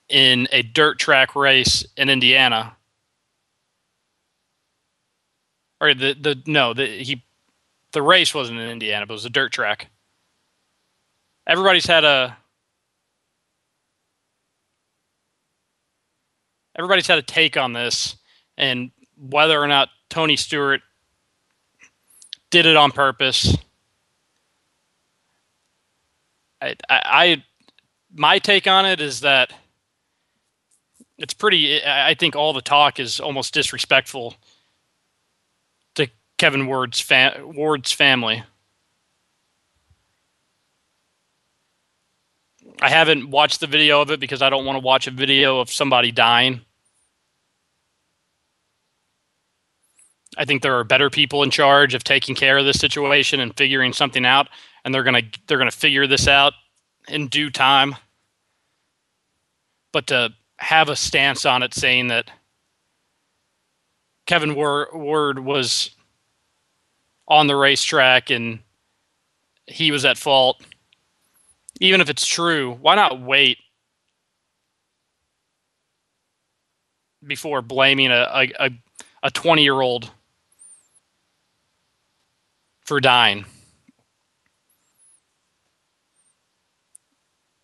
in 0.08 0.48
a 0.54 0.62
dirt 0.62 1.00
track 1.00 1.36
race 1.36 1.86
in 1.98 2.10
Indiana. 2.10 2.78
Or 5.82 5.94
the 5.94 6.14
the 6.14 6.42
no, 6.48 6.74
the 6.74 6.86
he 6.86 7.26
the 7.92 8.02
race 8.02 8.34
wasn't 8.34 8.60
in 8.60 8.70
Indiana, 8.70 9.06
but 9.06 9.16
it 9.16 9.16
was 9.16 9.26
a 9.26 9.30
dirt 9.30 9.52
track. 9.52 9.90
Everybody's 11.46 11.86
had 11.86 12.06
a 12.06 12.38
everybody's 16.78 17.08
had 17.08 17.18
a 17.18 17.24
take 17.24 17.58
on 17.58 17.74
this 17.74 18.16
and 18.58 18.92
whether 19.18 19.60
or 19.60 19.68
not 19.68 19.90
Tony 20.10 20.36
Stewart 20.36 20.82
did 22.50 22.66
it 22.66 22.76
on 22.76 22.92
purpose 22.92 23.58
I, 26.62 26.76
I, 26.90 27.44
my 28.14 28.40
take 28.40 28.68
on 28.68 28.86
it 28.86 29.02
is 29.02 29.22
that 29.22 29.54
it's 31.18 31.34
pretty. 31.34 31.84
I 31.84 32.14
think 32.14 32.36
all 32.36 32.54
the 32.54 32.62
talk 32.62 33.00
is 33.00 33.20
almost 33.20 33.54
disrespectful 33.54 34.36
to 35.96 36.10
Kevin 36.38 36.68
Ward's 36.68 37.04
Ward's 37.40 37.92
family. 37.92 38.44
I 42.82 42.90
haven't 42.90 43.32
watched 43.32 43.60
the 43.60 43.68
video 43.68 44.02
of 44.02 44.12
it 44.12 44.20
because 44.20 44.42
I 44.42 44.50
don't 44.50 44.66
want 44.66 44.76
to 44.76 44.86
watch 44.86 45.08
a 45.08 45.12
video 45.12 45.60
of 45.60 45.72
somebody 45.72 46.12
dying. 46.12 46.62
I 50.38 50.46
think 50.46 50.62
there 50.62 50.78
are 50.78 50.84
better 50.84 51.10
people 51.10 51.42
in 51.42 51.50
charge 51.50 51.96
of 51.96 52.04
taking 52.04 52.36
care 52.36 52.58
of 52.58 52.66
this 52.66 52.80
situation 52.80 53.40
and 53.40 53.58
figuring 53.58 53.94
something 53.94 54.26
out 54.26 54.48
and 54.88 54.94
they're 54.94 55.04
gonna 55.04 55.24
they're 55.48 55.58
gonna 55.58 55.70
figure 55.70 56.08
this 56.08 56.30
out 56.30 56.54
in 57.10 57.28
due 57.28 57.50
time. 57.50 57.96
But 59.92 60.08
to 60.08 60.34
have 60.60 60.88
a 60.88 60.96
stance 60.96 61.46
on 61.46 61.62
it 61.62 61.74
saying 61.74 62.08
that 62.08 62.32
Kevin 64.26 64.56
Ward 64.56 65.40
was 65.40 65.92
on 67.28 67.48
the 67.48 67.56
racetrack 67.58 68.30
and 68.30 68.60
he 69.66 69.92
was 69.92 70.06
at 70.06 70.18
fault, 70.18 70.62
even 71.80 72.02
if 72.02 72.10
it's 72.10 72.26
true, 72.26 72.74
why 72.82 72.96
not 72.96 73.22
wait 73.22 73.58
before 77.26 77.62
blaming 77.62 78.12
a 78.12 78.48
a, 78.60 78.70
a 79.24 79.32
20 79.32 79.64
year 79.64 79.80
old 79.80 80.10
for 82.82 83.00
dying? 83.00 83.46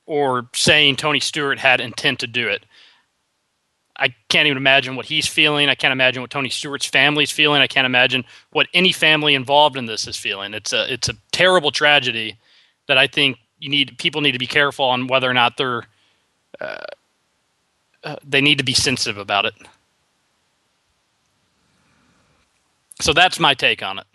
or 0.05 0.49
saying 0.53 0.95
Tony 0.95 1.19
Stewart 1.19 1.59
had 1.59 1.81
intent 1.81 2.19
to 2.19 2.27
do 2.27 2.47
it. 2.47 2.65
I 3.97 4.13
can't 4.27 4.47
even 4.47 4.57
imagine 4.57 4.95
what 4.95 5.05
he's 5.05 5.27
feeling. 5.27 5.69
I 5.69 5.75
can't 5.75 5.91
imagine 5.91 6.21
what 6.21 6.31
Tony 6.31 6.49
Stewart's 6.49 6.85
family's 6.85 7.31
feeling. 7.31 7.61
I 7.61 7.67
can't 7.67 7.85
imagine 7.85 8.25
what 8.51 8.67
any 8.73 8.91
family 8.91 9.35
involved 9.35 9.77
in 9.77 9.85
this 9.85 10.07
is 10.07 10.17
feeling. 10.17 10.53
It's 10.53 10.73
a 10.73 10.91
it's 10.91 11.09
a 11.09 11.13
terrible 11.31 11.71
tragedy 11.71 12.37
that 12.87 12.97
I 12.97 13.07
think 13.07 13.37
you 13.63 13.69
need 13.69 13.97
people 13.97 14.21
need 14.21 14.33
to 14.33 14.39
be 14.39 14.47
careful 14.47 14.85
on 14.85 15.07
whether 15.07 15.29
or 15.29 15.33
not 15.33 15.57
they're 15.57 15.83
uh, 16.59 16.83
uh, 18.03 18.15
they 18.23 18.41
need 18.41 18.57
to 18.57 18.63
be 18.63 18.73
sensitive 18.73 19.17
about 19.17 19.45
it. 19.45 19.53
So 22.99 23.13
that's 23.13 23.39
my 23.39 23.53
take 23.53 23.81
on 23.81 23.99
it. 23.99 24.05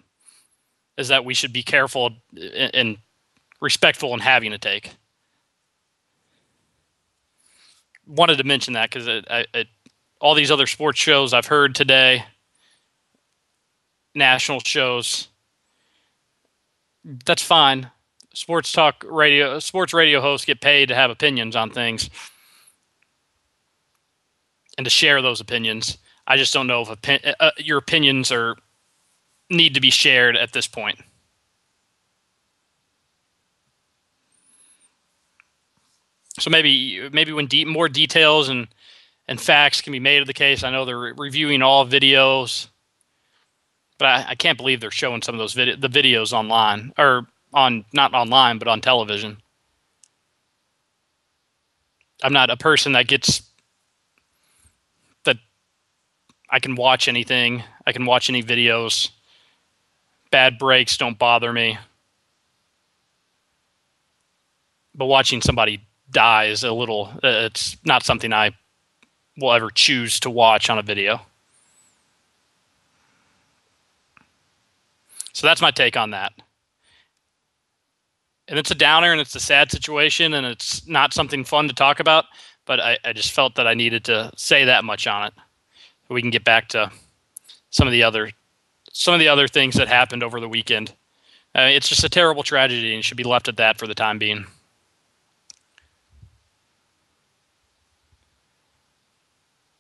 Is 0.97 1.09
that 1.09 1.25
we 1.25 1.35
should 1.35 1.53
be 1.53 1.63
careful 1.63 2.11
and 2.37 2.99
respectful 3.61 4.15
in 4.15 4.21
having 4.21 4.53
a 4.53 4.59
take 4.59 4.93
wanted 8.09 8.39
to 8.39 8.45
mention 8.45 8.73
that 8.73 8.91
because 8.91 9.25
all 10.21 10.35
these 10.35 10.51
other 10.51 10.67
sports 10.67 10.99
shows 10.99 11.33
I've 11.33 11.47
heard 11.47 11.75
today, 11.75 12.25
national 14.15 14.61
shows, 14.61 15.29
that's 17.05 17.43
fine. 17.43 17.91
Sports 18.35 18.73
talk 18.73 19.05
radio, 19.09 19.59
sports 19.59 19.93
radio 19.93 20.21
hosts 20.21 20.45
get 20.45 20.61
paid 20.61 20.89
to 20.89 20.95
have 20.95 21.11
opinions 21.11 21.57
on 21.57 21.71
things 21.71 22.09
and 24.77 24.85
to 24.85 24.91
share 24.91 25.21
those 25.21 25.41
opinions. 25.41 25.99
I 26.27 26.37
just 26.37 26.53
don't 26.53 26.67
know 26.67 26.83
if 26.83 26.89
opi- 26.89 27.35
uh, 27.41 27.51
your 27.57 27.79
opinions 27.79 28.31
are 28.31 28.57
need 29.51 29.75
to 29.75 29.81
be 29.81 29.91
shared 29.91 30.37
at 30.37 30.53
this 30.53 30.67
point. 30.67 31.01
So 36.39 36.51
maybe 36.51 37.09
maybe 37.13 37.33
when 37.33 37.49
more 37.67 37.89
details 37.89 38.49
and 38.49 38.69
and 39.27 39.41
facts 39.41 39.81
can 39.81 39.93
be 39.93 40.01
made 40.01 40.21
of 40.21 40.27
the 40.27 40.35
case. 40.35 40.63
I 40.63 40.71
know 40.71 40.85
they're 40.85 40.99
re- 40.99 41.13
reviewing 41.17 41.61
all 41.63 41.87
videos, 41.87 42.69
but 43.99 44.07
I, 44.07 44.27
I 44.31 44.35
can't 44.35 44.57
believe 44.57 44.81
they're 44.81 44.91
showing 44.91 45.23
some 45.23 45.35
of 45.35 45.39
those 45.39 45.55
vid- 45.55 45.81
the 45.81 45.89
videos 45.89 46.33
online 46.33 46.93
or 46.97 47.27
on 47.53 47.85
not 47.93 48.15
online 48.15 48.59
but 48.59 48.69
on 48.69 48.81
television. 48.81 49.39
I'm 52.23 52.33
not 52.33 52.51
a 52.51 52.57
person 52.57 52.93
that 52.93 53.07
gets 53.07 53.43
that 55.25 55.37
I 56.51 56.59
can 56.59 56.75
watch 56.75 57.09
anything. 57.09 57.63
I 57.87 57.93
can 57.93 58.07
watch 58.07 58.29
any 58.29 58.43
videos. 58.43 59.11
Bad 60.31 60.59
breaks 60.59 60.97
don't 60.97 61.19
bother 61.19 61.53
me. 61.53 61.79
But 64.95 65.07
watching 65.07 65.41
somebody 65.41 65.87
die 66.11 66.47
is 66.47 66.65
a 66.65 66.73
little 66.73 67.13
uh, 67.23 67.47
it's 67.47 67.77
not 67.85 68.05
something 68.05 68.33
I 68.33 68.51
will 69.37 69.53
ever 69.53 69.71
choose 69.71 70.19
to 70.21 70.31
watch 70.31 70.69
on 70.69 70.79
a 70.79 70.83
video. 70.83 71.21
So 75.33 75.47
that's 75.47 75.63
my 75.63 75.71
take 75.71 75.97
on 75.97 76.11
that. 76.11 76.33
And 78.49 78.59
it's 78.59 78.71
a 78.71 78.75
downer 78.75 79.13
and 79.13 79.21
it's 79.21 79.35
a 79.35 79.41
sad 79.41 79.71
situation 79.71 80.33
and 80.33 80.47
it's 80.47 80.87
not 80.87 81.13
something 81.13 81.45
fun 81.45 81.69
to 81.69 81.75
talk 81.75 82.01
about, 82.01 82.25
but 82.65 82.81
I, 82.81 82.99
I 83.05 83.13
just 83.13 83.33
felt 83.33 83.55
that 83.57 83.67
I 83.67 83.75
needed 83.75 84.05
to 84.07 84.33
say 84.37 84.65
that 84.65 84.85
much 84.85 85.07
on 85.07 85.27
it. 85.27 85.35
We 86.09 86.23
can 86.23 86.31
get 86.31 86.45
back 86.45 86.69
to 86.69 86.91
some 87.71 87.87
of 87.87 87.93
the 87.93 88.03
other 88.03 88.31
some 88.91 89.13
of 89.13 89.21
the 89.21 89.29
other 89.29 89.47
things 89.47 89.75
that 89.77 89.87
happened 89.87 90.23
over 90.23 90.41
the 90.41 90.49
weekend. 90.49 90.95
Uh, 91.55 91.69
it's 91.71 91.89
just 91.89 92.03
a 92.03 92.09
terrible 92.09 92.43
tragedy 92.43 92.95
and 92.95 93.05
should 93.05 93.19
be 93.19 93.23
left 93.23 93.47
at 93.47 93.59
that 93.59 93.79
for 93.79 93.87
the 93.87 93.95
time 93.95 94.19
being. 94.19 94.47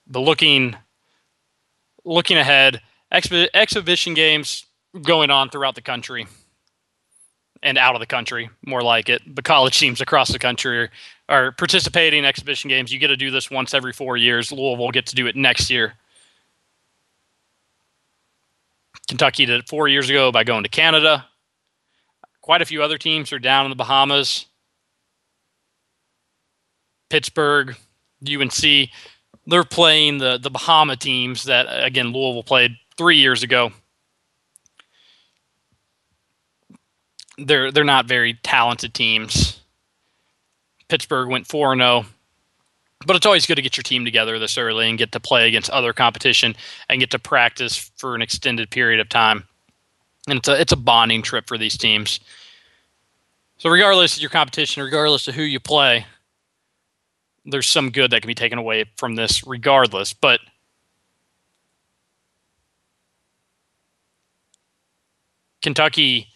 But 0.06 0.20
looking 0.20 0.76
looking 2.04 2.36
ahead, 2.36 2.82
exhi- 3.12 3.48
exhibition 3.54 4.12
games 4.12 4.66
going 5.02 5.30
on 5.30 5.48
throughout 5.48 5.74
the 5.74 5.82
country 5.82 6.26
and 7.62 7.78
out 7.78 7.94
of 7.94 8.00
the 8.00 8.06
country, 8.06 8.50
more 8.64 8.82
like 8.82 9.08
it. 9.08 9.22
But 9.26 9.44
college 9.44 9.78
teams 9.78 10.00
across 10.00 10.28
the 10.28 10.38
country 10.38 10.78
are, 10.78 10.90
are 11.28 11.52
participating 11.52 12.20
in 12.20 12.24
exhibition 12.24 12.68
games. 12.68 12.92
You 12.92 12.98
get 12.98 13.08
to 13.08 13.16
do 13.16 13.30
this 13.30 13.50
once 13.50 13.74
every 13.74 13.92
four 13.92 14.16
years. 14.16 14.52
Louisville 14.52 14.90
get 14.90 15.06
to 15.06 15.14
do 15.14 15.26
it 15.26 15.36
next 15.36 15.70
year. 15.70 15.94
Kentucky 19.08 19.46
did 19.46 19.60
it 19.60 19.68
four 19.68 19.88
years 19.88 20.10
ago 20.10 20.30
by 20.30 20.44
going 20.44 20.62
to 20.62 20.68
Canada. 20.68 21.26
Quite 22.42 22.62
a 22.62 22.66
few 22.66 22.82
other 22.82 22.98
teams 22.98 23.32
are 23.32 23.38
down 23.38 23.64
in 23.64 23.70
the 23.70 23.76
Bahamas. 23.76 24.46
Pittsburgh, 27.08 27.74
UNC, 28.22 28.90
they're 29.46 29.64
playing 29.64 30.18
the 30.18 30.38
the 30.38 30.50
Bahama 30.50 30.96
teams 30.96 31.44
that 31.44 31.66
again 31.84 32.12
Louisville 32.12 32.42
played 32.42 32.76
three 32.96 33.16
years 33.16 33.42
ago. 33.42 33.72
They're 37.38 37.70
they're 37.70 37.84
not 37.84 38.06
very 38.06 38.34
talented 38.42 38.94
teams. 38.94 39.60
Pittsburgh 40.88 41.28
went 41.28 41.46
four 41.46 41.72
and 41.72 41.80
zero, 41.80 42.06
but 43.06 43.16
it's 43.16 43.26
always 43.26 43.46
good 43.46 43.56
to 43.56 43.62
get 43.62 43.76
your 43.76 43.82
team 43.82 44.04
together 44.04 44.38
this 44.38 44.58
early 44.58 44.88
and 44.88 44.98
get 44.98 45.12
to 45.12 45.20
play 45.20 45.46
against 45.46 45.70
other 45.70 45.92
competition 45.92 46.56
and 46.88 47.00
get 47.00 47.10
to 47.10 47.18
practice 47.18 47.76
for 47.96 48.14
an 48.14 48.22
extended 48.22 48.70
period 48.70 49.00
of 49.00 49.08
time. 49.08 49.44
And 50.28 50.38
it's 50.38 50.48
a 50.48 50.60
it's 50.60 50.72
a 50.72 50.76
bonding 50.76 51.22
trip 51.22 51.46
for 51.46 51.58
these 51.58 51.78
teams. 51.78 52.20
So 53.58 53.70
regardless 53.70 54.16
of 54.16 54.22
your 54.22 54.30
competition, 54.30 54.82
regardless 54.82 55.26
of 55.28 55.34
who 55.34 55.42
you 55.42 55.58
play, 55.58 56.06
there's 57.48 57.66
some 57.66 57.90
good 57.90 58.10
that 58.10 58.20
can 58.20 58.28
be 58.28 58.34
taken 58.34 58.58
away 58.58 58.84
from 58.96 59.14
this 59.14 59.46
regardless 59.46 60.12
but 60.12 60.40
kentucky 65.62 66.28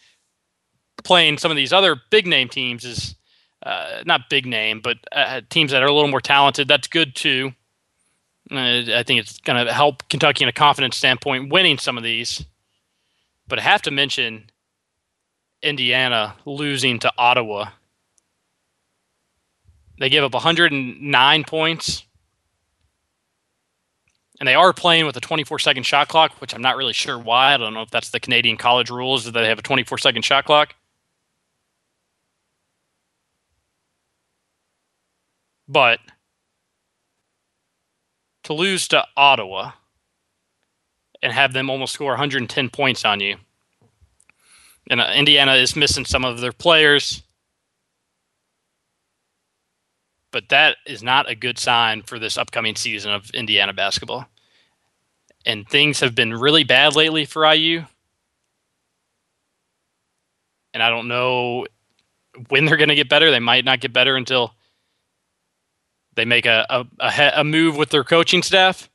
playing 1.03 1.37
some 1.37 1.51
of 1.51 1.57
these 1.57 1.73
other 1.73 1.95
big 2.09 2.27
name 2.27 2.49
teams 2.49 2.85
is 2.85 3.15
uh, 3.65 4.03
not 4.05 4.29
big 4.29 4.45
name 4.45 4.81
but 4.81 4.97
uh, 5.11 5.41
teams 5.49 5.71
that 5.71 5.83
are 5.83 5.87
a 5.87 5.93
little 5.93 6.09
more 6.09 6.21
talented 6.21 6.67
that's 6.67 6.87
good 6.87 7.15
too 7.15 7.51
uh, 8.51 8.55
i 8.95 9.03
think 9.05 9.19
it's 9.19 9.39
going 9.39 9.65
to 9.65 9.73
help 9.73 10.07
kentucky 10.09 10.43
in 10.43 10.49
a 10.49 10.53
confidence 10.53 10.97
standpoint 10.97 11.51
winning 11.51 11.77
some 11.77 11.97
of 11.97 12.03
these 12.03 12.45
but 13.47 13.59
i 13.59 13.61
have 13.61 13.81
to 13.81 13.91
mention 13.91 14.43
indiana 15.61 16.35
losing 16.45 16.99
to 16.99 17.11
ottawa 17.17 17.69
they 19.99 20.09
gave 20.09 20.23
up 20.23 20.33
109 20.33 21.43
points. 21.45 22.03
And 24.39 24.47
they 24.47 24.55
are 24.55 24.73
playing 24.73 25.05
with 25.05 25.15
a 25.15 25.21
24 25.21 25.59
second 25.59 25.83
shot 25.83 26.09
clock, 26.09 26.41
which 26.41 26.53
I'm 26.53 26.61
not 26.61 26.75
really 26.75 26.93
sure 26.93 27.17
why. 27.17 27.53
I 27.53 27.57
don't 27.57 27.73
know 27.73 27.83
if 27.83 27.91
that's 27.91 28.09
the 28.09 28.19
Canadian 28.19 28.57
college 28.57 28.89
rules 28.89 29.25
that 29.25 29.31
they 29.31 29.47
have 29.47 29.59
a 29.59 29.63
24 29.63 29.99
second 29.99 30.23
shot 30.23 30.45
clock. 30.45 30.75
But 35.67 35.99
to 38.43 38.53
lose 38.53 38.87
to 38.89 39.05
Ottawa 39.15 39.71
and 41.21 41.31
have 41.31 41.53
them 41.53 41.69
almost 41.69 41.93
score 41.93 42.11
110 42.11 42.69
points 42.69 43.05
on 43.05 43.21
you, 43.21 43.37
and 44.89 44.99
uh, 44.99 45.11
Indiana 45.15 45.53
is 45.53 45.75
missing 45.75 46.03
some 46.05 46.25
of 46.25 46.41
their 46.41 46.51
players 46.51 47.23
but 50.33 50.49
that 50.49 50.77
is 50.85 51.03
not 51.03 51.29
a 51.29 51.35
good 51.35 51.57
sign 51.57 52.01
for 52.01 52.19
this 52.19 52.37
upcoming 52.37 52.75
season 52.75 53.13
of 53.13 53.29
Indiana 53.29 53.71
basketball. 53.71 54.25
And 55.45 55.69
things 55.69 55.99
have 55.99 56.15
been 56.15 56.33
really 56.33 56.63
bad 56.63 56.95
lately 56.95 57.23
for 57.23 57.45
IU. 57.45 57.85
And 60.73 60.81
I 60.81 60.89
don't 60.89 61.07
know 61.07 61.67
when 62.49 62.65
they're 62.65 62.77
going 62.77 62.89
to 62.89 62.95
get 62.95 63.09
better. 63.09 63.29
They 63.29 63.39
might 63.39 63.63
not 63.63 63.79
get 63.79 63.93
better 63.93 64.15
until 64.15 64.55
they 66.15 66.25
make 66.25 66.45
a, 66.45 66.65
a, 66.69 66.85
a, 66.99 67.31
a 67.37 67.43
move 67.43 67.77
with 67.77 67.89
their 67.89 68.03
coaching 68.03 68.43
staff. 68.43 68.89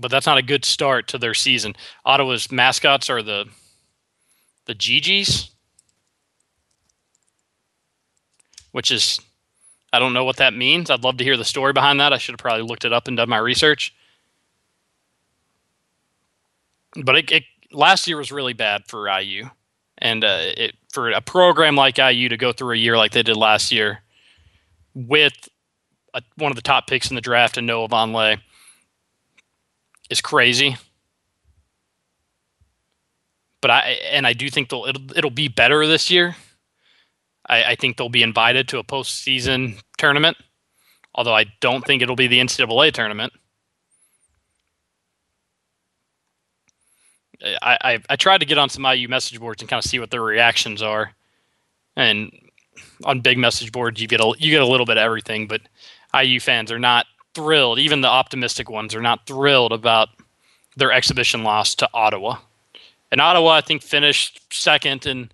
But 0.00 0.10
that's 0.10 0.26
not 0.26 0.38
a 0.38 0.42
good 0.42 0.64
start 0.64 1.06
to 1.08 1.18
their 1.18 1.34
season. 1.34 1.74
Ottawa's 2.04 2.50
mascots 2.50 3.08
are 3.08 3.22
the 3.22 3.46
the 4.66 4.74
Gee-Gees. 4.74 5.54
which 8.74 8.90
is 8.90 9.20
I 9.92 10.00
don't 10.00 10.12
know 10.12 10.24
what 10.24 10.38
that 10.38 10.52
means. 10.52 10.90
I'd 10.90 11.04
love 11.04 11.18
to 11.18 11.24
hear 11.24 11.36
the 11.36 11.44
story 11.44 11.72
behind 11.72 12.00
that. 12.00 12.12
I 12.12 12.18
should 12.18 12.32
have 12.32 12.40
probably 12.40 12.64
looked 12.64 12.84
it 12.84 12.92
up 12.92 13.06
and 13.06 13.16
done 13.16 13.28
my 13.28 13.38
research. 13.38 13.94
But 17.04 17.14
it, 17.14 17.30
it 17.30 17.44
last 17.70 18.08
year 18.08 18.16
was 18.16 18.32
really 18.32 18.52
bad 18.52 18.82
for 18.88 19.08
IU, 19.08 19.48
and 19.98 20.24
uh, 20.24 20.38
it 20.56 20.74
for 20.92 21.12
a 21.12 21.20
program 21.20 21.76
like 21.76 21.98
IU 21.98 22.28
to 22.28 22.36
go 22.36 22.52
through 22.52 22.74
a 22.74 22.76
year 22.76 22.96
like 22.96 23.12
they 23.12 23.22
did 23.22 23.36
last 23.36 23.70
year, 23.70 24.00
with 24.94 25.48
a, 26.14 26.22
one 26.36 26.52
of 26.52 26.56
the 26.56 26.62
top 26.62 26.86
picks 26.86 27.10
in 27.10 27.14
the 27.14 27.20
draft 27.20 27.56
and 27.56 27.66
Noah 27.66 27.88
Vonleh, 27.88 28.38
is 30.10 30.20
crazy. 30.20 30.76
But 33.60 33.70
I 33.70 33.80
and 34.10 34.26
I 34.26 34.32
do 34.34 34.50
think 34.50 34.68
they'll 34.68 34.84
it'll, 34.84 35.16
it'll 35.16 35.30
be 35.30 35.48
better 35.48 35.86
this 35.86 36.10
year. 36.10 36.36
I, 37.48 37.64
I, 37.64 37.74
think 37.74 37.96
they'll 37.96 38.08
be 38.08 38.22
invited 38.22 38.68
to 38.68 38.78
a 38.78 38.84
postseason 38.84 39.80
tournament, 39.98 40.36
although 41.14 41.34
I 41.34 41.46
don't 41.60 41.84
think 41.84 42.02
it'll 42.02 42.16
be 42.16 42.26
the 42.26 42.40
NCAA 42.40 42.92
tournament. 42.92 43.34
I, 47.62 47.78
I, 47.82 47.98
I 48.08 48.16
tried 48.16 48.38
to 48.38 48.46
get 48.46 48.56
on 48.56 48.70
some 48.70 48.84
IU 48.86 49.08
message 49.08 49.38
boards 49.38 49.60
and 49.60 49.68
kind 49.68 49.82
of 49.82 49.88
see 49.88 49.98
what 49.98 50.10
their 50.10 50.22
reactions 50.22 50.80
are, 50.80 51.12
and 51.96 52.32
on 53.04 53.20
big 53.20 53.38
message 53.38 53.72
boards 53.72 54.00
you 54.00 54.06
get 54.06 54.20
a 54.20 54.34
you 54.38 54.50
get 54.50 54.62
a 54.62 54.66
little 54.66 54.86
bit 54.86 54.96
of 54.96 55.02
everything, 55.02 55.46
but 55.46 55.62
IU 56.18 56.40
fans 56.40 56.70
are 56.70 56.78
not 56.78 57.06
thrilled. 57.34 57.78
Even 57.78 58.00
the 58.00 58.08
optimistic 58.08 58.70
ones 58.70 58.94
are 58.94 59.02
not 59.02 59.26
thrilled 59.26 59.72
about 59.72 60.08
their 60.76 60.92
exhibition 60.92 61.42
loss 61.42 61.74
to 61.76 61.88
Ottawa. 61.92 62.38
And 63.10 63.20
Ottawa, 63.20 63.50
I 63.52 63.60
think, 63.60 63.82
finished 63.82 64.40
second 64.52 65.06
in 65.06 65.30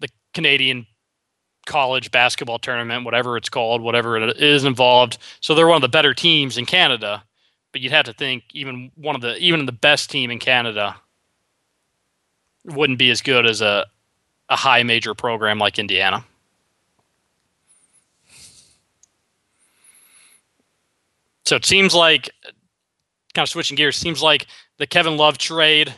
the 0.00 0.08
Canadian 0.34 0.86
college 1.66 2.10
basketball 2.10 2.58
tournament, 2.58 3.04
whatever 3.04 3.36
it's 3.36 3.48
called, 3.48 3.80
whatever 3.80 4.16
it 4.16 4.36
is 4.38 4.64
involved. 4.64 5.18
So 5.40 5.54
they're 5.54 5.68
one 5.68 5.76
of 5.76 5.82
the 5.82 5.88
better 5.88 6.14
teams 6.14 6.58
in 6.58 6.66
Canada. 6.66 7.22
But 7.72 7.80
you'd 7.80 7.92
have 7.92 8.04
to 8.04 8.12
think 8.12 8.44
even 8.52 8.90
one 8.96 9.14
of 9.14 9.22
the 9.22 9.36
even 9.38 9.64
the 9.64 9.72
best 9.72 10.10
team 10.10 10.30
in 10.30 10.38
Canada 10.38 10.96
wouldn't 12.64 12.98
be 12.98 13.10
as 13.10 13.22
good 13.22 13.46
as 13.46 13.62
a 13.62 13.86
a 14.52 14.56
high 14.56 14.82
major 14.82 15.14
program 15.14 15.58
like 15.58 15.78
Indiana. 15.78 16.22
So 21.46 21.56
it 21.56 21.64
seems 21.64 21.94
like, 21.94 22.30
kind 23.34 23.44
of 23.44 23.48
switching 23.48 23.76
gears, 23.76 23.96
seems 23.96 24.22
like 24.22 24.46
the 24.76 24.86
Kevin 24.86 25.16
Love 25.16 25.38
trade 25.38 25.94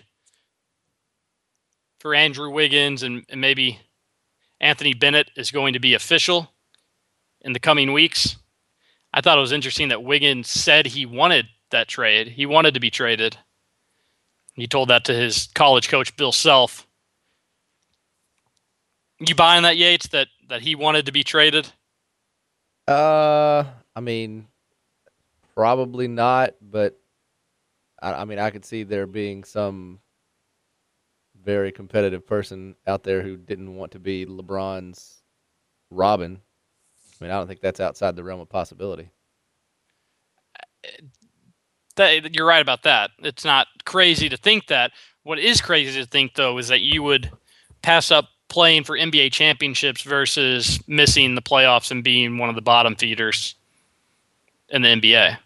for 1.99 2.15
Andrew 2.15 2.49
Wiggins 2.49 3.03
and, 3.03 3.25
and 3.29 3.41
maybe 3.41 3.81
Anthony 4.61 4.95
Bennett 4.95 5.33
is 5.37 5.51
going 5.51 5.73
to 5.73 5.81
be 5.81 5.95
official 5.95 6.53
in 7.41 7.53
the 7.53 7.59
coming 7.59 7.93
weeks. 7.93 8.37
I 9.13 9.21
thought 9.21 9.37
it 9.37 9.41
was 9.41 9.53
interesting 9.53 9.89
that 9.89 10.05
Wiggins 10.05 10.49
said 10.49 10.87
he 10.87 11.07
wanted 11.07 11.47
that 11.71 11.89
trade. 11.89 12.29
He 12.29 12.47
wanted 12.47 12.75
to 12.75 12.81
be 12.81 12.91
traded. 12.91 13.37
He 14.55 14.69
told 14.69 14.91
that 14.91 15.05
to 15.07 15.15
his 15.15 15.49
college 15.55 15.89
coach 15.89 16.17
Bill 16.17 16.31
Self. 16.31 16.87
You 19.27 19.35
buying 19.35 19.63
that 19.63 19.77
Yates 19.77 20.09
that 20.09 20.29
that 20.49 20.63
he 20.63 20.75
wanted 20.75 21.07
to 21.07 21.13
be 21.13 21.25
traded? 21.25 21.73
Uh, 22.87 23.65
I 23.97 24.01
mean, 24.01 24.47
probably 25.55 26.09
not, 26.09 26.55
but 26.61 26.99
I, 28.03 28.13
I 28.13 28.25
mean, 28.25 28.39
I 28.39 28.51
could 28.51 28.65
see 28.65 28.83
there 28.83 29.07
being 29.07 29.45
some 29.45 30.01
very 31.43 31.73
competitive 31.73 32.27
person 32.27 32.75
out 32.87 33.03
there 33.05 33.23
who 33.23 33.37
didn't 33.37 33.77
want 33.77 33.93
to 33.93 33.99
be 33.99 34.27
LeBron's 34.27 35.23
Robin. 35.91 36.41
I 37.21 37.25
mean, 37.25 37.31
I 37.31 37.35
don't 37.35 37.47
think 37.47 37.61
that's 37.61 37.81
outside 37.81 38.17
the 38.17 38.25
realm 38.25 38.41
of 38.41 38.49
possibility. 38.49 39.11
That, 41.97 42.35
you're 42.35 42.47
right 42.47 42.63
about 42.63 42.83
that. 42.83 43.11
It's 43.21 43.45
not 43.45 43.69
crazy 43.85 44.29
to 44.29 44.37
think 44.37 44.67
that. 44.67 44.93
What 45.23 45.39
is 45.39 45.61
crazy 45.61 46.01
to 46.03 46.07
think, 46.07 46.35
though, 46.35 46.59
is 46.59 46.69
that 46.69 46.81
you 46.81 47.03
would 47.03 47.31
pass 47.83 48.11
up 48.11 48.29
playing 48.55 48.85
for 48.85 48.97
NBA 48.97 49.33
championships 49.33 50.03
versus 50.03 50.79
missing 50.87 51.35
the 51.35 51.43
playoffs 51.43 51.91
and 51.91 52.05
being 52.05 52.39
one 52.39 52.49
of 52.49 52.55
the 52.55 52.63
bottom 52.63 52.95
feeders 52.95 53.57
in 54.69 54.83
the 54.83 54.89
NBA. 54.89 55.39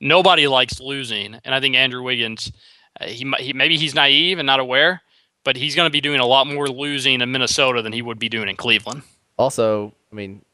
Nobody 0.00 0.46
likes 0.46 0.78
losing, 0.78 1.34
and 1.44 1.52
I 1.52 1.58
think 1.58 1.74
Andrew 1.74 2.04
Wiggins, 2.04 2.52
uh, 3.00 3.06
he, 3.06 3.28
he 3.40 3.52
maybe 3.52 3.76
he's 3.76 3.96
naive 3.96 4.38
and 4.38 4.46
not 4.46 4.60
aware, 4.60 5.02
but 5.42 5.56
he's 5.56 5.74
going 5.74 5.88
to 5.88 5.92
be 5.92 6.00
doing 6.00 6.20
a 6.20 6.24
lot 6.24 6.46
more 6.46 6.68
losing 6.68 7.20
in 7.20 7.32
Minnesota 7.32 7.82
than 7.82 7.92
he 7.92 8.00
would 8.00 8.20
be 8.20 8.28
doing 8.28 8.48
in 8.48 8.54
Cleveland. 8.54 9.02
Also, 9.36 9.92
I 10.12 10.14
mean, 10.14 10.44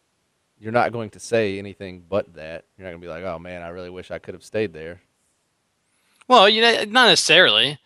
you're 0.58 0.72
not 0.72 0.92
going 0.92 1.10
to 1.10 1.20
say 1.20 1.58
anything 1.58 2.04
but 2.08 2.32
that. 2.36 2.64
You're 2.78 2.86
not 2.86 2.92
going 2.92 3.02
to 3.02 3.06
be 3.06 3.10
like, 3.10 3.22
"Oh 3.22 3.38
man, 3.38 3.60
I 3.60 3.68
really 3.68 3.90
wish 3.90 4.10
I 4.10 4.18
could 4.18 4.32
have 4.32 4.42
stayed 4.42 4.72
there." 4.72 5.02
Well, 6.26 6.48
you 6.48 6.62
know, 6.62 6.84
not 6.88 7.08
necessarily. 7.08 7.78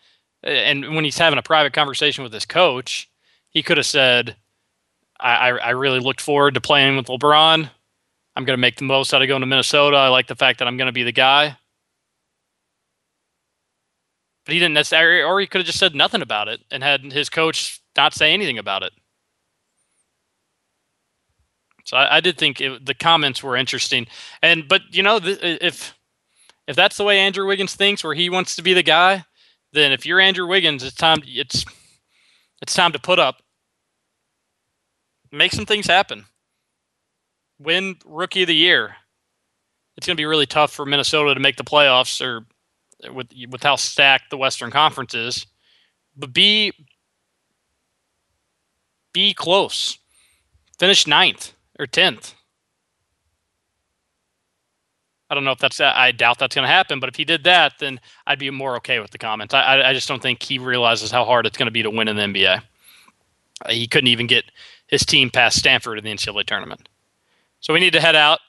And 0.43 0.95
when 0.95 1.03
he's 1.03 1.17
having 1.17 1.39
a 1.39 1.43
private 1.43 1.73
conversation 1.73 2.23
with 2.23 2.33
his 2.33 2.45
coach, 2.45 3.09
he 3.49 3.61
could 3.61 3.77
have 3.77 3.85
said, 3.85 4.35
I, 5.19 5.49
I 5.49 5.69
really 5.71 5.99
looked 5.99 6.21
forward 6.21 6.55
to 6.55 6.61
playing 6.61 6.97
with 6.97 7.07
LeBron. 7.07 7.69
I'm 8.35 8.45
going 8.45 8.57
to 8.57 8.61
make 8.61 8.77
the 8.77 8.85
most 8.85 9.13
out 9.13 9.21
of 9.21 9.27
going 9.27 9.41
to 9.41 9.45
Minnesota. 9.45 9.97
I 9.97 10.07
like 10.07 10.27
the 10.27 10.35
fact 10.35 10.59
that 10.59 10.67
I'm 10.67 10.77
going 10.77 10.87
to 10.87 10.93
be 10.93 11.03
the 11.03 11.11
guy. 11.11 11.57
But 14.45 14.53
he 14.53 14.59
didn't 14.59 14.73
necessarily, 14.73 15.21
or 15.21 15.39
he 15.39 15.45
could 15.45 15.59
have 15.59 15.67
just 15.67 15.77
said 15.77 15.93
nothing 15.93 16.21
about 16.21 16.47
it 16.47 16.61
and 16.71 16.81
had 16.81 17.03
his 17.11 17.29
coach 17.29 17.81
not 17.95 18.13
say 18.13 18.33
anything 18.33 18.57
about 18.57 18.83
it. 18.83 18.93
So 21.85 21.97
I, 21.97 22.17
I 22.17 22.19
did 22.19 22.37
think 22.37 22.61
it, 22.61 22.85
the 22.85 22.93
comments 22.93 23.43
were 23.43 23.57
interesting, 23.57 24.07
and 24.41 24.67
but 24.67 24.81
you 24.91 25.03
know 25.03 25.19
if 25.21 25.93
if 26.67 26.75
that's 26.75 26.97
the 26.97 27.03
way 27.03 27.19
Andrew 27.19 27.45
Wiggins 27.47 27.75
thinks, 27.75 28.03
where 28.03 28.13
he 28.13 28.29
wants 28.29 28.55
to 28.55 28.61
be 28.61 28.73
the 28.73 28.83
guy, 28.83 29.25
then 29.73 29.91
if 29.91 30.05
you're 30.05 30.19
Andrew 30.19 30.47
Wiggins, 30.47 30.83
it's 30.83 30.95
time 30.95 31.21
it's 31.25 31.65
it's 32.61 32.73
time 32.73 32.91
to 32.91 32.99
put 32.99 33.19
up, 33.19 33.41
make 35.31 35.51
some 35.51 35.65
things 35.65 35.87
happen, 35.87 36.25
win 37.59 37.95
Rookie 38.05 38.43
of 38.43 38.47
the 38.47 38.55
Year. 38.55 38.95
It's 39.97 40.07
going 40.07 40.15
to 40.15 40.21
be 40.21 40.25
really 40.25 40.45
tough 40.45 40.71
for 40.71 40.85
Minnesota 40.85 41.33
to 41.33 41.39
make 41.39 41.57
the 41.57 41.63
playoffs, 41.63 42.21
or 42.21 42.45
with 43.13 43.27
with 43.49 43.63
how 43.63 43.75
stacked 43.75 44.29
the 44.29 44.37
Western 44.37 44.71
Conference 44.71 45.13
is. 45.13 45.45
But 46.15 46.33
be 46.33 46.73
be 49.13 49.33
close. 49.33 49.97
Finish 50.79 51.07
ninth 51.07 51.53
or 51.79 51.85
tenth. 51.85 52.33
I 55.31 55.33
don't 55.33 55.45
know 55.45 55.51
if 55.51 55.59
that's. 55.59 55.79
Uh, 55.79 55.93
I 55.95 56.11
doubt 56.11 56.39
that's 56.39 56.53
going 56.53 56.67
to 56.67 56.71
happen. 56.71 56.99
But 56.99 57.07
if 57.07 57.15
he 57.15 57.23
did 57.23 57.45
that, 57.45 57.75
then 57.79 58.01
I'd 58.27 58.37
be 58.37 58.49
more 58.49 58.75
okay 58.75 58.99
with 58.99 59.11
the 59.11 59.17
comments. 59.17 59.53
I, 59.53 59.81
I 59.81 59.93
just 59.93 60.09
don't 60.09 60.21
think 60.21 60.43
he 60.43 60.59
realizes 60.59 61.09
how 61.09 61.23
hard 61.23 61.45
it's 61.45 61.57
going 61.57 61.67
to 61.67 61.71
be 61.71 61.81
to 61.81 61.89
win 61.89 62.09
in 62.09 62.17
the 62.17 62.23
NBA. 62.23 62.61
Uh, 63.65 63.71
he 63.71 63.87
couldn't 63.87 64.09
even 64.09 64.27
get 64.27 64.43
his 64.87 65.05
team 65.05 65.29
past 65.29 65.57
Stanford 65.57 65.97
in 65.97 66.03
the 66.03 66.11
NCAA 66.11 66.45
tournament. 66.45 66.89
So 67.61 67.73
we 67.73 67.79
need 67.79 67.93
to 67.93 68.01
head 68.01 68.15
out. 68.15 68.39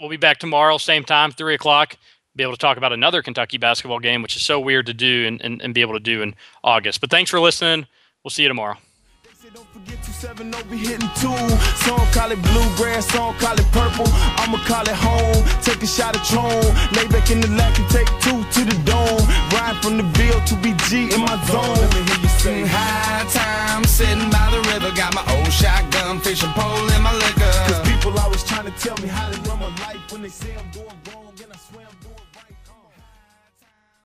We'll 0.00 0.10
be 0.10 0.16
back 0.16 0.38
tomorrow, 0.38 0.76
same 0.76 1.04
time, 1.04 1.30
three 1.30 1.54
o'clock. 1.54 1.96
Be 2.34 2.42
able 2.42 2.54
to 2.54 2.58
talk 2.58 2.78
about 2.78 2.92
another 2.92 3.22
Kentucky 3.22 3.58
basketball 3.58 4.00
game, 4.00 4.22
which 4.22 4.34
is 4.34 4.42
so 4.42 4.58
weird 4.58 4.86
to 4.86 4.94
do 4.94 5.26
and, 5.28 5.40
and, 5.40 5.62
and 5.62 5.72
be 5.72 5.82
able 5.82 5.94
to 5.94 6.00
do 6.00 6.22
in 6.22 6.34
August. 6.64 7.00
But 7.00 7.10
thanks 7.10 7.30
for 7.30 7.38
listening. 7.38 7.86
We'll 8.24 8.30
see 8.30 8.42
you 8.42 8.48
tomorrow. 8.48 8.76
Don't 10.22 10.36
forget 10.36 10.46
you 10.46 10.52
seven 10.52 10.54
oh, 10.54 10.70
be 10.70 10.78
hitting 10.78 11.10
two. 11.18 11.34
Some 11.82 12.06
call 12.12 12.30
it 12.30 12.40
bluegrass, 12.42 13.06
some 13.10 13.34
call 13.38 13.58
it 13.58 13.66
purple. 13.72 14.06
I'ma 14.38 14.58
call 14.66 14.86
it 14.86 14.94
home. 14.94 15.42
Take 15.62 15.82
a 15.82 15.86
shot 15.86 16.14
of 16.16 16.22
Tron. 16.22 16.62
Lay 16.94 17.08
back 17.08 17.30
in 17.30 17.40
the 17.40 17.48
lap 17.48 17.76
and 17.78 17.88
take 17.90 18.06
two 18.22 18.38
to 18.38 18.60
the 18.64 18.76
dome. 18.84 19.22
Ride 19.50 19.78
from 19.82 19.96
the 19.96 20.04
Ville 20.14 20.40
to 20.46 20.54
BG 20.62 21.12
in 21.12 21.20
my 21.20 21.36
zone. 21.46 21.74
Let 21.74 21.94
me 21.94 22.02
hear 22.06 22.20
you 22.22 22.28
sing. 22.38 22.66
High 22.66 23.26
time, 23.30 23.84
sitting 23.84 24.30
by 24.30 24.50
the 24.50 24.60
river. 24.70 24.94
Got 24.94 25.14
my 25.14 25.24
old 25.34 25.52
shotgun, 25.52 26.20
fishing 26.20 26.52
pole 26.54 26.88
in 26.94 27.02
my 27.02 27.14
liquor. 27.14 27.52
Cause 27.66 27.80
people 27.88 28.18
always 28.18 28.44
trying 28.44 28.66
to 28.66 28.74
tell 28.78 28.96
me 29.02 29.08
how 29.08 29.28
to 29.30 29.40
run 29.48 29.58
my 29.58 29.74
life 29.82 30.00
when 30.12 30.22
they 30.22 30.28
say 30.28 30.54
I'm 30.56 30.70
doing 30.70 31.01